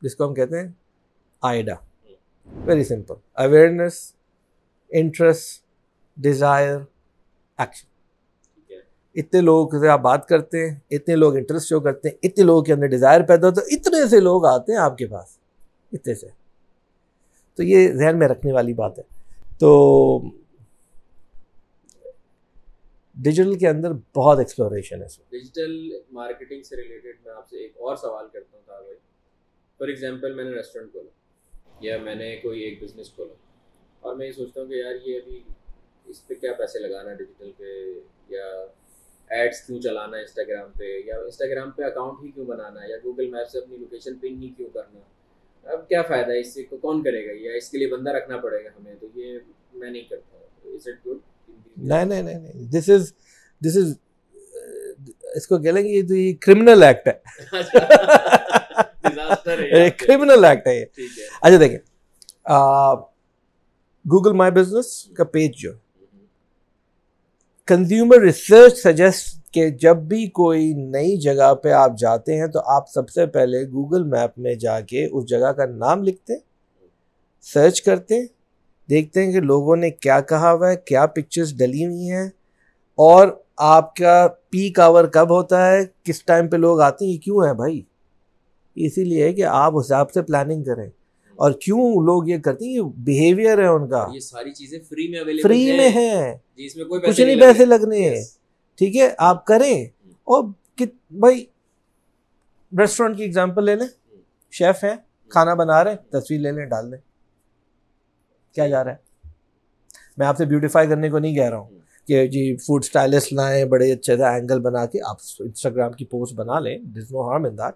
[0.02, 0.68] جس کو ہم کہتے ہیں
[1.42, 1.74] AIDA.
[2.64, 4.14] Very simple awareness
[4.90, 5.62] interest
[6.16, 6.78] desire
[7.58, 7.86] action
[9.16, 12.62] اتنے لوگوں سے آپ بات کرتے ہیں، اتنے لوگ انٹرسٹ شو کرتے ہیں، اتنے لوگوں
[12.62, 15.38] کے اندر ڈیزائر پیدا ہوتا ہے، اتنے سے لوگ آتے ہیں آپ کے پاس،
[15.92, 16.26] اتنے سے۔
[17.54, 19.02] تو یہ ذہن میں رکھنے والی بات ہے۔
[19.58, 20.18] تو
[23.16, 27.96] ڈیجیٹل کے اندر بہت ایکسپلوریشن ہے ڈیجیٹل مارکیٹنگ سے ریلیٹڈ میں آپ سے ایک اور
[27.96, 28.94] سوال کرتا ہوں بھائی
[29.78, 31.10] فار ایگزامپل میں نے ریسٹورینٹ کھولا
[31.80, 33.34] یا میں نے کوئی ایک بزنس کھولا
[34.00, 35.40] اور میں یہ سوچتا ہوں کہ یار یہ ابھی
[36.06, 38.66] اس پہ کیا پیسے لگانا ہے ڈیجیٹل پہ یا
[39.30, 42.96] ایڈس کیوں چلانا ہے انسٹاگرام پہ یا انسٹاگرام پہ اکاؤنٹ ہی کیوں بنانا ہے یا
[43.04, 45.00] گوگل میپ سے اپنی لوکیشن پن ہی کیوں کرنا
[45.66, 48.36] اب کیا فائدہ ہے اس سے؟ کون کرے گا یا اس کے لیے بندہ رکھنا
[48.36, 49.38] پڑے گا ہمیں تو یہ
[49.74, 51.18] میں نہیں کرتا از اٹ گڈ
[51.76, 53.12] نہیں نہیں نہیں دس از
[53.60, 53.98] دس از
[55.34, 57.50] اس کو کہہ لیں گے یہ تو یہ کرمنل ایکٹ ہے۔
[59.90, 60.84] کرمنل ایکٹ ہے یہ۔
[61.42, 61.78] اچھا دیکھیں۔
[64.04, 65.72] گوگل مائی بزنس کا پیج جو
[67.68, 72.88] کنزیومر ریسرچ سجیسٹ کہ جب بھی کوئی نئی جگہ پہ آپ جاتے ہیں تو آپ
[72.90, 76.34] سب سے پہلے گوگل میپ میں جا کے اس جگہ کا نام لکھتے
[77.46, 78.20] سرچ کرتے
[78.88, 82.26] دیکھتے ہیں کہ لوگوں نے کیا کہا ہوا ہے، کیا پکچرز ڈلی ہوئی ہیں،
[82.98, 87.18] اور آپ کا پیک آور کب ہوتا ہے، کس ٹائم پہ لوگ آتے ہیں، یہ
[87.18, 87.80] کیوں ہے بھائی؟
[88.76, 90.88] اسی لیے کہ آپ حساب سے پلاننگ کریں۔
[91.42, 95.42] اور کیوں لوگ یہ کرتے ہیں؟ بیہیویئر ہے ان کا۔ یہ ساری چیزیں فری میں
[95.42, 98.22] فری میں ہے جی، اس میں کوئی کچھ نہیں پیسے لگنے
[98.78, 99.84] ٹھیک ہے آپ کریں۔
[100.24, 100.44] اور
[101.10, 101.44] بھائی
[102.78, 103.86] ریسٹورینٹ کی اگزامپل لے لیں۔
[104.50, 104.96] شیف ہیں
[105.28, 106.98] کھانا بنا رہے ہیں۔ تصویر لے لیں ڈال دیں۔
[108.54, 109.28] کیا جا رہا ہے؟
[110.16, 113.64] میں آپ سے بیوٹیفائی کرنے کو نہیں کہہ رہا ہوں کہ جی فوڈ اسٹائلسٹ لائیں
[113.64, 117.44] بڑے اچھے سے اینگل بنا کے آپ انسٹاگرام کی پوسٹ بنا لیں۔ Does no harm
[117.44, 117.74] in that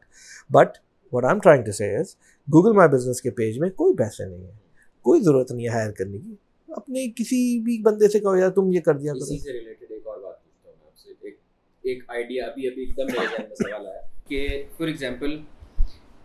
[0.52, 0.78] but
[1.12, 2.16] what I'm trying to say is
[2.52, 4.52] Google My Business کے پیج میں کوئی پیسے نہیں ہے۔
[5.00, 6.34] کوئی ضرورت نہیں ہے ہائر کرنے کی۔
[6.68, 10.06] اپنے کسی بھی بندے سے کہو یار تم یہ کر دیا اسی سے ریلیٹڈ ایک
[10.06, 11.38] اور بات پوچھتا ہوں میں آپ سے۔ ایک
[11.82, 15.38] ایک آئیڈیا ابھی ابھی ایک دم میرے ذہن میں سوال آیا کہ فار ایگزامپل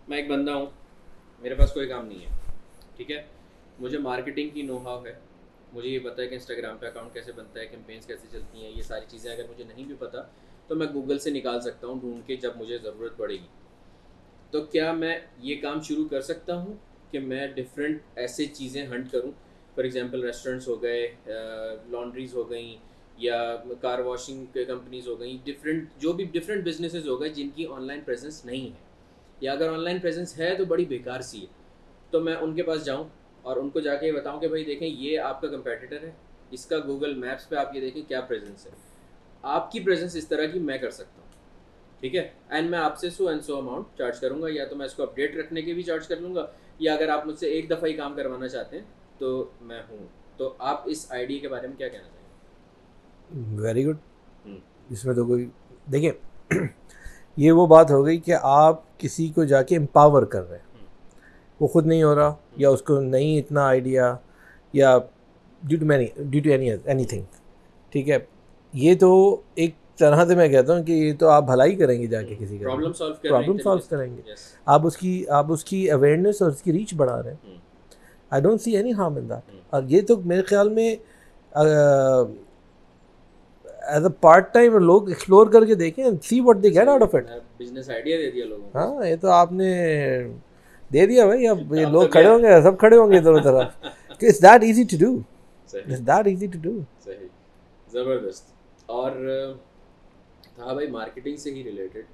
[0.08, 0.66] میں ایک بندہ ہوں،
[1.42, 2.52] میرے پاس کوئی کام نہیں ہے،
[2.96, 3.22] ٹھیک ہے؟
[3.80, 5.14] مجھے مارکیٹنگ کی نو ہاؤ ہے۔
[5.74, 8.72] مجھے یہ پتہ ہے کہ انسٹاگرام پہ اکاؤنٹ کیسے بنتا ہے کیمپینس کیسے چلتی ہیں،
[8.76, 10.18] یہ ساری چیزیں اگر مجھے نہیں بھی پتہ
[10.68, 13.61] تو میں گوگل سے نکال سکتا ہوں ڈھونڈ کے جب مجھے ضرورت پڑے گی۔
[14.52, 16.74] تو کیا میں یہ کام شروع کر سکتا ہوں
[17.12, 19.32] کہ میں ڈفرینٹ ایسے چیزیں ہنٹ کروں؟
[19.76, 21.16] فار ایگزامپل ریسٹورینٹس ہو گئے
[21.90, 22.78] لانڈریز ہو گئیں،
[23.18, 27.50] یا کار واشنگ کے کمپنیز ہو گئیں ڈفرینٹ جو بھی ڈفرینٹ بزنسز ہو گئے جن
[27.50, 28.76] کی آن لائن پریزنس نہیں ہے۔
[29.42, 31.46] یا اگر آن لائن پریزنس ہے تو بڑی بیکار سی ہے۔
[32.10, 33.04] تو میں ان کے پاس جاؤں
[33.42, 36.12] اور ان کو جا کے یہ بتاؤں کہ بھائی دیکھیں، یہ آپ کا کمپیٹیٹر ہے۔
[36.52, 38.72] اس کا گوگل میپس پہ آپ یہ دیکھیں کیا پریزنس ہے۔
[39.42, 41.21] آپ کی پریزنس اس طرح کی میں کر سکتا ہوں۔
[42.02, 44.76] ٹھیک ہے؟ اینڈ میں آپ سے so and so amount charge کروں گا یا تو
[44.76, 46.46] میں اس کو اپڈیٹ رکھنے کے بھی چارج کر لوں گا
[46.80, 48.84] یا اگر آپ مجھ سے ایک دفعہ ہی کام کروانا چاہتے ہیں
[49.18, 49.30] تو
[49.62, 50.06] میں ہوں۔
[50.38, 53.98] تو آپ اس آئیڈیا کے بارے میں کیا کہنا چاہیں گے؟ ویری گڈ
[54.90, 55.48] اس میں تو کوئی
[55.92, 56.12] دیکھیں
[57.38, 60.86] یہ وہ بات ہو گئی کہ آپ کسی کو جا کے امپاور کر رہے ہیں۔
[61.60, 64.16] وہ خود نہیں ہو رہا یا اس کو نہیں اتنا آئیڈیا
[64.74, 64.98] یا
[65.64, 66.72] due to many due to any
[67.06, 67.24] anything
[67.90, 68.18] ٹھیک ہے؟
[68.74, 69.12] یہ تو
[69.56, 72.36] ایک طرح سے میں کہتا ہوں کہ یہ تو آپ بھلائی کریں گے جا کے
[72.40, 72.70] کسی کا
[73.24, 74.22] پرابلم سالو کریں گے
[74.66, 77.58] آپ اس کی آپ اس کی اویئرنیس اور اس کی ریچ بڑھا رہے ہیں۔
[78.32, 80.96] I don't see any harm in that اور یہ تو میرے خیال میں
[83.86, 87.16] ایز اے پارٹ ٹائم لوگ ایکسپلور کر کے دیکھیں see what they get out of
[87.16, 87.26] it
[87.60, 89.72] business idea دے دیا لوگوں ہاں یہ تو آپ نے
[90.94, 93.64] دے دیا بھائی اب یہ لوگ کھڑے ہوں گے سب کھڑے ہوں گے ادھر ادھر۔
[94.20, 95.12] کہ it's that easy to do
[95.74, 96.78] it's that easy to do
[97.92, 98.50] زبردست۔
[98.90, 99.12] اور
[100.62, 102.06] تھا بھائی مارکیٹنگ سے ہی ریلیٹڈ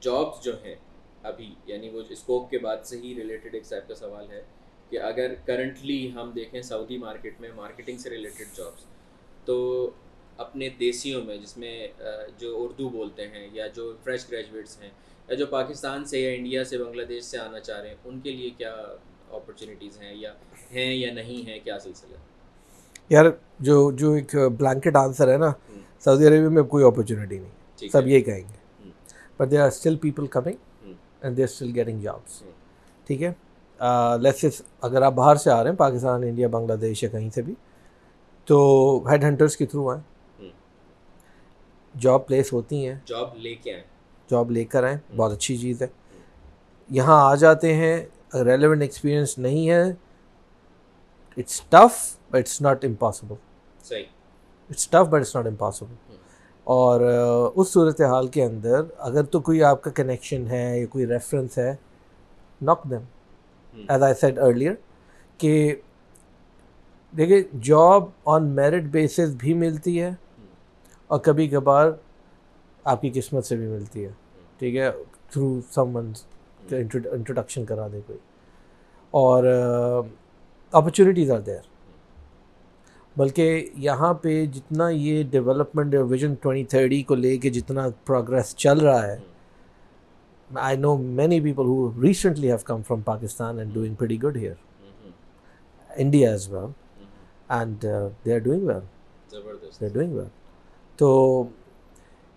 [0.00, 0.74] جابس جو ہیں
[1.22, 4.42] ابھی یعنی وہ اسکوپ کے بعد سے ہی ریلیٹڈ ایک سائب کا سوال ہے
[4.90, 8.84] کہ اگر کرنٹلی ہم دیکھیں سعودی مارکیٹ میں مارکیٹنگ سے ریلیٹڈ جابس
[9.44, 9.56] تو
[10.36, 11.76] اپنے دیسیوں میں جس میں
[12.38, 14.90] جو اردو بولتے ہیں یا جو فریش گریجویٹس ہیں
[15.28, 18.20] یا جو پاکستان سے یا انڈیا سے بنگلہ دیش سے آنا چاہ رہے ہیں، ان
[18.20, 18.72] کے لیے کیا
[19.30, 20.32] اپرچونیٹیز ہیں یا
[20.72, 22.16] ہیں یا نہیں ہیں؟ کیا سلسلہ؟
[23.08, 23.24] یار
[23.60, 25.52] جو جو ایک بلینکٹ آنسر ہے نا
[26.04, 28.88] سعودی عربیہ میں کوئی اپرچونیٹی نہیں سب یہ کہیں گے۔
[29.38, 32.42] But they are still people coming and they are still getting jobs
[33.06, 33.32] ٹھیک ہے؟
[34.20, 37.42] لیسز اگر آپ باہر سے آ رہے ہیں پاکستان انڈیا بنگلہ دیش یا کہیں سے
[37.42, 37.54] بھی
[38.44, 38.58] تو
[39.10, 40.02] ہیڈ ہنٹرس کے تھرو آئیں۔
[42.00, 43.84] جاب پلیس ہوتی ہیں۔ جاب لے کے آئیں۔
[44.30, 45.86] جاب لے کر آئیں۔ بہت اچھی چیز ہے۔
[46.90, 48.04] یہاں آ جاتے ہیں
[48.34, 49.82] ریلیونٹ ایکسپیرئنس نہیں ہے۔
[51.36, 51.94] It's tough
[52.30, 53.34] but it's not impossible
[53.84, 54.04] صحیح۔
[54.70, 56.14] It's tough but it's not impossible
[56.66, 57.00] اور
[57.54, 61.58] اس صورت حال کے اندر اگر تو کوئی آپ کا کنیکشن ہے یا کوئی ریفرنس
[61.58, 61.74] ہے
[62.60, 63.04] knock them
[63.88, 64.74] as I said earlier
[65.38, 65.74] کہ
[67.12, 70.10] دیکھیے جاب آن میرٹ بیسس بھی ملتی ہے
[71.10, 71.90] اور کبھی کبھار
[72.84, 74.10] آپ کی قسمت سے بھی ملتی ہے۔
[74.58, 74.90] ٹھیک ہے؟
[75.30, 76.24] تھرو سم ونس
[76.70, 78.18] انٹروڈکشن کرا دے کوئی۔
[79.10, 79.44] اور
[80.78, 81.64] اپرچونیٹیز آر دیر
[83.16, 83.44] بلکہ
[83.78, 89.06] یہاں پہ جتنا یہ ڈیولپمنٹ ویژن ٹوئنٹی تھرٹی کو لے کے جتنا پروگریس چل رہا
[89.06, 89.16] ہے
[90.50, 94.54] I know many people who recently have come from Pakistan and doing very good here
[95.90, 96.70] India as well
[97.48, 97.84] and
[98.24, 98.80] they are doing well
[99.80, 100.28] they are doing well
[100.98, 101.08] تو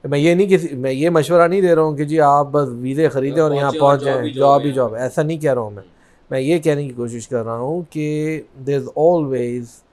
[0.04, 2.68] میں یہ نہیں کہ میں یہ مشورہ نہیں دے رہا ہوں کہ جی آپ بس
[2.72, 5.84] ویزے خریدیں اور یہاں پہنچ جائیں جاب ہی جاب ایسا نہیں کہہ رہا ہوں میں۔
[6.30, 9.84] میں یہ کہنے کی کوشش کر رہا ہوں کہ there is always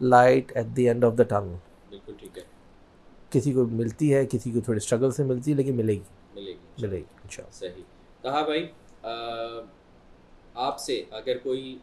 [0.00, 1.54] light at the end of the tunnel
[1.88, 2.42] بالکل ٹھیک ہے۔
[3.30, 6.02] کسی کو ملتی ہے کسی کو تھوڑی اسٹرگل سے ملتی ہے لیکن ملے گی۔
[6.34, 7.82] ملے گی۔ ملے گی ان صحیح۔
[8.22, 8.66] کہا بھائی
[10.54, 11.78] آپ سے اگر کوئی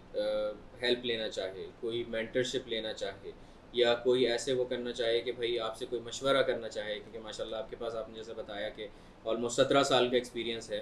[0.81, 3.31] ہیلپ لینا چاہے کوئی مینٹرشپ لینا چاہے
[3.73, 7.19] یا کوئی ایسے وہ کرنا چاہے کہ بھائی آپ سے کوئی مشورہ کرنا چاہے کیونکہ
[7.19, 8.87] ماشاء اللہ آپ کے پاس آپ نے جیسے بتایا کہ
[9.25, 10.81] آلموسٹ سترہ سال کا ایکسپیرینس ہے۔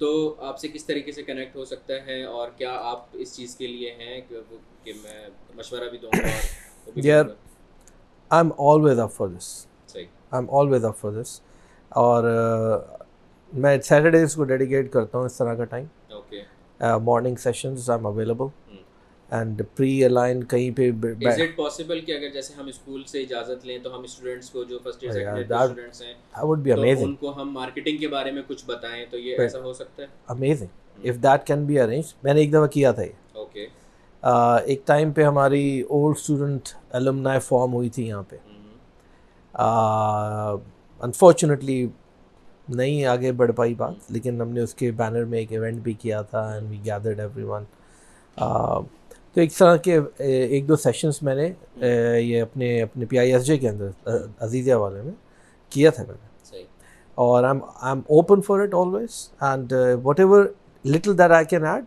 [0.00, 3.54] تو آپ سے کس طریقے سے کنیکٹ ہو سکتا ہے اور کیا آپ اس چیز
[3.56, 4.20] کے لیے ہیں
[4.84, 7.24] کہ میں مشورہ بھی دوں گا یار
[8.42, 9.44] I'm always up for this
[9.88, 10.04] صحیح۔
[10.42, 11.40] I'm always up for this
[11.92, 12.24] اور
[13.52, 16.42] میں سیٹرڈیز کو ڈیڈیکیٹ کرتا ہوں اس طرح کا time okay
[17.04, 18.46] morning sessions I'm available
[19.30, 23.66] and pre align کہیں پہ از اٹ پاسبل کہ اگر جیسے ہم اسکول سے اجازت
[23.66, 27.04] لیں تو ہم اسٹوڈنٹس کو جو first year second year students ہیں وڈ بی امیزنگ
[27.04, 30.06] ان کو ہم مارکیٹنگ کے بارے میں کچھ بتائیں تو یہ ایسا ہو سکتا ہے
[30.28, 33.66] amazing if that can be arrange میں نے ایک دفعہ کیا تھا یہ اوکے
[34.66, 38.36] ایک ٹائم پہ ہماری اولڈ اسٹوڈنٹ الومنائے فارم ہوئی تھی یہاں پہ
[41.00, 41.86] انفارچونیٹلی
[42.68, 45.92] نہیں آگے بڑھ پائی بات لیکن ہم نے اس کے بینر میں ایک ایونٹ بھی
[45.92, 47.64] کیا تھا and we gathered everyone
[49.38, 51.52] تو ایک طرح کے ایک دو سیشنس میں نے
[52.18, 53.88] یہ اپنے اپنے پی آئی ایس جے کے اندر
[54.40, 55.12] عزیزیہ والے میں
[55.70, 56.62] کیا تھا میں نے۔
[57.14, 57.44] اور
[57.82, 59.72] I'm open for it always and
[60.20, 60.44] whatever
[60.86, 61.84] little that I can add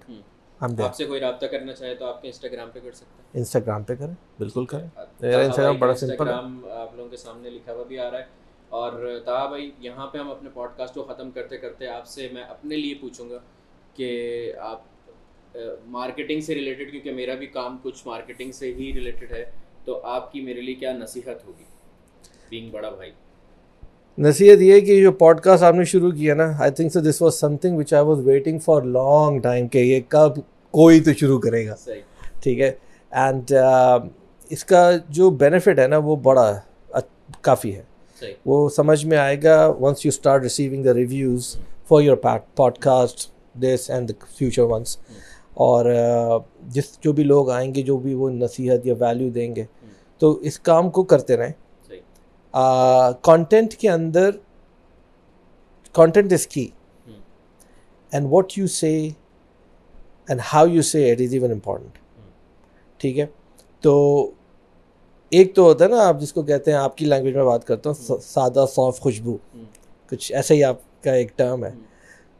[0.81, 3.83] آپ سے کوئی رابطہ کرنا چاہے تو آپ کے انسٹاگرام پہ کر سکتے ہیں۔ انسٹاگرام
[3.83, 4.87] پہ کریں بالکل کریں۔
[5.21, 6.33] میرا انسٹاگرام بڑا سمپل ہے۔
[6.71, 8.25] آپ لوگوں کے سامنے لکھا ہوا بھی آ رہا ہے۔
[8.69, 12.27] اور تاہا بھائی یہاں پہ ہم اپنے پوڈ کاسٹ کو ختم کرتے کرتے آپ سے
[12.33, 13.37] میں اپنے لیے پوچھوں گا
[13.93, 14.90] کہ آپ
[15.85, 19.43] مارکیٹنگ سے ریلیٹڈ کیونکہ میرا بھی کام کچھ مارکیٹنگ سے ہی ریلیٹڈ ہے
[19.85, 21.63] تو آپ کی میرے لیے کیا نصیحت ہوگی؟
[22.49, 23.11] بینگ بڑا بھائی۔
[24.17, 27.21] نصیحت یہ کہ جو پوڈ کاسٹ آپ نے شروع کیا نا I think so this
[27.21, 30.39] was something which I was waiting for long time کہ یہ کب
[30.73, 31.75] کوئی تو شروع کرے گا۔
[32.43, 32.71] ٹھیک ہے؟
[33.11, 33.51] اینڈ
[34.49, 36.51] اس کا جو بینیفٹ ہے نا وہ بڑا
[37.41, 37.83] کافی ہے۔
[38.45, 41.55] وہ سمجھ میں آئے گا once you start receiving the reviews
[41.87, 42.17] for your
[42.79, 43.29] podcast
[43.61, 44.97] this and the future once
[45.53, 45.85] اور
[46.67, 49.65] جس جو بھی لوگ آئیں گے جو بھی وہ نصیحت یا ویلیو دیں گے
[50.17, 51.53] تو اس کام کو کرتے رہیں۔
[53.21, 54.29] کانٹینٹ کے اندر
[55.91, 56.67] content is key
[58.11, 59.09] and what you say
[60.27, 61.97] and how you say it is even important
[62.97, 63.25] ٹھیک ہے؟
[63.81, 64.31] تو
[65.29, 67.67] ایک تو ہوتا ہے نا آپ جس کو کہتے ہیں آپ کی لینگویج میں بات
[67.67, 69.37] کرتا ہوں سادہ صاف خوشبو۔
[70.09, 71.71] کچھ ایسا ہی آپ کا ایک ٹرم ہے۔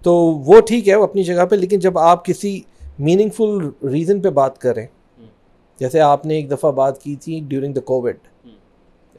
[0.03, 2.61] تو وہ ٹھیک ہے وہ اپنی جگہ پہ لیکن جب آپ کسی
[3.01, 4.87] میننگ فل ریزن پہ بات کریں
[5.79, 8.17] جیسے آپ نے ایک دفعہ بات کی تھی during the covid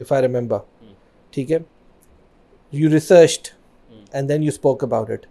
[0.01, 0.57] if I remember
[1.31, 1.57] ٹھیک ہے؟
[2.71, 3.47] You researched
[4.11, 5.25] and then you spoke about it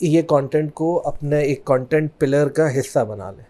[0.00, 3.44] یہ کانٹینٹ کو اپنا ایک کانٹینٹ پلر کا حصہ بنا لیں۔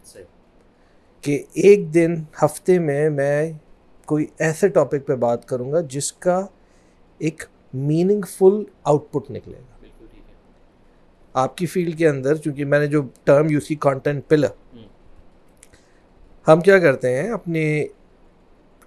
[1.21, 3.53] کہ ایک دن ہفتے میں میں
[4.05, 6.47] کوئی ایسے ٹاپک پہ بات کروں گا جس کا
[7.19, 7.43] ایک
[7.75, 9.74] میننگ فل آؤٹ پٹ نکلے گا۔
[11.35, 14.49] آپ کی فیلڈ کے اندر، چونکہ میں نے جو ٹرم یوز کی کانٹینٹ پلر
[16.47, 17.65] ہم کیا کرتے ہیں اپنے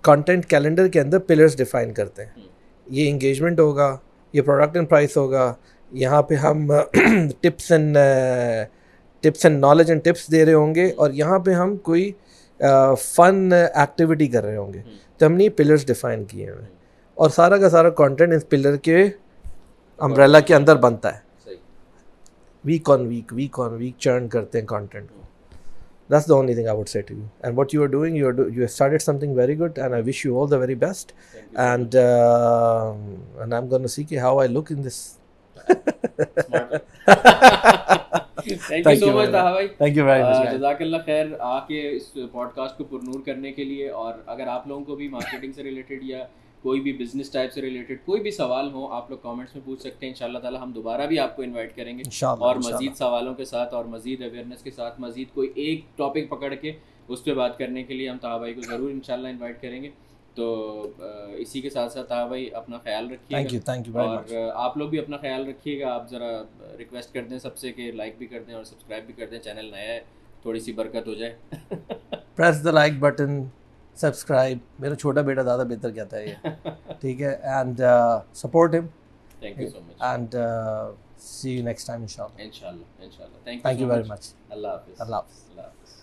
[0.02, 2.46] کانٹینٹ کیلنڈر کے اندر پلرس ڈیفائن کرتے ہیں۔
[2.88, 3.96] یہ انگیجمنٹ ہوگا،
[4.34, 5.54] یہ پروڈکٹ اینڈ پرائس ہوگا،
[5.92, 6.72] یہاں پہ ہم
[7.42, 7.98] tips and
[9.24, 12.12] tips and knowledge and tips دے رہے ہوں گے اور یہاں پہ ہم کوئی
[12.60, 14.82] uh, فن ایکٹیویٹی کر رہے ہوں گے۔
[15.18, 16.66] تو ہم نے یہ پلرس ڈیفائن کیے ہیں
[17.18, 19.08] اور سارا کا سارا کانٹینٹ اس پلر کے
[20.00, 21.26] امبریلا کے اندر بنتا ہے۔
[22.68, 25.22] Week on week week on week churn کرتے ہیں کانٹینٹ کو
[26.10, 28.32] this the only thing I would say to you and what you are doing you
[28.50, 31.12] you started something very good and I wish you all the very best
[31.58, 31.96] and and
[33.44, 35.06] I am gonna see کہ how آئی لک ان دس
[40.52, 44.48] جزاک اللہ خیر آ کے اس pod cost کو پرنور کرنے کے لیے اور اگر
[44.48, 46.24] آپ لوگوں کو بھی مارکیٹنگ سے ریلیٹڈ یا
[46.62, 49.82] کوئی بھی بزنس ٹائپ سے ریلیٹڈ کوئی بھی سوال ہو آپ لوگ کامنٹس میں پوچھ
[49.82, 52.04] سکتے ہیں ان شاء اللہ تعالیٰ ہم دوبارہ بھی آپ کو انوائٹ کریں گے۔
[52.40, 56.54] اور مزید سوالوں کے ساتھ اور مزید اویئرنیس کے ساتھ مزید کوئی ایک ٹاپک پکڑ
[56.56, 56.72] کے
[57.08, 59.62] اس پہ بات کرنے کے لیے ہم طا بھائی کو ضرور ان شاء اللہ انوائٹ
[59.62, 59.90] کریں گے۔
[60.36, 60.82] تو
[61.38, 63.50] اسی کے ساتھ ساتھ آپ بھائی اپنا خیال رکھیے گا۔
[64.02, 64.24] اور
[64.56, 66.44] آپ لوگ بھی اپنا خیال رکھیے گا۔ آپ ذرا
[66.78, 69.40] ریکویسٹ کر دیں سب سے کہ لائک بھی کر دیں اور سبسکرائب بھی کر دیں۔
[69.40, 70.00] چینل نیا ہے
[70.42, 71.36] تھوڑی سی برکت ہو جائے۔
[72.36, 73.44] Press the like button
[73.98, 76.48] subscribe میرا چھوٹا بیٹا زیادہ بہتر کہتا ہے یہ۔
[77.00, 77.82] ٹھیک ہے؟ اینڈ
[78.36, 78.88] سپورٹ ہم
[80.02, 80.36] and
[81.22, 83.88] see you next time ان شاء اللہ ان شاء اللہ ان شاء اللہ تھینک یو
[83.88, 85.96] ویری مچ اللہ حافظ اللہ حافظ اللہ حافظ